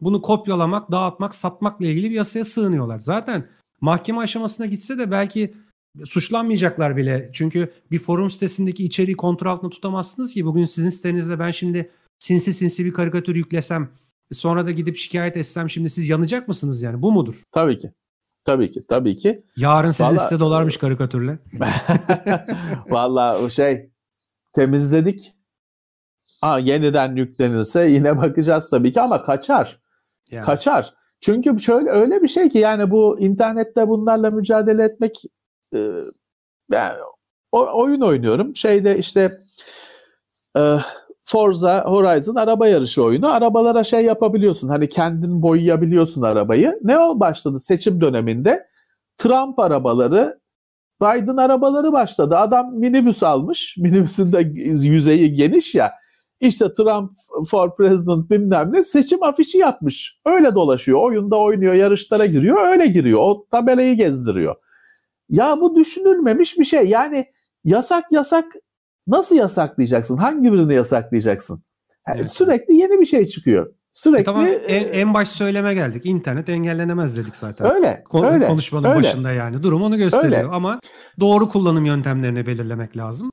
[0.00, 2.98] bunu kopyalamak, dağıtmak, satmakla ilgili bir yasaya sığınıyorlar.
[2.98, 3.48] Zaten
[3.80, 5.54] mahkeme aşamasına gitse de belki
[6.04, 7.30] suçlanmayacaklar bile.
[7.32, 10.44] Çünkü bir forum sitesindeki içeriği kontrol altında tutamazsınız ki.
[10.44, 13.88] Bugün sizin sitenizde ben şimdi sinsi sinsi bir karikatür yüklesem
[14.32, 17.02] sonra da gidip şikayet etsem şimdi siz yanacak mısınız yani?
[17.02, 17.34] Bu mudur?
[17.52, 17.92] Tabii ki.
[18.44, 19.44] Tabii ki, tabii ki.
[19.56, 20.24] Yarın sizin Vallahi...
[20.24, 21.38] site dolarmış karikatürle.
[22.88, 23.90] Vallahi o şey
[24.52, 25.34] temizledik.
[26.40, 29.80] Ha, yeniden yüklenirse yine bakacağız tabii ki ama kaçar.
[30.30, 30.44] Yani.
[30.44, 30.94] Kaçar.
[31.20, 35.22] Çünkü şöyle öyle bir şey ki yani bu internette bunlarla mücadele etmek
[35.74, 36.76] e,
[37.52, 38.56] oyun oynuyorum.
[38.56, 39.38] Şeyde işte
[40.56, 40.76] e,
[41.24, 43.32] Forza Horizon araba yarışı oyunu.
[43.32, 44.68] Arabalara şey yapabiliyorsun.
[44.68, 46.78] Hani kendin boyayabiliyorsun arabayı.
[46.82, 48.66] Ne o başladı seçim döneminde?
[49.18, 50.40] Trump arabaları,
[51.02, 52.36] Biden arabaları başladı.
[52.36, 53.76] Adam minibüs almış.
[53.78, 54.40] Minibüsün de
[54.88, 55.92] yüzeyi geniş ya.
[56.40, 57.12] İşte Trump
[57.48, 60.20] for President bilmem ne seçim afişi yapmış.
[60.26, 61.02] Öyle dolaşıyor.
[61.02, 62.68] Oyunda oynuyor, yarışlara giriyor.
[62.68, 63.20] Öyle giriyor.
[63.20, 64.56] O tabelayı gezdiriyor.
[65.28, 66.88] Ya bu düşünülmemiş bir şey.
[66.88, 67.26] Yani
[67.64, 68.44] yasak yasak
[69.06, 70.16] nasıl yasaklayacaksın?
[70.16, 71.64] Hangi birini yasaklayacaksın?
[72.08, 72.30] Yani evet.
[72.30, 73.74] Sürekli yeni bir şey çıkıyor.
[73.90, 76.06] Sürekli e tamam, en, en baş söyleme geldik.
[76.06, 77.74] İnternet engellenemez dedik zaten.
[77.74, 78.04] Öyle.
[78.08, 78.98] Kon- öyle konuşmanın öyle.
[78.98, 79.62] başında yani.
[79.62, 80.44] Durum onu gösteriyor öyle.
[80.44, 80.80] ama
[81.20, 83.30] doğru kullanım yöntemlerini belirlemek lazım.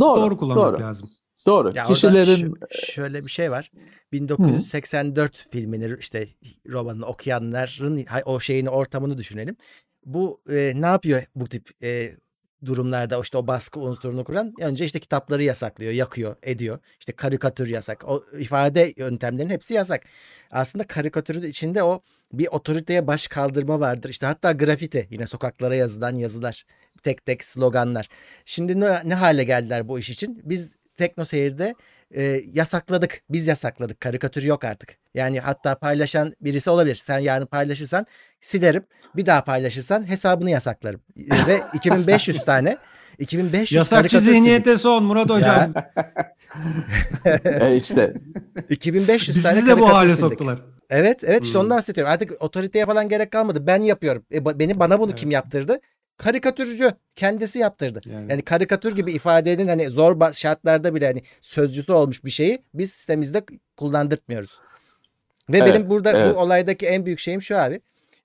[0.00, 0.20] Doğru.
[0.20, 0.82] Doğru kullanmak doğru.
[0.82, 1.10] lazım.
[1.46, 1.70] Doğru.
[1.74, 3.70] Ya Kişilerin şöyle bir şey var.
[4.12, 6.28] 1984 filmini işte
[6.68, 9.56] romanını okuyanların o şeyini ortamını düşünelim.
[10.06, 12.16] Bu e, ne yapıyor bu tip e,
[12.64, 16.78] durumlarda işte o baskı unsurunu kuran önce işte kitapları yasaklıyor, yakıyor, ediyor.
[17.00, 18.04] İşte karikatür yasak.
[18.08, 20.02] O ifade yöntemlerinin hepsi yasak.
[20.50, 22.00] Aslında karikatürün içinde o
[22.32, 24.08] bir otoriteye baş kaldırma vardır.
[24.08, 26.64] İşte hatta grafiti yine sokaklara yazılan yazılar,
[27.02, 28.08] tek tek sloganlar.
[28.44, 30.42] Şimdi ne, ne hale geldiler bu iş için?
[30.44, 31.74] Biz Tekno Seyir'de
[32.10, 33.20] e, yasakladık.
[33.30, 34.00] Biz yasakladık.
[34.00, 34.96] Karikatür yok artık.
[35.14, 36.94] Yani hatta paylaşan birisi olabilir.
[36.94, 38.06] Sen yarın paylaşırsan
[38.40, 38.82] silerim.
[39.16, 41.00] Bir daha paylaşırsan hesabını yasaklarım.
[41.16, 42.76] E, Ve 2500 tane
[43.18, 45.74] 2500 Yasakçı zihniyete son Murat Hocam.
[47.44, 48.14] e, işte
[48.70, 50.20] 2500 tane Bizi de bu karikatür hale sildik.
[50.30, 50.58] soktular.
[50.90, 51.64] Evet, evet işte Hmm.
[51.64, 52.12] ondan bahsediyorum.
[52.12, 53.66] Artık otoriteye falan gerek kalmadı.
[53.66, 54.24] Ben yapıyorum.
[54.34, 55.20] E, beni bana bunu Evet.
[55.20, 55.78] kim yaptırdı?
[56.16, 58.00] Karikatürcü kendisi yaptırdı.
[58.04, 58.30] Yani.
[58.30, 63.44] Yani karikatür gibi ifadenin hani zor şartlarda bile hani sözcüsü olmuş bir şeyi biz sitemizde
[63.76, 64.60] kullandırtmıyoruz.
[65.50, 66.34] Ve Evet, benim burada evet.
[66.34, 67.80] bu olaydaki en büyük şeyim şu abi.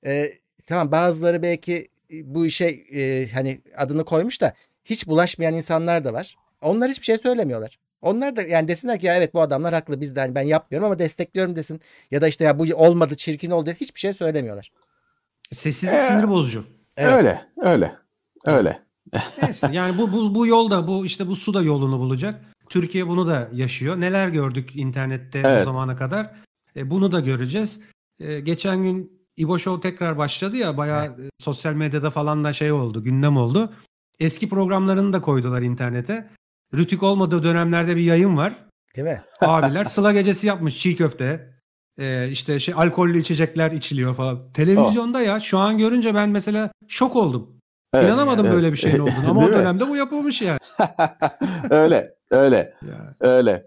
[0.06, 0.34] Ee,
[0.68, 4.54] tamam bazıları belki e, bu işe e, hani adını koymuş da
[4.86, 6.36] hiç bulaşmayan insanlar da var.
[6.62, 7.80] Onlar hiçbir şey söylemiyorlar.
[8.02, 10.86] Onlar da yani desinler ki ya evet bu adamlar haklı biz de hani ben yapmıyorum
[10.86, 11.82] ama destekliyorum desin.
[12.12, 14.72] Ya da işte ya bu olmadı çirkin oldu hiçbir şey söylemiyorlar.
[15.52, 16.79] Sessizlik Ee, sinir bozucu.
[17.00, 17.14] Evet.
[17.14, 17.96] öyle, öyle,
[18.46, 18.80] öyle.
[19.42, 22.46] Neyse yani bu, bu, bu yolda bu işte bu su da yolunu bulacak.
[22.70, 24.02] Türkiye bunu da yaşıyor.
[24.02, 25.62] Neler gördük internette Evet.
[25.62, 26.32] bu zamana kadar.
[26.76, 27.82] E, bunu da göreceğiz.
[28.20, 32.72] E, geçen gün İbo Show tekrar başladı ya bayağı e, sosyal medyada falan da şey
[32.72, 33.74] oldu gündem oldu.
[34.20, 36.30] Eski programlarını da koydular internete.
[36.74, 38.66] Rütük olmadığı dönemlerde bir yayın var.
[38.96, 39.22] Değil mi?
[39.42, 41.49] Abiler sıla gecesi yapmış çiğ köfte.
[42.00, 44.38] E, işte şey alkollü içecekler içiliyor falan.
[44.54, 47.50] Televizyonda ya şu an görünce ben mesela şok oldum.
[47.94, 48.56] Evet, İnanamadım evet.
[48.56, 49.60] böyle bir şeyin olduğunu ama o Değil mi?
[49.60, 50.60] dönemde bu yapılmış yani.
[51.70, 53.16] öyle, öyle, Ya.
[53.30, 53.66] öyle.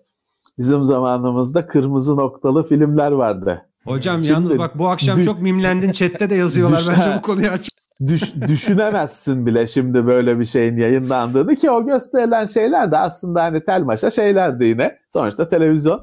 [0.59, 3.63] Bizim zamanımızda kırmızı noktalı filmler vardı.
[3.85, 6.79] Hocam Şimdi yalnız bak bu akşam dü- çok mimlendin chatte de yazıyorlar.
[6.79, 7.69] Düş- Bence bu konuyu aç.
[8.07, 13.65] Düş, düşünemezsin bile şimdi böyle bir şeyin yayınlandığını ki o gösterilen şeyler de aslında hani
[13.65, 14.99] telmaşa şeylerdi yine.
[15.09, 16.01] Sonuçta televizyon.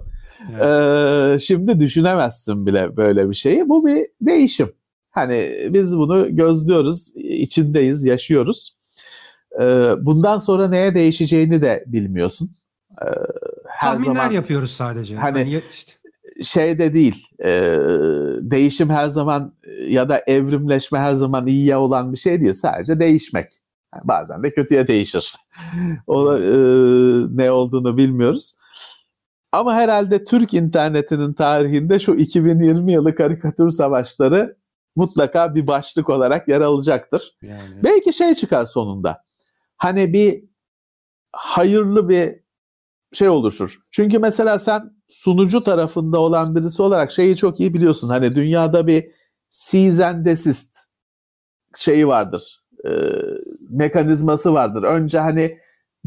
[0.64, 3.70] Ee, şimdi düşünemezsin bile böyle bir şeyi.
[3.70, 4.72] Bu bir değişim.
[5.11, 8.78] Hani biz bunu gözlüyoruz, içindeyiz, yaşıyoruz.
[9.61, 12.49] Ee, bundan sonra neye değişeceğini de bilmiyorsun.
[13.02, 13.06] Ee,
[13.68, 15.16] her Tahminler zaman yapıyoruz sadece.
[15.16, 15.91] Hani- ya- işte-
[16.44, 17.26] şey de değil.
[17.45, 17.52] e,
[18.41, 22.53] değişim her zaman e, ya da evrimleşme her zaman iyiye olan bir şey değil.
[22.53, 23.45] Sadece değişmek.
[23.95, 25.36] Yani bazen de kötüye değişir.
[26.07, 26.41] o e,
[27.30, 28.59] ne olduğunu bilmiyoruz.
[29.52, 34.58] Ama herhalde Türk internetinin tarihinde şu 2020 yılı karikatür savaşları
[34.96, 37.38] mutlaka bir başlık olarak yer alacaktır.
[37.42, 37.84] yani.
[37.84, 39.24] Belki şey çıkar sonunda.
[39.78, 40.44] Hani bir
[41.32, 42.40] hayırlı bir
[43.14, 43.80] şey oluşur.
[43.92, 48.10] Çünkü mesela sen sunucu tarafında olan birisi olarak şeyi çok iyi biliyorsun.
[48.10, 49.12] Hani dünyada bir
[49.52, 50.78] cease and desist
[51.76, 52.64] şeyi vardır.
[52.86, 52.92] e,
[53.70, 54.84] mekanizması vardır.
[54.84, 55.58] Önce hani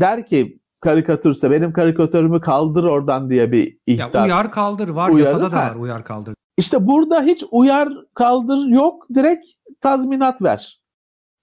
[0.01, 4.25] der ki karikatürse benim karikatürümü kaldır oradan diye bir Ya ihtar.
[4.25, 6.35] uyar kaldır var Uyarı, yasada da var uyar kaldır.
[6.59, 9.49] İşte burada hiç uyar kaldır yok direkt
[9.81, 10.81] tazminat ver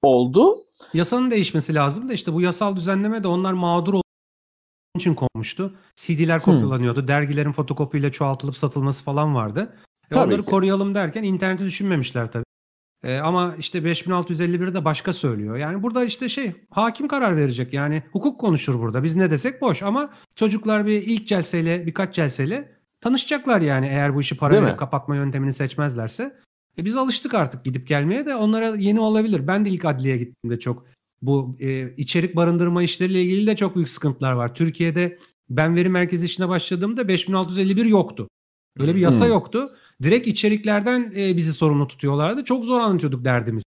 [0.01, 0.57] oldu.
[0.93, 4.03] Yasanın değişmesi lazım da işte bu yasal düzenleme de onlar mağdur olduğu
[4.97, 5.75] için konmuştu.
[5.95, 7.07] CD'ler kopyalanıyordu.
[7.07, 9.75] Dergilerin fotokopiyle çoğaltılıp satılması falan vardı.
[10.11, 10.49] E Tabii onları ki.
[10.49, 12.43] koruyalım derken interneti düşünmemişler tabii.
[13.03, 15.57] E, ama işte 5651 de başka söylüyor.
[15.57, 17.73] Yani burada işte şey hakim karar verecek.
[17.73, 19.03] Yani hukuk konuşur burada.
[19.03, 22.71] Biz ne desek boş ama çocuklar bir ilk celseyle birkaç celseyle
[23.01, 24.75] tanışacaklar yani eğer bu işi para mi?
[24.77, 26.35] kapatma yöntemini seçmezlerse.
[26.77, 29.47] E biz alıştık artık gidip gelmeye de onlara yeni olabilir.
[29.47, 30.85] Ben de ilk adliyeye gittiğimde çok
[31.21, 34.55] bu e, içerik barındırma işleriyle ilgili de çok büyük sıkıntılar var.
[34.55, 35.19] Türkiye'de
[35.49, 38.27] ben veri merkezi işine başladığımda 5651 yoktu.
[38.79, 39.31] Böyle bir yasa Hmm.
[39.31, 39.69] yoktu.
[40.03, 42.43] Direkt içeriklerden e, bizi sorumlu tutuyorlardı.
[42.43, 43.63] Çok zor anlatıyorduk derdimizi.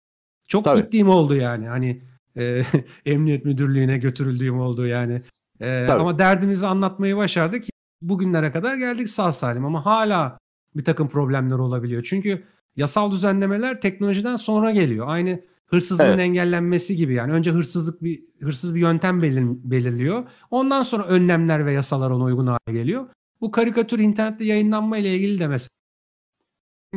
[0.48, 0.80] Çok Tabii.
[0.82, 1.68] gittiğim oldu yani.
[1.68, 2.02] Hani
[2.36, 2.62] e,
[3.06, 5.22] emniyet müdürlüğüne götürüldüğüm oldu yani.
[5.60, 6.00] E, Tabii.
[6.00, 7.64] ama derdimizi anlatmayı başardık.
[8.02, 10.38] Bugünlere kadar geldik sağ salim ama hala
[10.76, 12.02] bir takım problemler olabiliyor.
[12.08, 12.42] Çünkü
[12.76, 15.06] yasal düzenlemeler teknolojiden sonra geliyor.
[15.08, 16.20] Aynı hırsızlığın Evet.
[16.20, 17.32] engellenmesi gibi yani.
[17.32, 20.24] Önce hırsızlık bir hırsız bir yöntem belir- belirliyor.
[20.50, 23.06] Ondan sonra önlemler ve yasalar ona uygun hale geliyor.
[23.40, 25.68] Bu karikatür internette yayınlanma ile ilgili de mesela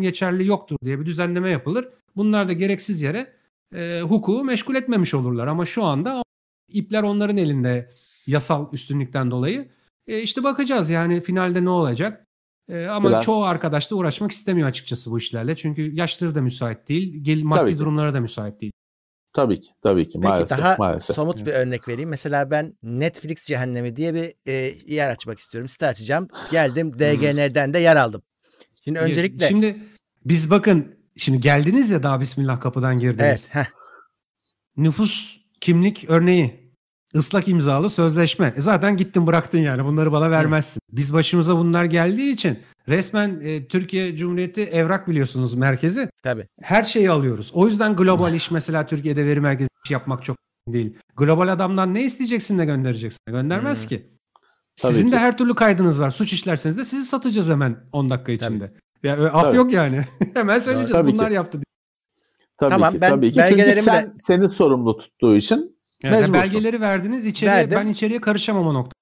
[0.04, 1.90] geçerli yoktur diye bir düzenleme yapılır.
[2.16, 3.34] Bunlar da gereksiz yere
[3.76, 5.48] e, hukuku meşgul etmemiş olurlar.
[5.48, 6.24] Ama şu anda
[6.68, 7.92] ipler onların elinde
[8.28, 9.70] yasal üstünlükten dolayı.
[10.08, 12.28] E, işte bakacağız yani finalde ne olacak.
[12.70, 15.56] E, ama Biraz- çoğu arkadaş da uğraşmak istemiyor açıkçası bu işlerle.
[15.56, 17.24] Çünkü yaşları da müsait değil.
[17.24, 18.72] Gel, maddi durumlara da müsait değil.
[19.34, 21.16] Tabii ki, tabii ki Peki maalesef, daha maalesef.
[21.16, 22.10] somut bir örnek vereyim.
[22.10, 24.54] Mesela ben Netflix cehennemi diye bir e,
[24.94, 25.70] yer açmak istiyorum.
[25.70, 26.28] Site açacağım.
[26.52, 28.22] Geldim DGN'den de yer aldım.
[28.86, 29.78] Şimdi öncelikle Şimdi
[30.26, 33.20] biz bakın şimdi geldiniz ya daha bismillah kapıdan girdiniz.
[33.20, 33.66] evet, heh,
[34.78, 36.64] Nüfus kimlik örneği.
[37.16, 38.54] ıslak imzalı sözleşme.
[38.58, 40.80] E zaten gittin bıraktın yani bunları bana vermezsin.
[40.92, 46.10] Biz başımıza bunlar geldiği için resmen e, Türkiye Cumhuriyeti evrak biliyorsunuz merkezi.
[46.24, 46.48] tabii.
[46.62, 47.52] Her şeyi alıyoruz.
[47.54, 50.38] O yüzden global iş mesela Türkiye'de veri merkezi iş yapmak çok
[50.68, 50.94] değil.
[51.18, 53.20] Global adamdan ne isteyeceksin de göndereceksin?
[53.28, 53.90] Göndermez Hmm.
[53.90, 54.08] ki.
[54.82, 55.12] Tabii Sizin ki.
[55.12, 56.12] de her türlü kaydınız var.
[56.12, 58.74] Suç işlerseniz de sizi satacağız hemen 10 dakika içinde.
[59.04, 59.58] Ya öyle af Tabii.
[59.58, 60.06] yok yani.
[60.34, 61.34] hemen söyleyeceğiz Tabii bunlar ki.
[61.36, 61.64] yaptı diye.
[62.58, 63.44] Tabii Tamam, ki, ben tabii ki.
[63.48, 66.34] Çünkü sen de- seni sorumlu tuttuğu için Yani Mecbursun.
[66.34, 67.78] belgeleri verdiniz içeriye Verdim.
[67.82, 68.94] ben içeriye karışamam o nokta.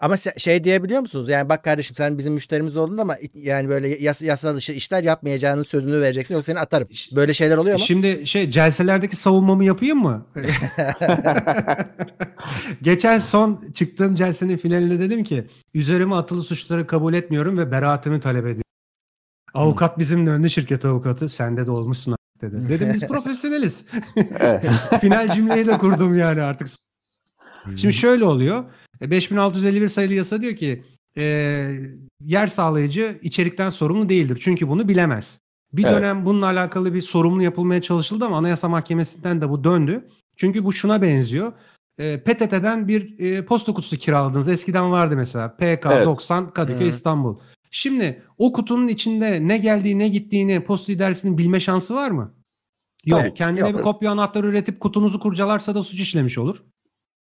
[0.00, 1.28] Ama şey diyebiliyor musunuz?
[1.28, 5.62] Yani bak kardeşim sen bizim müşterimiz oldun ama yani böyle yas yasa dışı işler yapmayacağının
[5.62, 6.88] sözünü vereceksin yoksa seni atarım.
[7.12, 7.84] Böyle şeyler oluyor mu?
[7.84, 10.26] Şimdi şey celselerdeki savunmamı yapayım mı?
[12.82, 18.42] Geçen son çıktığım celsenin finalinde dedim ki üzerime atılı suçları kabul etmiyorum ve beraatimi talep
[18.42, 18.62] ediyorum.
[19.54, 22.68] Avukat bizimle önde şirket avukatı sende de olmuşsun dedi.
[22.68, 23.84] Dedim biz profesyoneliz.
[25.00, 26.68] Final cümleyi de kurdum yani artık.
[27.76, 28.64] Şimdi şöyle oluyor.
[29.02, 30.84] E, 5651 sayılı yasa diyor ki
[31.16, 31.24] e,
[32.24, 34.38] yer sağlayıcı içerikten sorumlu değildir.
[34.42, 35.40] Çünkü bunu bilemez.
[35.72, 35.96] Bir Evet.
[35.96, 40.08] dönem bununla alakalı bir sorumlu yapılmaya çalışıldı ama Anayasa Mahkemesi'nden de bu döndü.
[40.36, 41.52] Çünkü bu şuna benziyor.
[41.98, 44.48] E, PTT'den bir e, posta kutusu kiraladınız.
[44.48, 45.56] Eskiden vardı mesela.
[45.56, 46.06] PK Evet.
[46.06, 46.90] 90 Kadıköy Hı.
[46.90, 47.38] İstanbul.
[47.70, 52.34] Şimdi o kutunun içinde ne geldiği ne gittiğini posta idaresinin bilme şansı var mı?
[53.04, 53.20] Yok.
[53.20, 53.78] Tabii, Kendine yok.
[53.78, 56.64] bir kopya anahtarı üretip kutunuzu kurcalarsa da suç işlemiş olur.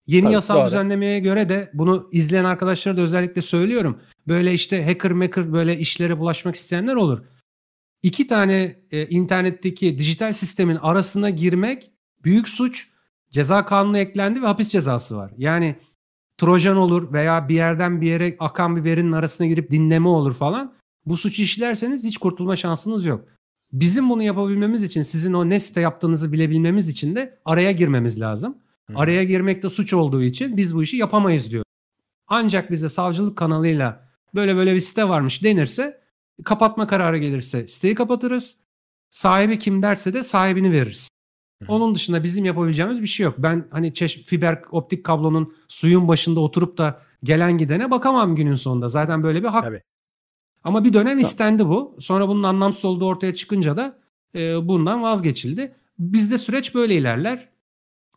[0.07, 0.67] Yeni Tabii, yasal doğru.
[0.67, 3.99] düzenlemeye göre de bunu izleyen arkadaşlara da özellikle söylüyorum.
[4.27, 7.23] Böyle işte hacker maker böyle işlere bulaşmak isteyenler olur.
[8.03, 11.91] İki tane e, internetteki dijital sistemin arasına girmek
[12.23, 12.88] büyük suç.
[13.31, 15.31] Ceza kanunu eklendi ve hapis cezası var.
[15.38, 15.75] Yani
[16.38, 20.73] trojan olur veya bir yerden bir yere akan bir verinin arasına girip dinleme olur falan.
[21.05, 23.25] Bu suçu işlerseniz hiç kurtulma şansınız yok.
[23.71, 28.57] Bizim bunu yapabilmemiz için sizin o ne site yaptığınızı bilebilmemiz için de araya girmemiz lazım.
[28.89, 28.97] Hı.
[28.97, 31.64] Araya girmek de suç olduğu için biz bu işi yapamayız diyor.
[32.27, 36.01] Ancak bize savcılık kanalıyla böyle böyle bir site varmış denirse
[36.45, 38.57] kapatma kararı gelirse siteyi kapatırız.
[39.10, 41.10] Sahibi kim derse de sahibini veririz.
[41.64, 41.65] Hı.
[41.73, 43.35] Onun dışında bizim yapabileceğimiz bir şey yok.
[43.38, 48.89] Ben hani çeş- fiber optik kablonun suyun başında oturup da gelen gidene bakamam günün sonunda.
[48.89, 49.64] Zaten böyle bir hak.
[49.64, 49.81] Tabii.
[50.64, 51.97] Ama bir dönem istendi bu.
[51.99, 53.99] Sonra bunun anlamsız olduğu ortaya çıkınca da
[54.35, 55.76] e, bundan vazgeçildi.
[55.99, 57.49] Bizde süreç böyle ilerler.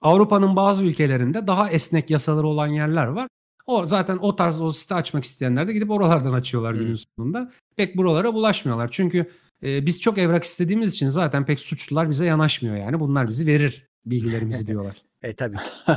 [0.06, 3.28] Avrupa'nın bazı ülkelerinde daha esnek yasaları olan yerler var.
[3.66, 6.78] O zaten o tarz o site açmak isteyenler de gidip oralardan açıyorlar Hı.
[6.78, 7.52] günün sonunda.
[7.76, 8.88] Pek buralara bulaşmıyorlar.
[8.92, 9.30] Çünkü
[9.62, 13.00] e, biz çok evrak istediğimiz için zaten pek suçlular bize yanaşmıyor yani.
[13.00, 14.96] Bunlar bizi verir bilgilerimizi diyorlar.
[15.22, 15.56] E tabii.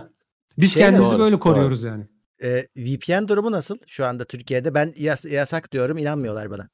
[0.58, 1.40] Biz Şey kendimizi Doğru, böyle doğru.
[1.40, 2.04] koruyoruz yani.
[2.44, 4.74] E, VPN durumu nasıl şu anda Türkiye'de?
[4.74, 6.70] Ben yas- yasak diyorum inanmıyorlar bana.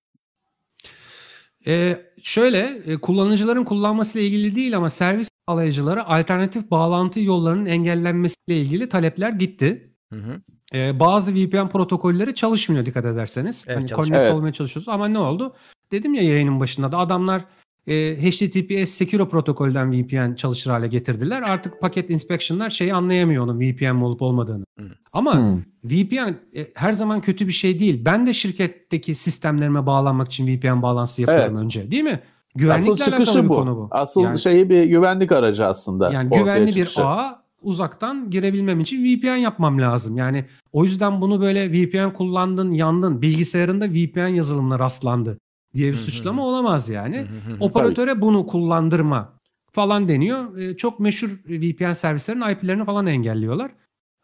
[1.67, 8.89] Ee, şöyle e, kullanıcıların kullanmasıyla ilgili değil ama servis alayıcılara alternatif bağlantı yollarının engellenmesiyle ilgili
[8.89, 9.91] talepler gitti.
[10.13, 10.41] Hı hı.
[10.73, 13.65] Ee, bazı VPN protokolleri çalışmıyor dikkat ederseniz.
[13.67, 14.33] Evet, hani connect Evet.
[14.33, 15.55] olmaya çalışıyoruz ama ne oldu?
[15.91, 17.41] Dedim ya yayının başında da adamlar
[17.87, 21.41] e, HTTPS Secure protokolden VPN çalışır hale getirdiler.
[21.41, 24.65] Artık paket inspection'lar şeyi anlayamıyor onun VPN mi olup olmadığını.
[24.79, 24.85] Hı.
[25.13, 25.61] Ama Hmm.
[25.83, 28.05] VPN e, her zaman kötü bir şey değil.
[28.05, 31.63] Ben de şirketteki sistemlerime bağlanmak için VPN bağlantısı yapıyorum Evet.
[31.63, 32.19] önce değil mi?
[32.55, 33.55] Asıl Güvenlikle alakalı çıkışı bir bu.
[33.55, 33.87] konu bu.
[33.91, 36.11] Asıl yani, şeyi bir güvenlik aracı aslında.
[36.11, 37.05] yani güvenli bir çıkışı.
[37.05, 40.17] ağa uzaktan girebilmem için VPN yapmam lazım.
[40.17, 45.37] Yani o yüzden bunu böyle VPN kullandın, yandın, bilgisayarında VPN yazılımına rastlandı
[45.75, 47.27] diye bir suçlama olamaz yani.
[47.59, 49.33] Operatöre bunu kullandırma
[49.71, 50.57] falan deniyor.
[50.57, 53.71] Ee, çok meşhur VPN servislerin IP'lerini falan engelliyorlar.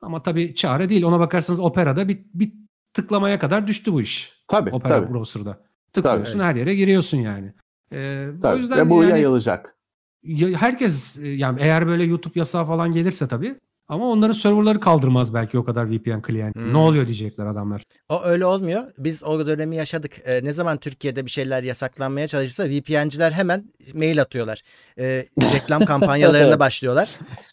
[0.02, 1.04] Ama tabii çare değil.
[1.04, 2.54] Ona bakarsanız Opera'da bir, bir
[2.94, 4.34] tıklamaya kadar düştü bu iş.
[4.48, 5.14] Tabii Opera tabii.
[5.14, 5.62] browser'da.
[5.94, 6.44] Tıklıyorsun Tabii.
[6.44, 7.54] her yere giriyorsun yani.
[7.92, 8.58] O tabii.
[8.62, 9.76] yüzden Ve bu yani yayılacak.
[10.24, 13.56] ya- herkes e, yani eğer böyle YouTube yasağı falan gelirse tabii
[13.88, 16.56] ama onların serverları kaldırmaz belki o kadar VPN client.
[16.56, 16.74] Hmm.
[16.74, 17.84] Ne oluyor diyecekler adamlar.
[18.10, 18.84] O öyle olmuyor.
[18.98, 20.12] Biz o dönemi yaşadık.
[20.26, 23.64] E, ne zaman Türkiye'de bir şeyler yasaklanmaya çalışırsa VPN'ciler hemen
[23.94, 24.62] mail atıyorlar.
[25.00, 27.10] E, reklam kampanyalarına başlıyorlar.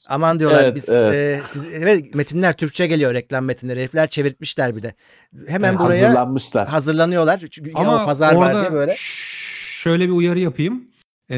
[0.09, 1.15] Aman diyorlar Evet, biz evet.
[1.15, 3.81] e, siz evet, metinler Türkçe geliyor reklam metinleri.
[3.81, 4.95] Herifler çevirtmişler bir de.
[5.47, 6.69] Hemen Evet, buraya Hazırlanmışlar.
[6.69, 7.43] hazırlanıyorlar.
[7.51, 8.95] Çünkü Ama o pazar var orada diye böyle.
[9.79, 10.85] Şöyle bir uyarı yapayım.
[11.31, 11.37] e,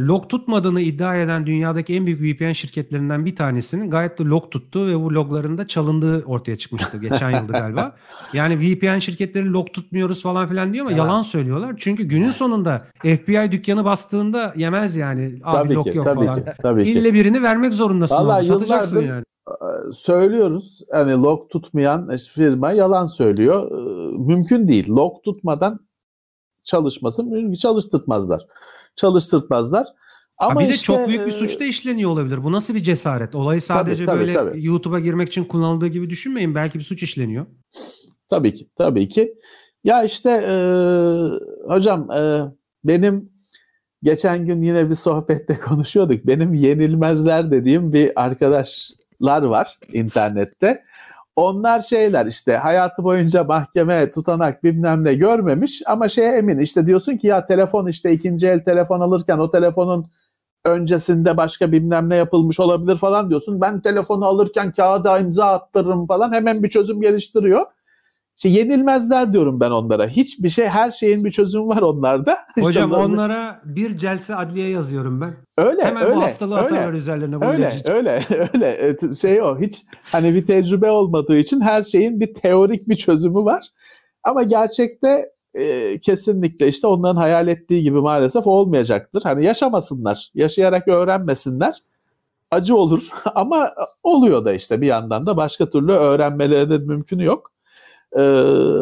[0.00, 4.86] log tutmadığını iddia eden dünyadaki en büyük VPN şirketlerinden bir tanesinin gayet de log tuttu
[4.86, 7.96] ve bu loglarında çalındığı ortaya çıkmıştı geçen yılda galiba.
[8.32, 11.74] Yani VPN şirketleri log tutmuyoruz falan filan diyor ama yalan, yalan söylüyorlar.
[11.78, 15.40] Çünkü günün sonunda FBI dükkanı bastığında yemez yani.
[15.44, 16.34] Abi tabii log ki, yok tabii falan.
[16.34, 17.14] Ki, tabii İlle ki.
[17.14, 18.16] birini vermek zorundasın.
[18.16, 19.24] Vallahi Satacaksın yani.
[19.92, 23.70] Söylüyoruz hani log tutmayan firma yalan söylüyor.
[24.18, 24.88] Mümkün değil.
[24.88, 25.80] Log tutmadan
[26.64, 28.46] çalışması mümkün çalıştırtmazlar
[28.96, 29.86] çalıştırtmazlar.
[30.38, 32.44] Ama bir de işte, çok büyük bir suç da işleniyor olabilir.
[32.44, 33.34] Bu nasıl bir cesaret?
[33.34, 34.64] Olayı sadece tabii, böyle tabii.
[34.64, 36.54] YouTube'a girmek için kullanıldığı gibi düşünmeyin.
[36.54, 37.46] Belki bir suç işleniyor.
[38.30, 39.34] Tabii ki, tabii ki.
[39.84, 40.54] Ya işte e,
[41.68, 42.42] hocam e,
[42.84, 43.32] benim
[44.02, 46.26] geçen gün yine bir sohbette konuşuyorduk.
[46.26, 50.84] Benim yenilmezler dediğim bir arkadaşlar var internette.
[51.36, 57.16] Onlar şeyler işte hayatı boyunca mahkeme tutanak bilmem ne görmemiş ama şeye emin işte diyorsun
[57.16, 60.10] ki ya telefon işte ikinci el telefon alırken o telefonun
[60.64, 63.60] öncesinde başka bilmem ne yapılmış olabilir falan diyorsun.
[63.60, 67.66] Ben telefonu alırken kağıda imza attırırım falan hemen bir çözüm geliştiriyor.
[68.40, 70.08] İşte yenilmezler diyorum ben onlara.
[70.08, 72.38] Hiçbir şey, her şeyin bir çözümü var onlarda.
[72.60, 75.34] Hocam işte onlara bir celse adliye yazıyorum ben.
[75.64, 77.40] Öyle, Hemen öyle, bu hastalığı öyle, atarlar üzerlerine.
[77.40, 77.92] Bu öyle, ilacı.
[77.92, 78.22] öyle,
[78.54, 78.96] öyle.
[79.20, 83.66] Şey o, hiç hani bir tecrübe olmadığı için her şeyin bir teorik bir çözümü var.
[84.24, 89.22] Ama gerçekte e, kesinlikle işte onların hayal ettiği gibi maalesef olmayacaktır.
[89.22, 91.74] Hani yaşamasınlar, yaşayarak öğrenmesinler.
[92.50, 97.50] Acı olur ama oluyor da işte bir yandan da başka türlü öğrenmelerinin mümkünü yok
[98.18, 98.22] e,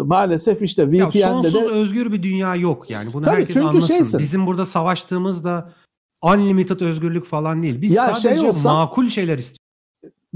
[0.04, 1.66] maalesef işte VPN'de ya sonsuz de...
[1.66, 3.12] özgür bir dünya yok yani.
[3.12, 3.94] Bunu Tabii, herkes çünkü anlasın.
[3.94, 4.18] şeysin.
[4.20, 5.72] Bizim burada savaştığımız da
[6.22, 7.80] unlimited özgürlük falan değil.
[7.82, 9.58] Biz Ya sadece şey olsam- makul şeyler istiyoruz.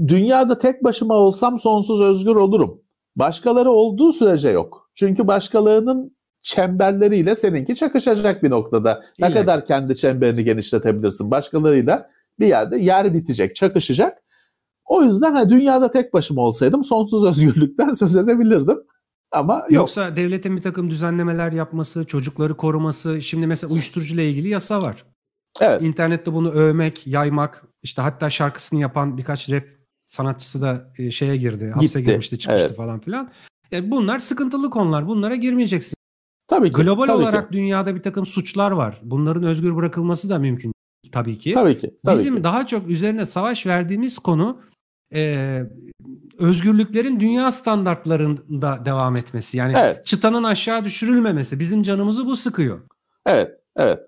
[0.07, 2.81] Dünyada tek başıma olsam sonsuz özgür olurum.
[3.15, 4.89] Başkaları olduğu sürece yok.
[4.95, 9.03] Çünkü başkalarının çemberleriyle seninki çakışacak bir noktada.
[9.19, 9.33] Ne İlla ki.
[9.33, 11.31] kadar kendi çemberini genişletebilirsin.
[11.31, 12.09] Başkalarıyla
[12.39, 14.22] bir yerde yer bitecek, çakışacak.
[14.85, 18.77] O yüzden ha, dünyada tek başıma olsaydım sonsuz özgürlükten söz edebilirdim.
[19.31, 19.71] Ama yok.
[19.71, 23.21] Yoksa devletin bir takım düzenlemeler yapması, çocukları koruması.
[23.21, 25.05] Şimdi mesela uyuşturucuyla ilgili yasa var.
[25.61, 25.81] Evet.
[25.81, 27.63] İnternette bunu övmek, yaymak.
[27.83, 29.63] işte hatta şarkısını yapan birkaç rap
[30.05, 31.71] sanatçısı da e, şeye girdi.
[31.73, 32.77] Hapse Gitti, girmişti, çıkmıştı evet.
[32.77, 33.31] falan filan.
[33.73, 35.07] E, bunlar sıkıntılı konular.
[35.07, 35.95] Bunlara girmeyeceksin.
[36.47, 36.81] Tabii ki.
[36.81, 37.53] Global tabii olarak ki.
[37.53, 39.01] dünyada bir takım suçlar var.
[39.03, 40.73] Bunların özgür bırakılması da mümkün
[41.11, 41.53] tabii ki.
[41.53, 41.97] Tabii ki.
[42.05, 42.43] Tabii Bizim ki.
[42.43, 44.61] daha çok üzerine savaş verdiğimiz konu
[45.13, 45.61] e,
[46.39, 49.57] özgürlüklerin dünya standartlarında devam etmesi.
[49.57, 50.05] Yani Evet.
[50.05, 51.59] çıtanın aşağı düşürülmemesi.
[51.59, 52.81] Bizim canımızı bu sıkıyor.
[53.25, 53.51] Evet.
[53.75, 53.99] Evet.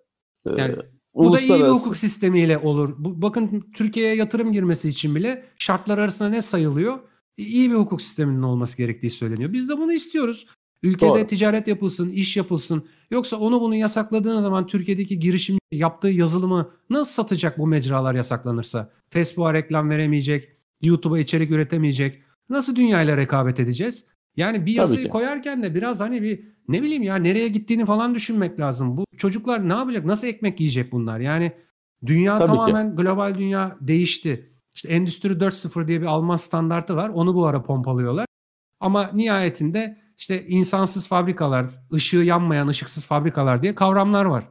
[0.46, 0.76] Ee, Yani
[1.14, 2.96] Bu da iyi bir hukuk sistemiyle olur.
[2.98, 7.00] Bu, bakın Türkiye'ye yatırım girmesi için bile şartlar arasında ne sayılıyor?
[7.38, 9.54] İyi bir hukuk sisteminin olması gerektiği söyleniyor.
[9.54, 10.48] Biz de bunu istiyoruz.
[10.84, 11.28] Ülkede Doğru.
[11.28, 12.88] ticaret yapılsın, iş yapılsın.
[13.12, 18.92] Yoksa onu bunu yasakladığın zaman Türkiye'deki girişim yaptığı yazılımı nasıl satacak bu mecralar yasaklanırsa?
[19.10, 22.24] Facebook'a reklam veremeyecek, YouTube'a içerik üretemeyecek.
[22.50, 24.06] Nasıl dünyayla rekabet edeceğiz?
[24.38, 25.10] Yani bir yasayı ki.
[25.10, 28.98] koyarken de biraz hani bir ne bileyim ya nereye gittiğini falan düşünmek lazım.
[28.98, 30.06] Bu çocuklar ne yapacak?
[30.06, 31.20] Nasıl ekmek yiyecek bunlar?
[31.20, 31.52] Yani
[32.06, 32.56] dünya Tabii ki.
[32.56, 34.52] tamamen global dünya değişti.
[34.76, 37.10] İşte Endüstri 4.0 diye bir Alman standartı var.
[37.10, 38.26] Onu bu ara pompalıyorlar.
[38.80, 44.48] Ama nihayetinde işte insansız fabrikalar, ışığı yanmayan ışıksız fabrikalar diye kavramlar var.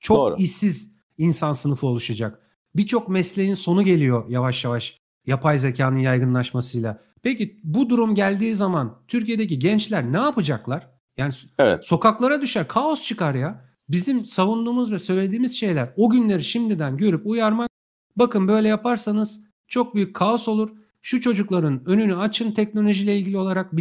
[0.00, 0.34] Çok Doğru.
[0.38, 2.40] işsiz insan sınıfı oluşacak.
[2.76, 6.98] Birçok mesleğin sonu geliyor yavaş yavaş yapay zekanın yaygınlaşmasıyla.
[7.22, 10.90] Peki bu durum geldiği zaman Türkiye'deki gençler ne yapacaklar?
[11.16, 11.84] Yani Evet.
[11.84, 13.64] sokaklara düşer, kaos çıkar ya.
[13.88, 17.70] Bizim savunduğumuz ve söylediğimiz şeyler o günleri şimdiden görüp uyarmak.
[18.16, 20.70] Bakın böyle yaparsanız çok büyük kaos olur.
[21.02, 23.72] Şu çocukların önünü açın teknolojiyle ilgili olarak.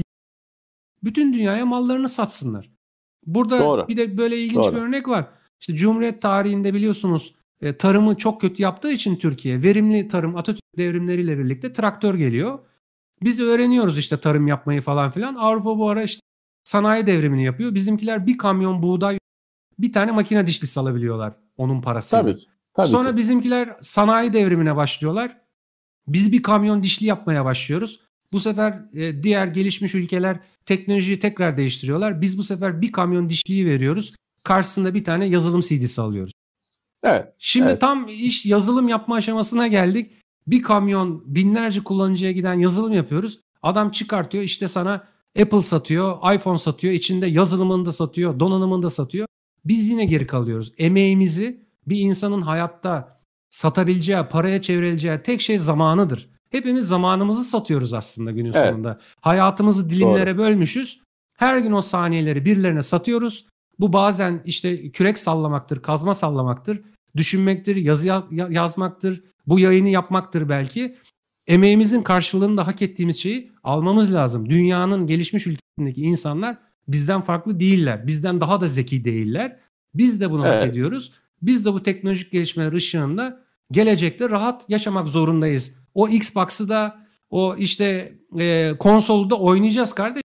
[1.03, 2.69] Bütün dünyaya mallarını satsınlar.
[3.25, 3.87] Burada Doğru.
[3.87, 4.75] bir de böyle ilginç Doğru.
[4.75, 5.25] bir örnek var.
[5.59, 11.39] İşte Cumhuriyet tarihinde biliyorsunuz e, tarımı çok kötü yaptığı için Türkiye verimli tarım Atatürk devrimleriyle
[11.39, 12.59] birlikte traktör geliyor.
[13.23, 15.35] Biz öğreniyoruz işte tarım yapmayı falan filan.
[15.35, 16.21] Avrupa bu ara işte
[16.63, 17.75] sanayi devrimini yapıyor.
[17.75, 19.19] Bizimkiler bir kamyon buğday
[19.79, 22.23] bir tane makine dişlisi alabiliyorlar onun parasıyla.
[22.23, 22.45] Tabii ki.
[22.73, 23.17] Tabii Sonra ki.
[23.17, 25.37] bizimkiler sanayi devrimine başlıyorlar.
[26.07, 27.99] Biz bir kamyon dişli yapmaya başlıyoruz.
[28.31, 32.21] Bu sefer e, diğer gelişmiş ülkeler teknolojiyi tekrar değiştiriyorlar.
[32.21, 34.13] Biz bu sefer bir kamyon dişliyi veriyoruz.
[34.43, 36.33] Karşısında bir tane yazılım CD'si alıyoruz.
[37.05, 37.33] Evet.
[37.39, 37.81] Şimdi Evet.
[37.81, 40.11] tam iş yazılım yapma aşamasına geldik.
[40.47, 43.39] Bir kamyon binlerce kullanıcıya giden yazılım yapıyoruz.
[43.63, 45.07] Adam çıkartıyor işte sana
[45.41, 49.27] Apple satıyor, iPhone satıyor, içinde yazılımını da satıyor, donanımını da satıyor.
[49.65, 50.73] Biz yine geri kalıyoruz.
[50.77, 53.19] Emeğimizi bir insanın hayatta
[53.49, 56.29] satabileceği, paraya çevrileceği tek şey zamanıdır.
[56.51, 58.69] Hepimiz zamanımızı satıyoruz aslında günün Evet.
[58.69, 58.99] sonunda.
[59.21, 61.01] Hayatımızı dilimlere bölmüşüz.
[61.37, 63.45] Her gün o saniyeleri birilerine satıyoruz.
[63.79, 66.81] Bu bazen işte kürek sallamaktır, kazma sallamaktır.
[67.17, 70.95] Düşünmektir, yazı ya- yazmaktır, bu yayını yapmaktır belki.
[71.47, 74.49] Emeğimizin karşılığını da hak ettiğimiz şeyi almamız lazım.
[74.49, 78.07] Dünyanın gelişmiş ülkesindeki insanlar bizden farklı değiller.
[78.07, 79.59] Bizden daha da zeki değiller.
[79.93, 80.61] Biz de bunu Evet.
[80.61, 81.11] hak ediyoruz.
[81.41, 85.71] Biz de bu teknolojik gelişmeler ışığında gelecekte rahat yaşamak zorundayız.
[85.93, 90.21] O Xbox'ı da o işte e, konsolu da oynayacağız kardeş.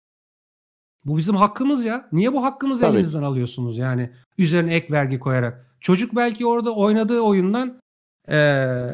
[1.04, 2.08] Bu bizim hakkımız ya.
[2.12, 5.69] Niye bu hakkımızı Tabii elimizden alıyorsunuz yani üzerine ek vergi koyarak?
[5.80, 7.80] Çocuk belki orada oynadığı oyundan
[8.28, 8.36] e,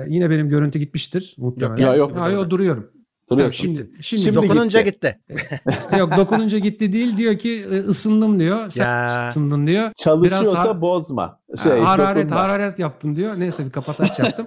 [0.08, 1.82] yine benim görüntü gitmiştir muhtemelen.
[1.82, 2.16] ya yok.
[2.16, 2.90] Ha, yo, duruyorum.
[3.30, 3.64] Duruyorsun.
[3.64, 5.20] Şimdi, şimdi, Şimdi Dokununca gitti.
[5.28, 5.60] gitti.
[5.98, 8.70] yok dokununca gitti değil diyor ki e, ısındım diyor.
[8.70, 9.28] Sen Ya.
[9.28, 9.90] ısındın diyor.
[9.96, 11.40] Çalışıyorsa Biraz har- bozma.
[11.62, 12.42] Şey, hararet dokunma.
[12.42, 13.34] hararet yaptın diyor.
[13.40, 14.46] Neyse bir kapataç yaptım.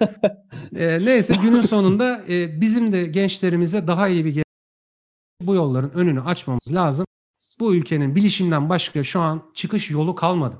[0.76, 4.42] Ee, neyse günün sonunda e, bizim de gençlerimize daha iyi bir
[5.42, 7.06] bu yolların önünü açmamız lazım.
[7.60, 10.56] Bu ülkenin bilişimden başka şu an çıkış yolu kalmadı.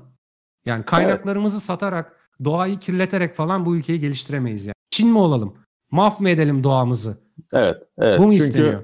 [0.65, 4.75] Yani kaynaklarımızı satarak, doğayı kirleterek falan bu ülkeyi geliştiremeyiz yani.
[4.91, 5.57] Çin mi olalım?
[5.91, 7.17] Mahv mı edelim doğamızı?
[7.53, 8.19] Evet, evet.
[8.19, 8.83] bu mu Çünkü isteniyor?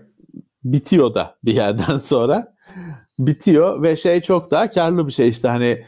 [0.64, 2.56] bitiyor da bir yerden sonra.
[3.20, 5.86] Bitiyor ve şey çok daha karlı bir şey işte hani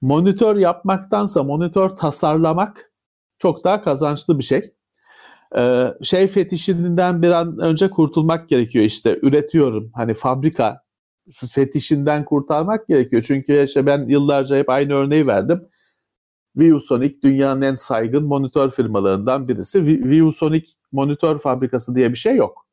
[0.00, 2.92] monitör yapmaktansa monitör tasarlamak
[3.38, 4.74] çok daha kazançlı bir şey.
[5.56, 10.82] Ee, şey fetişinden bir an önce kurtulmak gerekiyor işte üretiyorum hani fabrika
[11.50, 13.22] fetişinden kurtarmak gerekiyor.
[13.22, 15.68] Çünkü işte ben yıllarca hep aynı örneği verdim.
[16.56, 19.78] ViewSonic dünyanın en saygın monitör firmalarından birisi.
[19.78, 22.66] Vi- ViewSonic monitör fabrikası diye bir şey yok.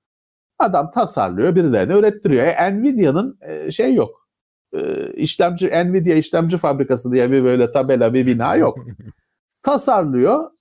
[0.60, 2.46] Adam tasarlıyor, birilerine ürettiriyor.
[2.48, 4.28] E, Nvidia'nın e, şey yok.
[4.74, 8.78] E, işlemci Nvidia işlemci fabrikası diye bir böyle tabela bir bina yok.
[9.64, 10.52] tasarlıyor,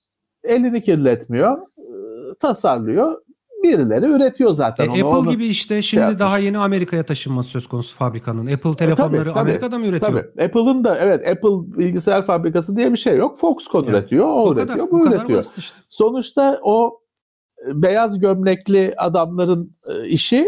[0.43, 3.21] elini kirletmiyor, e, tasarlıyor.
[3.63, 4.85] Birileri üretiyor zaten.
[4.85, 4.93] E, onu.
[4.93, 6.19] Apple Onu- gibi işte şimdi yapmış.
[6.19, 8.47] daha yeni Amerika'ya taşınması söz konusu fabrikanın.
[8.47, 9.39] Apple telefonları tabii.
[9.39, 10.11] Amerika'da mı üretiyor?
[10.11, 10.43] Tabii.
[10.43, 13.39] Apple'ın da evet Apple bilgisayar fabrikası diye bir şey yok.
[13.39, 15.43] Foxconn Yani, üretiyor, o, O üretiyor, kadar, bu üretiyor.
[15.43, 15.61] işte.
[15.89, 17.01] Sonuçta o
[17.67, 20.45] e, beyaz gömlekli adamların e, işi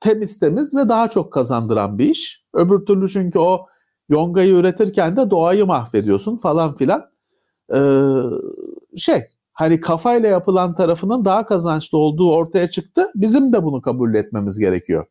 [0.00, 2.44] temiz temiz ve daha çok kazandıran bir iş.
[2.54, 3.66] Öbür türlü çünkü o
[4.08, 7.04] yongayı üretirken de doğayı mahvediyorsun falan filan.
[7.74, 7.78] Ee,
[8.96, 9.22] şey
[9.54, 13.10] hani kafayla yapılan tarafının daha kazançlı olduğu ortaya çıktı.
[13.14, 15.06] Bizim de bunu kabul etmemiz gerekiyor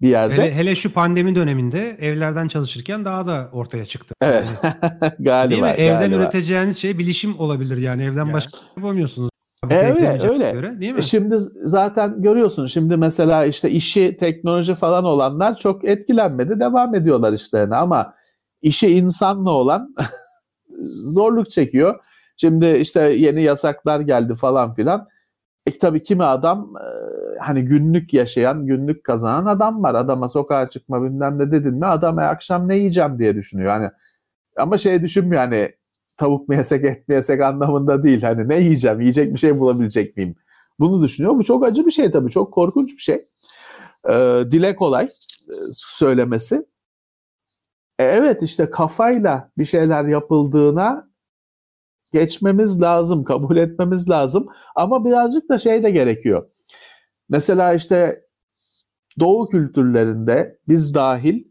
[0.00, 0.34] bir yerde.
[0.34, 4.14] Hele, hele şu pandemi döneminde evlerden çalışırken daha da ortaya çıktı.
[4.20, 4.44] Evet.
[4.62, 4.74] Yani,
[5.18, 5.50] galiba.
[5.50, 5.68] değil mi?
[5.68, 6.16] Evden galiba.
[6.16, 8.02] üreteceğiniz şey bilişim olabilir yani.
[8.04, 8.32] Evden Ya.
[8.32, 9.30] başka yapamıyorsunuz.
[9.70, 10.52] E, öyle, Eklemeyecek öyle.
[10.52, 10.98] Göre, değil mi?
[10.98, 17.32] E Şimdi zaten görüyorsun şimdi mesela işte işi teknoloji falan olanlar çok etkilenmedi devam ediyorlar
[17.32, 18.14] işlerine ama
[18.62, 19.94] işi insanla olan
[21.04, 22.00] zorluk çekiyor.
[22.40, 25.08] Şimdi işte yeni yasaklar geldi falan filan.
[25.66, 26.84] E tabii kimi adam e,
[27.40, 29.94] hani günlük yaşayan, günlük kazanan adam var.
[29.94, 33.70] Adama sokağa çıkma bilmem ne dedin mi adam "E, akşam ne yiyeceğim diye düşünüyor.
[33.72, 33.90] Hani
[34.56, 35.72] ama şey düşünmüyor hani
[36.16, 38.22] tavuk mu yesek et mi yesek anlamında değil.
[38.22, 40.36] Hani ne yiyeceğim, yiyecek bir şey bulabilecek miyim?
[40.80, 41.34] Bunu düşünüyor.
[41.36, 42.30] Bu çok acı bir şey tabii.
[42.30, 43.28] Çok korkunç bir şey.
[44.10, 46.66] Ee, dile kolay e, söylemesi.
[47.98, 51.07] E, evet işte kafayla bir şeyler yapıldığına
[52.12, 54.46] geçmemiz lazım, kabul etmemiz lazım.
[54.76, 56.50] Ama birazcık da şey de gerekiyor.
[57.28, 58.22] Mesela işte
[59.20, 61.44] Doğu kültürlerinde biz dahil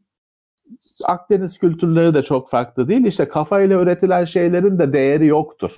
[1.05, 3.05] Akdeniz kültürleri de çok farklı değil.
[3.05, 5.77] İşte kafayla üretilen şeylerin de değeri yoktur.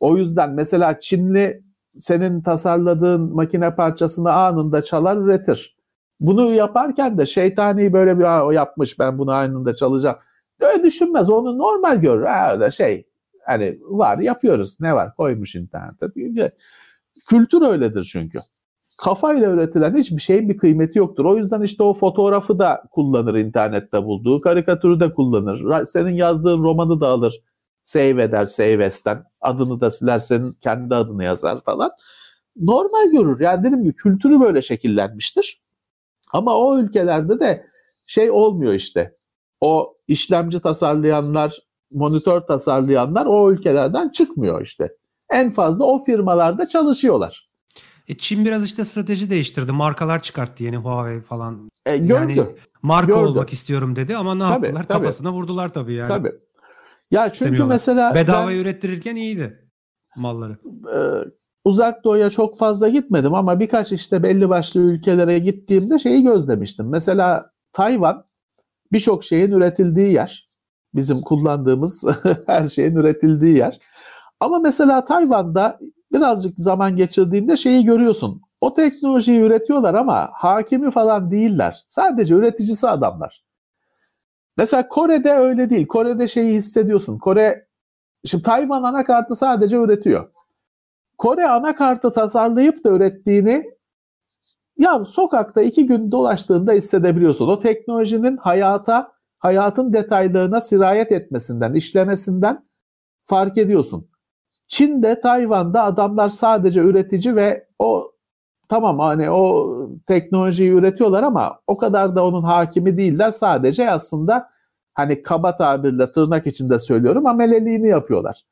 [0.00, 1.62] O yüzden mesela Çinli
[1.98, 5.76] senin tasarladığın makine parçasını anında çalar üretir.
[6.20, 10.16] Bunu yaparken de şeytani böyle bir "Aa, o yapmış ben bunu anında çalacağım.
[10.60, 11.30] Öyle düşünmez.
[11.30, 12.24] Onu normal görür.
[12.24, 13.06] Ha, şey
[13.46, 14.80] hani var yapıyoruz.
[14.80, 15.16] Ne var?
[15.16, 16.06] Koymuş internete.
[17.28, 18.38] Kültür öyledir çünkü.
[18.96, 21.24] Kafayla üretilen hiçbir şeyin bir kıymeti yoktur.
[21.24, 25.86] O yüzden işte o fotoğrafı da kullanır internette bulduğu, karikatürü de kullanır.
[25.86, 27.40] Senin yazdığın romanı da alır,
[27.84, 29.24] save eder, save as'ten.
[29.40, 31.90] Adını da siler, senin kendi adını yazar falan.
[32.56, 33.40] Normal görür.
[33.40, 35.62] Yani dedim ki kültürü böyle şekillenmiştir.
[36.32, 37.66] Ama o ülkelerde de
[38.06, 39.16] şey olmuyor işte.
[39.60, 41.58] O işlemci tasarlayanlar,
[41.94, 44.92] monitör tasarlayanlar o ülkelerden çıkmıyor işte.
[45.30, 47.48] En fazla o firmalarda çalışıyorlar.
[48.08, 49.72] E, Çin biraz işte strateji değiştirdi.
[49.72, 51.70] Markalar çıkarttı yeni Huawei falan.
[51.86, 52.12] E, gördü.
[52.12, 52.44] Yani
[52.82, 53.18] marka Gördü.
[53.26, 54.88] olmak istiyorum dedi ama ne Tabii, yaptılar?
[54.88, 54.98] tabii.
[54.98, 56.08] Kafasına vurdular tabii yani.
[56.08, 56.32] Tabii.
[57.10, 59.68] Ya çünkü mesela Bedavaya ben, ürettirirken iyiydi
[60.16, 60.52] malları.
[60.94, 60.98] e,
[61.64, 66.88] uzak doğuya çok fazla gitmedim ama birkaç işte belli başlı ülkelere gittiğimde şeyi gözlemiştim.
[66.88, 68.24] Mesela Tayvan
[68.92, 70.48] birçok şeyin üretildiği yer.
[70.94, 72.04] Bizim kullandığımız
[72.46, 73.78] her şeyin üretildiği yer.
[74.40, 75.78] Ama mesela Tayvan'da
[76.12, 78.42] birazcık zaman geçirdiğinde şeyi görüyorsun.
[78.60, 81.84] O teknolojiyi üretiyorlar ama hakimi falan değiller.
[81.88, 83.44] Sadece üreticisi adamlar.
[84.56, 85.86] Mesela Kore'de öyle değil.
[85.86, 87.18] Kore'de şeyi hissediyorsun.
[87.18, 87.66] Kore
[88.24, 90.30] Şimdi Tayvan anakartı sadece üretiyor.
[91.18, 93.72] Kore anakartı tasarlayıp da ürettiğini
[94.78, 97.48] ya sokakta iki gün dolaştığında hissedebiliyorsun.
[97.48, 99.12] O teknolojinin hayata,
[99.42, 102.64] hayatın detaylarına sirayet etmesinden, işlemesinden
[103.24, 104.08] fark ediyorsun.
[104.68, 108.12] Çin'de, Tayvan'da adamlar sadece üretici ve o
[108.68, 109.72] tamam hani o
[110.06, 113.30] teknolojiyi üretiyorlar ama o kadar da onun hakimi değiller.
[113.30, 114.48] Sadece aslında
[114.94, 118.42] hani kaba tabirle tırnak içinde söylüyorum ameleliğini yapıyorlar.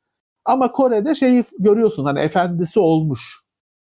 [0.45, 3.39] Ama Kore'de şeyi görüyorsun hani efendisi olmuş.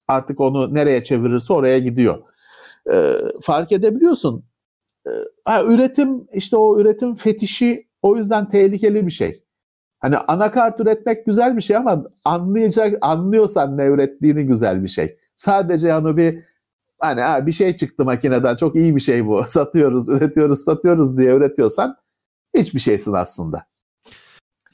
[0.09, 2.19] Artık onu nereye çevirirse oraya gidiyor.
[2.93, 3.13] Ee,
[3.43, 4.48] fark edebiliyorsun.
[5.45, 9.43] Ha, üretim işte o üretim fetişi o yüzden tehlikeli bir şey.
[9.99, 15.17] Hani anakart üretmek güzel bir şey ama anlayacak anlıyorsan ne ürettiğini güzel bir şey.
[15.37, 16.45] Sadece hani bir
[16.99, 19.45] hani ha, bir şey çıktı makineden çok iyi bir şey bu.
[19.49, 21.97] Satıyoruz, üretiyoruz, satıyoruz diye üretiyorsan
[22.57, 23.67] hiçbir şeysin aslında.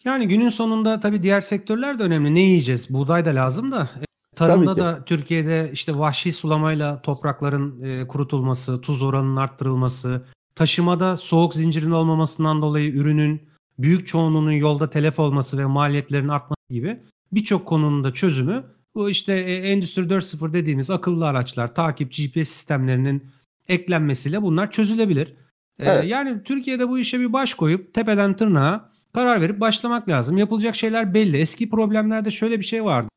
[0.04, 2.34] Yani günün sonunda tabii diğer sektörler de önemli.
[2.34, 2.90] Ne yiyeceğiz?
[2.90, 3.88] Buğday da lazım da.
[4.34, 11.54] E, tarımda da Türkiye'de işte vahşi sulamayla toprakların e, kurutulması, tuz oranının arttırılması, taşımada soğuk
[11.54, 13.42] zincirin olmamasından dolayı ürünün
[13.78, 17.00] büyük çoğunluğunun yolda telef olması ve maliyetlerin artması gibi
[17.32, 23.30] birçok konunun da çözümü bu işte e, Endüstri 4.0 dediğimiz akıllı araçlar, takip GPS sistemlerinin
[23.68, 25.34] eklenmesiyle bunlar çözülebilir.
[25.78, 26.04] Evet.
[26.04, 30.38] Ee, yani Türkiye'de bu işe bir baş koyup tepeden tırnağa karar verip başlamak lazım.
[30.38, 31.36] Yapılacak şeyler belli.
[31.36, 33.08] Eski problemlerde şöyle bir şey vardı.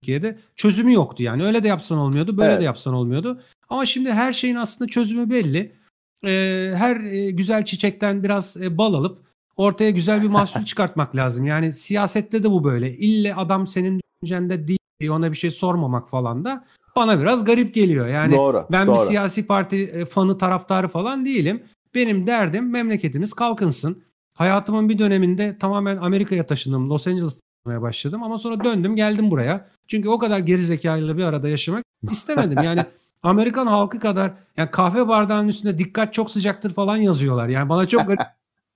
[0.00, 1.44] Türkiye'de çözümü yoktu yani.
[1.44, 2.60] Öyle de yapsan olmuyordu, böyle evet.
[2.60, 3.40] de yapsan olmuyordu.
[3.68, 5.72] Ama şimdi her şeyin aslında çözümü belli.
[6.24, 9.22] Ee, her e, güzel çiçekten biraz e, bal alıp
[9.56, 11.46] ortaya güzel bir mahsul çıkartmak lazım.
[11.46, 12.92] Yani siyasette de bu böyle.
[12.96, 16.64] İlle adam senin düşüncende değil ona bir şey sormamak falan da
[16.96, 18.06] bana biraz garip geliyor.
[18.06, 18.96] Yani doğru, ben doğru.
[18.96, 21.62] bir siyasi parti e, fanı taraftarı falan değilim.
[21.94, 24.02] Benim derdim memleketimiz kalkınsın.
[24.34, 26.90] Hayatımın bir döneminde tamamen Amerika'ya taşındım.
[26.90, 29.68] Los Angeles'ta yaşamaya başladım ama sonra döndüm geldim buraya.
[29.88, 32.58] Çünkü o kadar geri zekayla bir arada yaşamak istemedim.
[32.64, 32.84] Yani
[33.22, 37.48] Amerikan halkı kadar yani kahve bardağının üstünde dikkat çok sıcaktır falan yazıyorlar.
[37.48, 38.20] Yani bana çok garip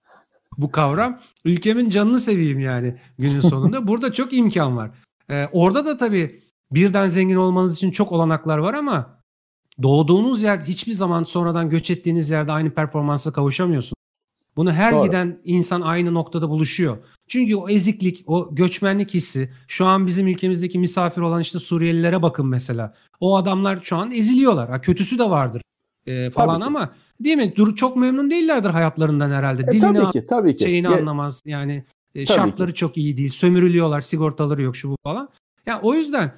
[0.58, 1.20] bu kavram.
[1.44, 3.88] Ülkemin canını seveyim yani günün sonunda.
[3.88, 4.90] Burada çok imkan var.
[5.30, 9.20] Ee, orada da tabii birden zengin olmanız için çok olanaklar var ama
[9.82, 13.94] doğduğunuz yer hiçbir zaman sonradan göç ettiğiniz yerde aynı performansa kavuşamıyorsun.
[14.56, 15.04] Bunu her Doğru.
[15.04, 16.98] giden insan aynı noktada buluşuyor.
[17.28, 22.46] Çünkü o eziklik, o göçmenlik hissi, şu an bizim ülkemizdeki misafir olan işte Suriyelilere bakın
[22.46, 22.94] mesela.
[23.20, 24.70] O adamlar şu an eziliyorlar.
[24.70, 25.62] Ha, kötüsü de vardır
[26.06, 26.90] e, falan tabii ama
[27.20, 27.52] değil mi?
[27.56, 29.62] Dur çok memnun değillerdir hayatlarından herhalde.
[29.62, 30.64] E, Dilini tabii ki, tabii ki.
[30.64, 31.42] şeyini Ge- anlamaz.
[31.46, 31.84] Yani
[32.14, 32.78] e, şartları ki.
[32.78, 33.30] çok iyi değil.
[33.30, 35.28] Sömürülüyorlar, sigortaları yok şu bu falan.
[35.66, 36.34] Yani o yüzden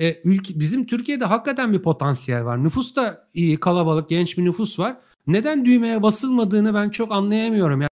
[0.00, 2.64] e, ülke, bizim Türkiye'de hakikaten bir potansiyel var.
[2.64, 4.96] Nüfus da iyi, kalabalık, genç bir nüfus var.
[5.26, 7.80] Neden düğmeye basılmadığını ben çok anlayamıyorum.
[7.80, 7.90] Yani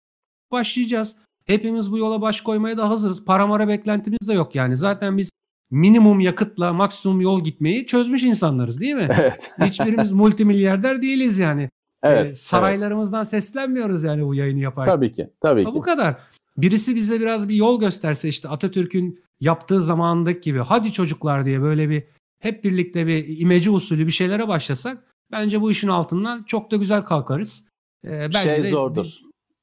[0.52, 1.16] başlayacağız.
[1.44, 3.24] Hepimiz bu yola baş koymaya da hazırız.
[3.24, 4.76] Paramara beklentimiz de yok yani.
[4.76, 5.30] Zaten biz
[5.70, 9.08] minimum yakıtla maksimum yol gitmeyi çözmüş insanlarız değil mi?
[9.20, 9.52] Evet.
[9.60, 11.70] Hiçbirimiz multimilyarder değiliz yani.
[12.02, 13.28] Evet, ee, saraylarımızdan evet.
[13.28, 14.94] seslenmiyoruz yani bu yayını yaparken.
[14.94, 15.30] Tabii ki.
[15.40, 15.76] Tabii ha, ki.
[15.76, 16.16] Bu kadar.
[16.56, 21.90] Birisi bize biraz bir yol gösterse işte Atatürk'ün yaptığı zamandaki gibi hadi çocuklar diye böyle
[21.90, 22.04] bir
[22.38, 27.02] hep birlikte bir imece usulü bir şeylere başlasak bence bu işin altından çok da güzel
[27.02, 27.64] kalkarız.
[28.04, 29.18] Ee, belki şey de, zordur.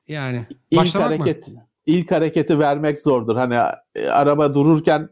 [0.08, 1.68] Yani ilk hareket mı?
[1.86, 3.36] İlk hareketi vermek zordur.
[3.36, 3.56] Hani
[3.96, 5.10] e, araba dururken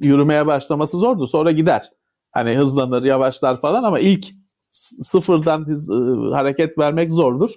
[0.00, 1.26] yürümeye başlaması zordur.
[1.26, 1.90] Sonra gider.
[2.30, 4.26] Hani hızlanır, yavaşlar falan ama ilk
[4.70, 7.50] sıfırdan hız, ıı, hareket vermek zordur.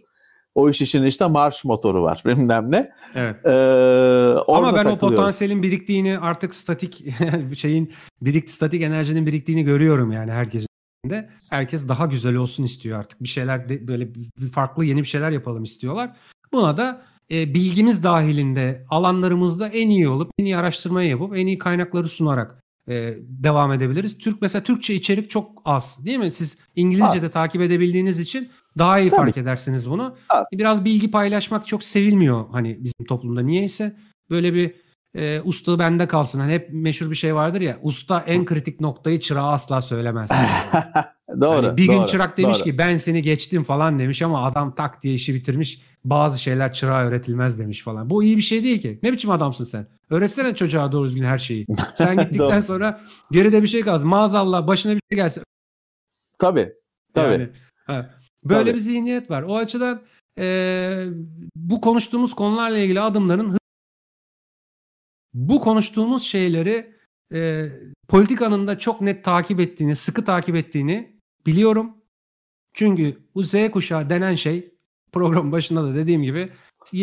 [0.55, 2.91] O iş için işte marş motoru var bilmem ne.
[3.15, 3.45] Evet.
[3.45, 3.49] Ee,
[4.47, 7.05] Ama ben o potansiyelin biriktiğini artık statik
[7.55, 10.67] şeyin birik statik enerjinin biriktiğini görüyorum yani herkesin
[11.09, 11.29] de.
[11.49, 13.23] Herkes daha güzel olsun istiyor artık.
[13.23, 14.07] Bir şeyler de, böyle
[14.51, 16.15] farklı yeni bir şeyler yapalım istiyorlar.
[16.53, 21.57] Buna da e, bilgimiz dahilinde alanlarımızda en iyi olup en iyi araştırmayı yapıp en iyi
[21.57, 24.17] kaynakları sunarak e, devam edebiliriz.
[24.17, 26.31] Türk mesela Türkçe içerik çok az değil mi?
[26.31, 27.31] Siz İngilizce'de az.
[27.31, 29.19] takip edebildiğiniz için daha iyi Tabii.
[29.19, 30.15] fark edersiniz bunu.
[30.29, 30.47] Az.
[30.53, 33.95] Biraz bilgi paylaşmak çok sevilmiyor hani bizim toplumda niyeyse.
[34.29, 34.75] Böyle bir
[35.15, 36.39] e, usta bende kalsın.
[36.39, 37.77] Hani hep meşhur bir şey vardır ya.
[37.81, 40.29] Usta en kritik noktayı çırağa asla söylemez.
[41.41, 41.65] doğru.
[41.65, 42.63] Hani bir doğru, gün çırak demiş doğru.
[42.63, 45.81] ki ben seni geçtim falan demiş ama adam tak diye işi bitirmiş.
[46.05, 48.09] Bazı şeyler çırağa öğretilmez demiş falan.
[48.09, 48.99] Bu iyi bir şey değil ki.
[49.03, 49.87] Ne biçim adamsın sen?
[50.09, 51.65] Öğretsene çocuğa doğru düzgün her şeyi.
[51.95, 53.01] Sen gittikten sonra
[53.31, 54.07] geride bir şey kalsın.
[54.07, 55.41] Maazallah başına bir şey gelse.
[56.39, 56.73] Tabii.
[57.13, 57.31] Tabii.
[57.31, 57.49] Yani,
[57.85, 58.09] ha.
[58.43, 58.73] Böyle Tabii.
[58.73, 59.43] bir zihniyet var.
[59.43, 60.01] O açıdan
[60.39, 61.05] e,
[61.55, 63.57] bu konuştuğumuz konularla ilgili adımların
[65.33, 66.95] bu konuştuğumuz şeyleri
[67.33, 67.69] e,
[68.07, 71.97] politikanın da çok net takip ettiğini, sıkı takip ettiğini biliyorum.
[72.73, 74.74] Çünkü bu Z kuşağı denen şey
[75.15, 76.49] program başında da dediğim gibi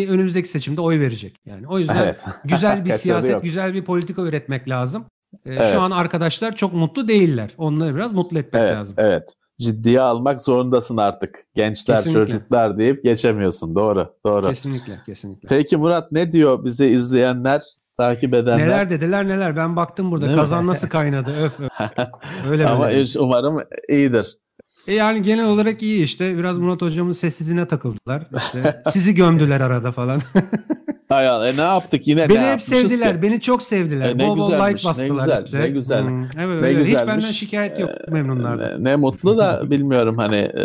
[0.09, 1.36] önümüzdeki seçimde oy verecek.
[1.47, 2.24] Yani o yüzden evet.
[2.44, 5.05] güzel bir siyaset, güzel bir politika üretmek lazım.
[5.47, 5.72] Ee, evet.
[5.72, 7.51] Şu an arkadaşlar çok mutlu değiller.
[7.59, 8.94] Onları biraz mutlu etmek evet, lazım.
[8.98, 9.28] Evet.
[9.60, 11.44] Ciddiye almak zorundasın artık.
[11.55, 12.26] Gençler, kesinlikle.
[12.26, 13.74] çocuklar deyip geçemiyorsun.
[13.74, 14.48] Doğru, doğru.
[14.48, 15.48] Kesinlikle, kesinlikle.
[15.48, 17.62] Peki Murat ne diyor bizi izleyenler,
[17.98, 18.66] takip edenler?
[18.66, 19.56] Neler dediler neler.
[19.56, 20.26] Ben baktım burada.
[20.26, 20.70] Değil Kazan mi?
[20.70, 21.30] nasıl kaynadı.
[21.44, 21.70] Öf öf.
[22.51, 23.18] Öyle Ama böyle.
[23.18, 23.59] umarım
[23.89, 24.39] iyidir.
[24.87, 26.39] E yani genel olarak iyi işte.
[26.39, 28.27] Biraz Murat hocamın sessizliğine takıldılar.
[28.37, 30.21] İşte sizi gömdüler arada falan.
[31.09, 31.49] Hay Allah.
[31.49, 33.17] E ne yaptık yine Beni hep sevdiler.
[33.17, 33.23] Ki?
[33.23, 34.09] Beni çok sevdiler.
[34.09, 34.99] E ne bol bol like bastılar.
[34.99, 35.41] Ne güzel.
[35.41, 35.57] Hepsi.
[35.57, 36.09] Ne güzel.
[36.09, 36.85] Hmm, evet, ne öyle.
[36.85, 37.91] Hiç benden şikayet yok.
[37.91, 38.59] E, memnunlar.
[38.59, 40.65] Ne, ne mutlu da bilmiyorum hani e,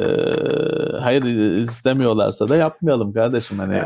[1.01, 1.23] hayır
[1.55, 3.81] istemiyorlarsa da yapmayalım kardeşim hani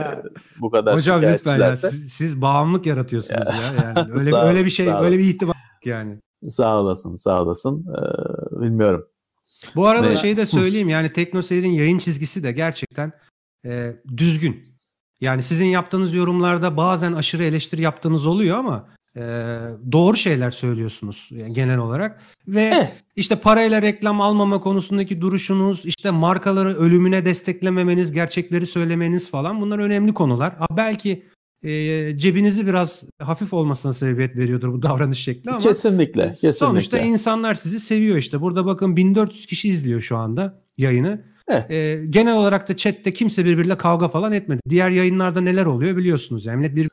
[0.60, 3.84] bu kadar Hocam lütfen ya siz, siz bağımlılık yaratıyorsunuz ya.
[3.84, 3.94] ya.
[3.96, 5.54] Yani öyle öyle bir şey öyle bir ihtimal
[5.86, 6.18] yani.
[6.50, 7.86] Sağ olasın, sağ olasın.
[7.90, 9.06] Ee, bilmiyorum.
[9.76, 10.18] Bu arada ne?
[10.18, 13.12] şeyi de söyleyeyim yani TeknoSeyir'in yayın çizgisi de gerçekten
[13.66, 14.72] e, düzgün.
[15.22, 19.22] Yani sizin yaptığınız yorumlarda bazen aşırı eleştiri yaptığınız oluyor ama e,
[19.92, 22.22] doğru şeyler söylüyorsunuz yani genel olarak.
[22.48, 22.88] Ve eh.
[23.16, 30.14] işte parayla reklam almama konusundaki duruşunuz, işte markaları ölümüne desteklememeniz, gerçekleri söylemeniz falan bunlar önemli
[30.14, 30.58] konular.
[30.58, 31.26] Ha, belki
[31.64, 36.54] e, cebinizi biraz hafif olmasına sebebiyet veriyordur bu davranış şekli ama kesinlikle, kesinlikle.
[36.54, 38.42] sonuçta insanlar sizi seviyor işte.
[38.42, 41.32] Burada bakın 1400 kişi izliyor şu anda yayını.
[41.70, 44.60] E, genel olarak da chatte kimse birbiriyle kavga falan etmedi.
[44.70, 46.46] Diğer yayınlarda neler oluyor biliyorsunuz.
[46.46, 46.90] Yani millet bir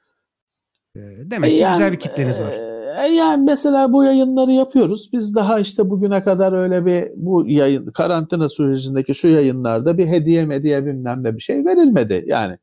[0.97, 1.01] e,
[1.31, 2.53] demek ki yani, güzel bir kitleniz var.
[2.53, 5.11] E, yani mesela bu yayınları yapıyoruz.
[5.13, 10.47] Biz daha işte bugüne kadar öyle bir bu yayın karantina sürecindeki şu yayınlarda bir hediye
[10.47, 12.25] mediye bilmem ne bir şey verilmedi.
[12.27, 12.59] Yani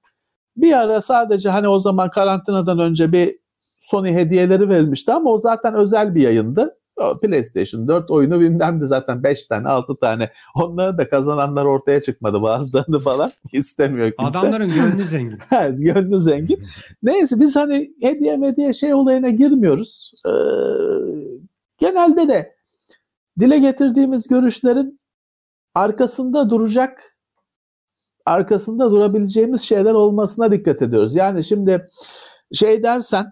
[0.58, 3.40] bir ara sadece hani o zaman karantinadan önce bir
[3.80, 6.78] Sony hediyeleri verilmişti ama o zaten özel bir yayındı.
[6.98, 10.32] O PlayStation 4 oyunu bilmem de zaten 5 tane 6 tane.
[10.56, 13.32] Onları da kazananlar ortaya çıkmadı bazılarını falan.
[13.54, 14.40] istemiyor kimse.
[14.40, 15.40] Adamların gönlü zengin.
[15.84, 16.64] gönlü zengin.
[17.04, 20.12] Neyse biz hani hediye mediye şey olayına girmiyoruz.
[20.26, 20.32] Ee,
[21.78, 22.56] genelde de
[23.40, 25.00] dile getirdiğimiz görüşlerin
[25.76, 27.15] arkasında duracak
[28.26, 31.16] arkasında durabileceğimiz şeyler olmasına dikkat ediyoruz.
[31.16, 31.88] Yani şimdi
[32.54, 33.26] şey dersen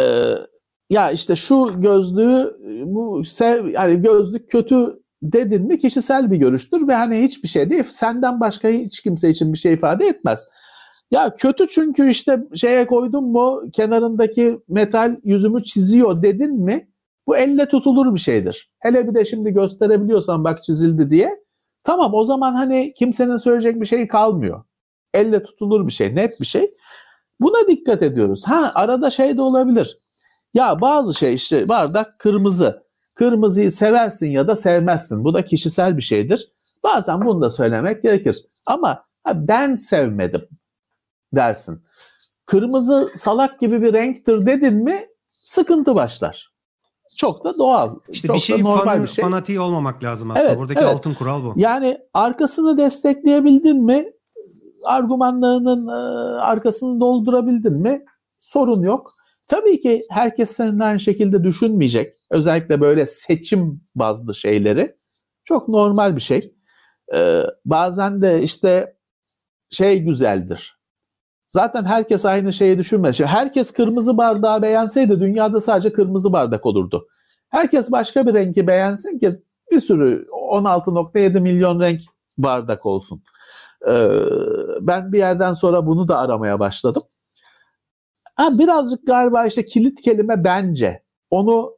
[0.00, 0.34] e,
[0.90, 6.94] ya işte şu gözlüğü bu sev yani gözlük kötü dedin mi kişisel bir görüştür ve
[6.94, 7.84] hani hiçbir şey değil.
[7.88, 10.48] Senden başka hiç kimse için bir şey ifade etmez.
[11.10, 16.88] Ya kötü çünkü işte şeye koydun mu kenarındaki metal yüzümü çiziyor dedin mi
[17.26, 18.70] bu elle tutulur bir şeydir.
[18.78, 21.43] Hele bir de şimdi gösterebiliyorsan bak çizildi diye
[21.84, 24.64] Tamam o zaman hani kimsenin söyleyecek bir şey kalmıyor.
[25.14, 26.74] Elle tutulur bir şey, net bir şey.
[27.40, 28.44] Buna dikkat ediyoruz.
[28.46, 29.98] Ha arada şey de olabilir.
[30.54, 32.84] Ya bazı şey işte bardak kırmızı.
[33.14, 35.24] Kırmızıyı seversin ya da sevmezsin.
[35.24, 36.52] Bu da kişisel bir şeydir.
[36.82, 38.46] Bazen bunu da söylemek gerekir.
[38.66, 39.04] Ama
[39.34, 40.48] ben sevmedim
[41.32, 41.84] dersin.
[42.46, 45.06] Kırmızı salak gibi bir renktir dedin mi
[45.42, 46.53] sıkıntı başlar
[47.16, 47.96] çok da doğal.
[48.08, 49.24] İşte çok bir şey, normal fanı, bir şey.
[49.24, 50.48] fanatiği olmamak lazım aslında.
[50.48, 50.94] Evet, Buradaki evet.
[50.94, 51.52] altın kural bu.
[51.56, 54.12] Yani arkasını destekleyebildin mi?
[54.84, 55.92] Argümanlarının e,
[56.40, 58.04] arkasını doldurabildin mi?
[58.40, 59.14] Sorun yok.
[59.48, 62.14] Tabii ki herkes senin aynı şekilde düşünmeyecek.
[62.30, 64.96] Özellikle böyle seçim bazlı şeyleri.
[65.44, 66.54] Çok normal bir şey.
[67.14, 68.96] Ee, bazen de işte
[69.70, 70.73] şey güzeldir.
[71.54, 73.20] Zaten herkes aynı şeyi düşünmez.
[73.20, 77.08] Herkes kırmızı bardağı beğenseydi dünyada sadece kırmızı bardak olurdu.
[77.48, 82.00] Herkes başka bir rengi beğensin ki bir sürü 16.7 milyon renk
[82.38, 83.22] bardak olsun.
[83.88, 84.08] Ee,
[84.80, 87.02] ben bir yerden sonra bunu da aramaya başladım.
[88.34, 91.02] Ha, birazcık galiba işte kilit kelime bence.
[91.30, 91.76] Onu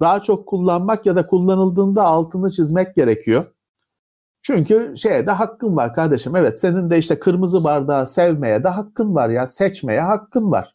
[0.00, 3.46] daha çok kullanmak ya da kullanıldığında altını çizmek gerekiyor.
[4.42, 6.36] Çünkü şeye de hakkın var kardeşim.
[6.36, 9.46] Evet senin de işte kırmızı bardağı sevmeye de hakkın var ya.
[9.46, 10.74] Seçmeye hakkın var.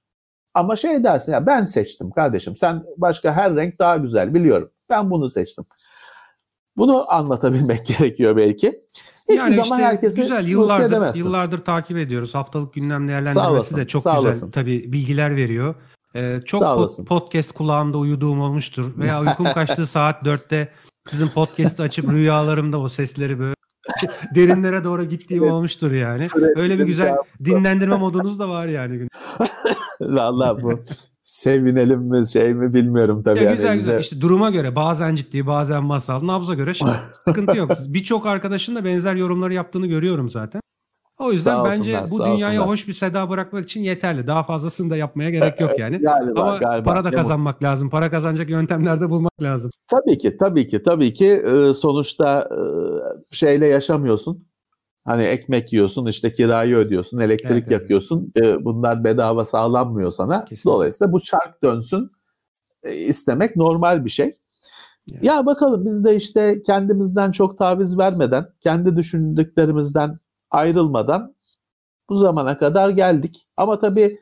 [0.54, 2.56] Ama şey dersin ya ben seçtim kardeşim.
[2.56, 4.70] Sen başka her renk daha güzel biliyorum.
[4.90, 5.66] Ben bunu seçtim.
[6.78, 8.84] Bunu anlatabilmek gerekiyor belki.
[9.24, 12.36] Hiçbir yani zaman işte herkesi güzel yıllardır yıllardır takip ediyoruz.
[12.36, 14.52] Haftalık gündem değerlendirmesi olasın, de çok güzel olasın.
[14.52, 15.76] tabii bilgiler veriyor.
[16.16, 20.70] Ee, çok po- podcast kulağımda uyuduğum olmuştur veya uykum kaçtığı saat 4'te
[21.08, 23.56] sizin podcast'ı açıp rüyalarımda o sesleri böyle
[24.36, 26.28] derinlere doğru gittiğim olmuştur yani.
[26.56, 27.16] Öyle bir güzel
[27.46, 29.08] dinlendirme modunuz da var yani.
[30.02, 30.84] Vallahi bu
[31.24, 33.40] sevinelim mi şey mi bilmiyorum tabii.
[33.40, 36.92] Ya yani güzel güzel işte duruma göre bazen ciddi bazen masal nabza göre şimdi
[37.28, 37.72] sıkıntı yok.
[37.88, 40.62] Birçok arkadaşın da benzer yorumları yaptığını görüyorum zaten.
[41.24, 42.68] O yüzden sağ bence olsunlar, bu dünyaya olsunlar.
[42.74, 44.28] hoş bir seda bırakmak için yeterli.
[44.28, 45.98] Daha fazlasını da yapmaya gerek yok yani.
[45.98, 46.90] galiba, Ama galiba.
[46.90, 47.90] para da kazanmak Değil lazım.
[47.90, 49.72] Para kazanacak yöntemlerde bulmak lazım.
[49.88, 51.28] Tabii ki, tabii ki, tabii ki.
[51.28, 52.58] Ee, sonuçta e,
[53.36, 54.46] şeyle yaşamıyorsun.
[55.06, 58.34] Hani ekmek yiyorsun, işte kirayı ödüyorsun, elektrik Evet, yakıyorsun.
[58.42, 60.46] E, bunlar bedava sağlanmıyor sana.
[60.46, 60.72] Kesinlikle.
[60.72, 62.12] Dolayısıyla bu çark dönsün
[62.84, 64.32] e, istemek normal bir şey.
[65.08, 65.26] Yani.
[65.26, 70.20] Ya bakalım biz de işte kendimizden çok taviz vermeden, kendi düşündüklerimizden
[70.54, 71.36] ayrılmadan
[72.10, 73.48] bu zamana kadar geldik.
[73.58, 74.20] Ama tabii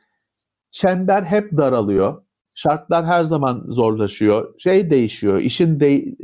[0.72, 2.24] çember hep daralıyor.
[2.54, 4.60] Şartlar her zaman zorlaşıyor.
[4.60, 6.16] Şey değişiyor, işin de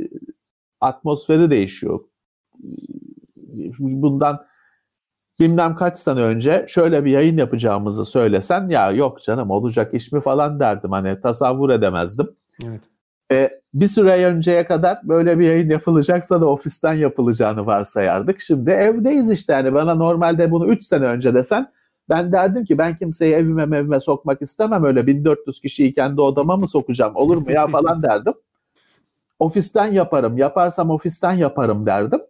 [0.80, 2.00] atmosferi değişiyor.
[3.78, 4.46] Bundan
[5.40, 10.20] bilmem kaç sene önce şöyle bir yayın yapacağımızı söylesen ya yok canım olacak iş mi
[10.20, 12.36] falan derdim hani tasavvur edemezdim.
[12.64, 12.80] Evet.
[13.32, 18.40] E, bir süre önceye kadar böyle bir yayın yapılacaksa da ofisten yapılacağını varsayardık.
[18.40, 21.72] Şimdi evdeyiz işte yani bana normalde bunu 3 sene önce desen
[22.08, 26.68] ben derdim ki ben kimseyi evime evime sokmak istemem öyle 1400 kişiyi kendi odama mı
[26.68, 28.34] sokacağım olur mu ya falan derdim.
[29.38, 32.20] Ofisten yaparım yaparsam ofisten yaparım derdim.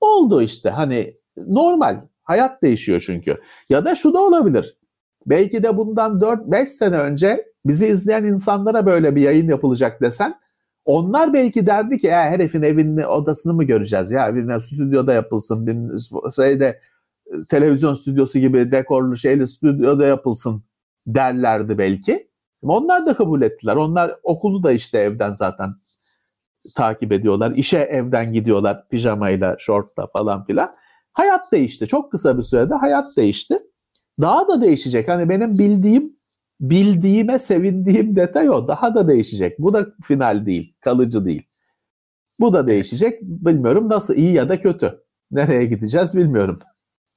[0.00, 3.40] Oldu işte hani normal hayat değişiyor çünkü.
[3.68, 4.76] Ya da şu da olabilir.
[5.26, 10.34] Belki de bundan 4-5 sene önce bizi izleyen insanlara böyle bir yayın yapılacak desen
[10.84, 16.00] onlar belki derdi ki ya herifin evinin odasını mı göreceğiz ya bir stüdyoda yapılsın bir
[16.30, 16.80] şeyde
[17.48, 20.64] televizyon stüdyosu gibi dekorlu şeyli stüdyoda yapılsın
[21.06, 22.28] derlerdi belki.
[22.62, 23.76] Onlar da kabul ettiler.
[23.76, 25.74] Onlar okulu da işte evden zaten
[26.74, 27.52] takip ediyorlar.
[27.56, 30.74] İşe evden gidiyorlar pijamayla, şortla falan filan.
[31.12, 31.86] Hayat değişti.
[31.86, 33.58] Çok kısa bir sürede hayat değişti.
[34.20, 35.08] Daha da değişecek.
[35.08, 36.16] Hani benim bildiğim,
[36.70, 38.68] bildiğime sevindiğim detay o.
[38.68, 39.58] Daha da değişecek.
[39.58, 41.42] Bu da final değil, kalıcı değil.
[42.40, 43.22] Bu da değişecek.
[43.22, 45.00] Bilmiyorum nasıl iyi ya da kötü.
[45.30, 46.58] Nereye gideceğiz bilmiyorum.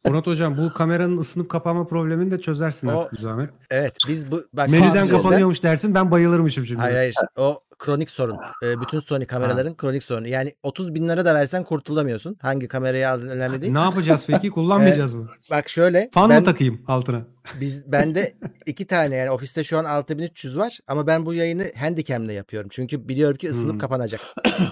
[0.06, 3.50] Murat hocam bu kameranın ısınıp kapanma problemini de çözersin O- artık bir zahmet.
[3.70, 6.82] Evet biz bu bak Menüden kapanıyormuş dersin ben bayılırmışım şimdi.
[6.82, 8.38] Hayır hayır o kronik sorun.
[8.64, 10.28] Ee, bütün Sony kameraların kronik sorunu.
[10.28, 12.38] Yani 30 bin lira da versen kurtulamıyorsun.
[12.42, 13.74] Hangi kamerayı aldın önemli değil.
[13.74, 14.50] Ne yapacağız peki?
[14.58, 15.30] Kullanmayacağız mı?
[15.52, 17.22] Bak şöyle Fan ben, mı takayım altına?
[17.62, 18.34] biz bende
[18.66, 22.70] iki tane yani ofiste şu an 6300 var ama ben bu yayını handicam'le yapıyorum.
[22.74, 23.80] Çünkü biliyorum ki ısınıp Hmm.
[23.80, 24.22] kapanacak.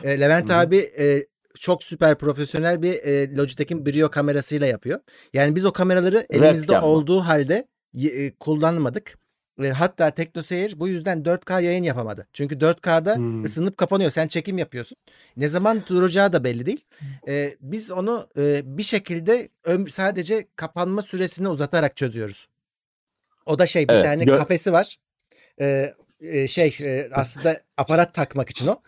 [0.04, 0.56] Ee, Levent hı.
[0.56, 1.26] abi e,
[1.60, 5.00] çok süper profesyonel bir e, Logitech'in Brio kamerasıyla yapıyor.
[5.34, 7.68] Yani biz o kameraları elimizde Webcam olduğu halde
[8.04, 9.18] e, kullanmadık.
[9.64, 12.28] E, hatta TeknoSeyir bu yüzden 4K yayın yapamadı.
[12.34, 13.44] Çünkü 4K'da Hmm.
[13.44, 14.12] ısınıp kapanıyor.
[14.12, 14.98] Sen çekim yapıyorsun.
[15.38, 16.86] Ne zaman duracağı da belli değil.
[17.28, 22.48] E, biz onu e, bir şekilde öm- sadece kapanma süresini uzatarak çözüyoruz.
[23.46, 24.96] O da şey bir Evet, tane gö- kafesi var.
[25.62, 28.82] E, e, şey e, aslında aparat takmak için o.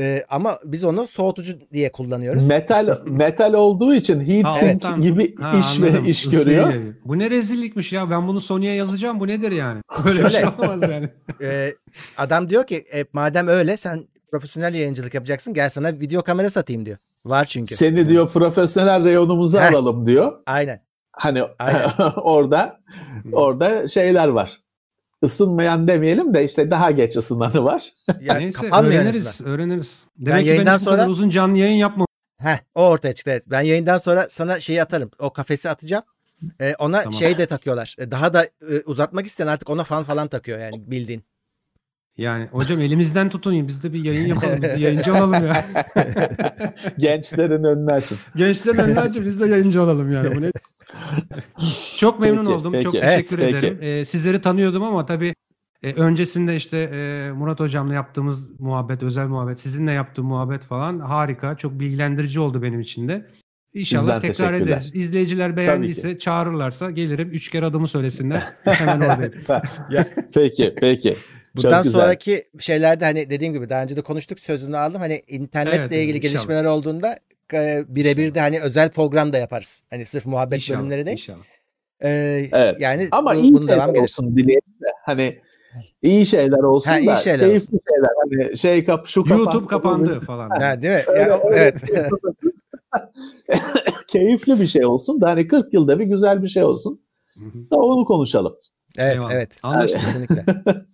[0.00, 2.46] E, ama biz onu soğutucu diye kullanıyoruz.
[2.46, 6.68] Metal metal olduğu için Ha, heatsink alttan- gibi Ha, iş ve iş Isıyı görüyor.
[6.68, 6.94] yayıyor.
[7.04, 8.10] Bu ne rezillikmiş ya.
[8.10, 9.20] Ben bunu Sony'ye yazacağım.
[9.20, 9.80] Bu nedir yani?
[10.04, 10.40] Böyle bir Şöyle.
[10.40, 11.08] şey olmaz yani.
[11.42, 11.74] E,
[12.18, 16.86] adam diyor ki e, madem öyle sen profesyonel yayıncılık yapacaksın gel sana video kamera satayım
[16.86, 16.98] diyor.
[17.24, 17.74] Var çünkü.
[17.74, 19.70] Seni diyor profesyonel reyonumuza Heh.
[19.70, 20.32] alalım diyor.
[20.46, 20.80] Aynen.
[21.12, 21.90] Hani Aynen.
[22.16, 22.80] orada
[23.32, 24.60] orada şeyler var.
[25.22, 27.92] Isınmayan demeyelim de işte daha geç ısınanı var.
[28.20, 29.40] Ya Neyse öğreniriz.
[29.40, 30.04] Öğreniriz.
[30.18, 32.06] Demek ki yayından ben sonra- uzun canlı yayın yapmam.
[32.38, 33.44] Heh, o ortaya çıktı evet.
[33.46, 35.10] Ben yayından sonra sana şeyi atarım.
[35.18, 36.04] O kafesi atacağım.
[36.60, 37.12] E, ona Tamam.
[37.12, 37.96] şey de takıyorlar.
[37.98, 41.24] E, daha da e, uzatmak isteyen artık ona fan falan takıyor yani bildiğin.
[42.18, 43.68] Yani hocam elimizden tutun.
[43.68, 44.62] Biz de bir yayın yapalım.
[44.62, 45.64] Biz de yayıncı olalım ya.
[46.98, 48.18] Gençlerin önünü açın.
[48.36, 50.36] Gençlerin önüne açıp biz de yayıncı olalım yani.
[50.36, 50.50] Bu ne?
[51.98, 52.72] Çok memnun Peki, oldum.
[52.72, 52.84] peki.
[52.84, 53.56] Çok Evet, teşekkür peki.
[53.56, 53.78] ederim.
[53.80, 55.34] Ee, sizleri tanıyordum ama tabii
[55.82, 61.56] e, öncesinde işte e, Murat hocamla yaptığımız muhabbet, özel muhabbet, sizinle yaptığım muhabbet falan harika.
[61.56, 63.26] Çok bilgilendirici oldu benim için de.
[63.74, 64.90] İnşallah Bizden tekrar ederiz.
[64.94, 67.30] İzleyiciler beğendiyse çağırırlarsa gelirim.
[67.32, 68.42] Üç kere adımı söylesinler.
[68.64, 69.32] Hemen oradayım.
[70.34, 71.16] peki, peki.
[71.56, 72.00] Bundan Çok güzel.
[72.00, 75.00] sonraki şeylerde hani dediğim gibi daha önce de konuştuk sözünü aldım.
[75.00, 76.22] Hani internetle Evet, ilgili inşallah.
[76.32, 77.18] gelişmeler olduğunda
[77.52, 79.82] e, birebir de hani özel program da yaparız.
[79.90, 81.16] Hani sırf muhabbet İnşallah, bölümleri değil.
[81.18, 81.44] inşallah.
[82.04, 82.08] E,
[82.52, 82.80] Evet.
[82.80, 84.86] Yani Ama bu, iyi bunun şeyler devam olsun dileyelim de.
[85.04, 85.38] Hani
[86.02, 88.10] iyi şeyler olsun Ha, iyi da şeyler keyifli şeyler.
[88.22, 89.42] Hani şey kap şu kapandı.
[89.42, 90.50] YouTube kapandı falan.
[90.50, 91.04] Ha, değil mi?
[91.06, 91.80] Öyle- Ya, öyle evet.
[91.86, 91.96] şey
[94.08, 97.00] keyifli bir şey olsun da hani 40 yılda bir güzel bir şey olsun.
[97.38, 97.70] Hı hı.
[97.70, 98.56] Da onu konuşalım.
[98.98, 99.32] evet, Eyvallah.
[99.32, 99.50] evet.
[99.62, 100.00] Anlaştık.
[100.00, 100.44] Kesinlikle.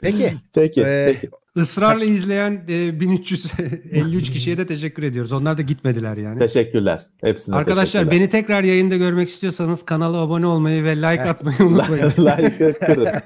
[0.00, 0.34] Peki.
[0.54, 0.80] Peki.
[0.82, 1.30] e, peki.
[1.56, 5.32] Israrla izleyen e, 1353 kişiye de teşekkür ediyoruz.
[5.32, 6.38] Onlar da gitmediler yani.
[6.38, 7.06] Teşekkürler.
[7.20, 8.10] Hepsine Arkadaşlar teşekkürler.
[8.20, 12.04] beni tekrar yayında görmek istiyorsanız kanala abone olmayı ve like atmayı unutmayın.
[12.18, 13.08] like kırın.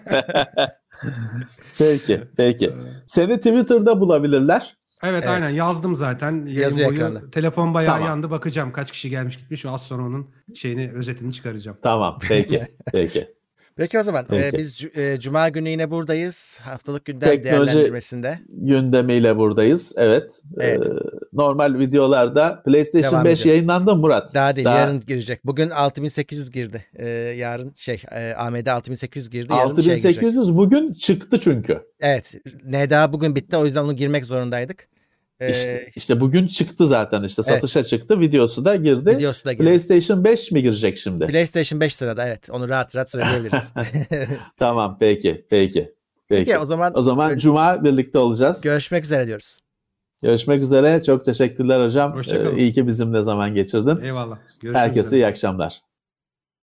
[1.79, 2.71] peki, peki.
[3.07, 4.77] Seni Twitter'da bulabilirler.
[5.05, 5.29] Evet, Evet.
[5.29, 6.47] aynen yazdım zaten.
[6.47, 7.31] Yazıyor boyu ekranda.
[7.31, 8.09] telefon bayağı Tamam.
[8.09, 8.31] yandı.
[8.31, 9.65] Bakacağım kaç kişi gelmiş gitmiş.
[9.65, 11.79] Az sonra onun şeyini özetini çıkaracağım.
[11.83, 13.29] Tamam, peki, peki.
[13.79, 14.59] Peki o zaman e, Peki.
[14.59, 16.59] biz cu- e, Cuma günü yine buradayız.
[16.61, 18.39] Haftalık gündem Teknoloji- değerlendirmesinde.
[18.49, 19.93] Gündemiyle buradayız.
[19.97, 20.41] Evet.
[20.61, 20.87] Evet.
[20.89, 20.93] Ee,
[21.33, 23.55] normal videolarda PlayStation Devam 5 ediyor.
[23.55, 24.35] yayınlandı mı Murat?
[24.35, 25.47] Daha değil Daha- yarın girecek.
[25.47, 26.85] Bugün 6800 girdi.
[26.97, 29.53] Ee, yarın şey e, AMD 6800 girdi.
[29.53, 30.07] Yarın şey girecek.
[30.07, 31.79] 6800 bugün çıktı çünkü.
[32.01, 32.35] Evet.
[32.65, 34.89] NDA bugün bitti o yüzden onu girmek zorundaydık.
[35.41, 37.55] Ee, İşte, işte bugün çıktı zaten işte Evet.
[37.55, 39.11] satışa çıktı videosu da girdi.
[39.17, 39.63] videosu da girdi.
[39.65, 41.27] PlayStation 5 mi girecek şimdi?
[41.27, 42.51] PlayStation 5 sırada evet.
[42.51, 43.73] Onu rahat rahat söyleyebiliriz.
[44.59, 45.95] Tamam peki peki.
[46.29, 46.45] Peki.
[46.45, 48.61] Peki o zaman, O zaman cuma birlikte olacağız.
[48.63, 49.59] görüşmek üzere diyoruz.
[50.23, 51.03] Görüşmek üzere.
[51.03, 52.15] Çok teşekkürler hocam.
[52.15, 52.57] Hoşça kalın.
[52.57, 54.05] Ee, iyi ki bizimle zaman geçirdin.
[54.05, 54.39] Eyvallah.
[54.61, 55.21] Görüşmek Herkese üzere.
[55.21, 55.83] iyi akşamlar.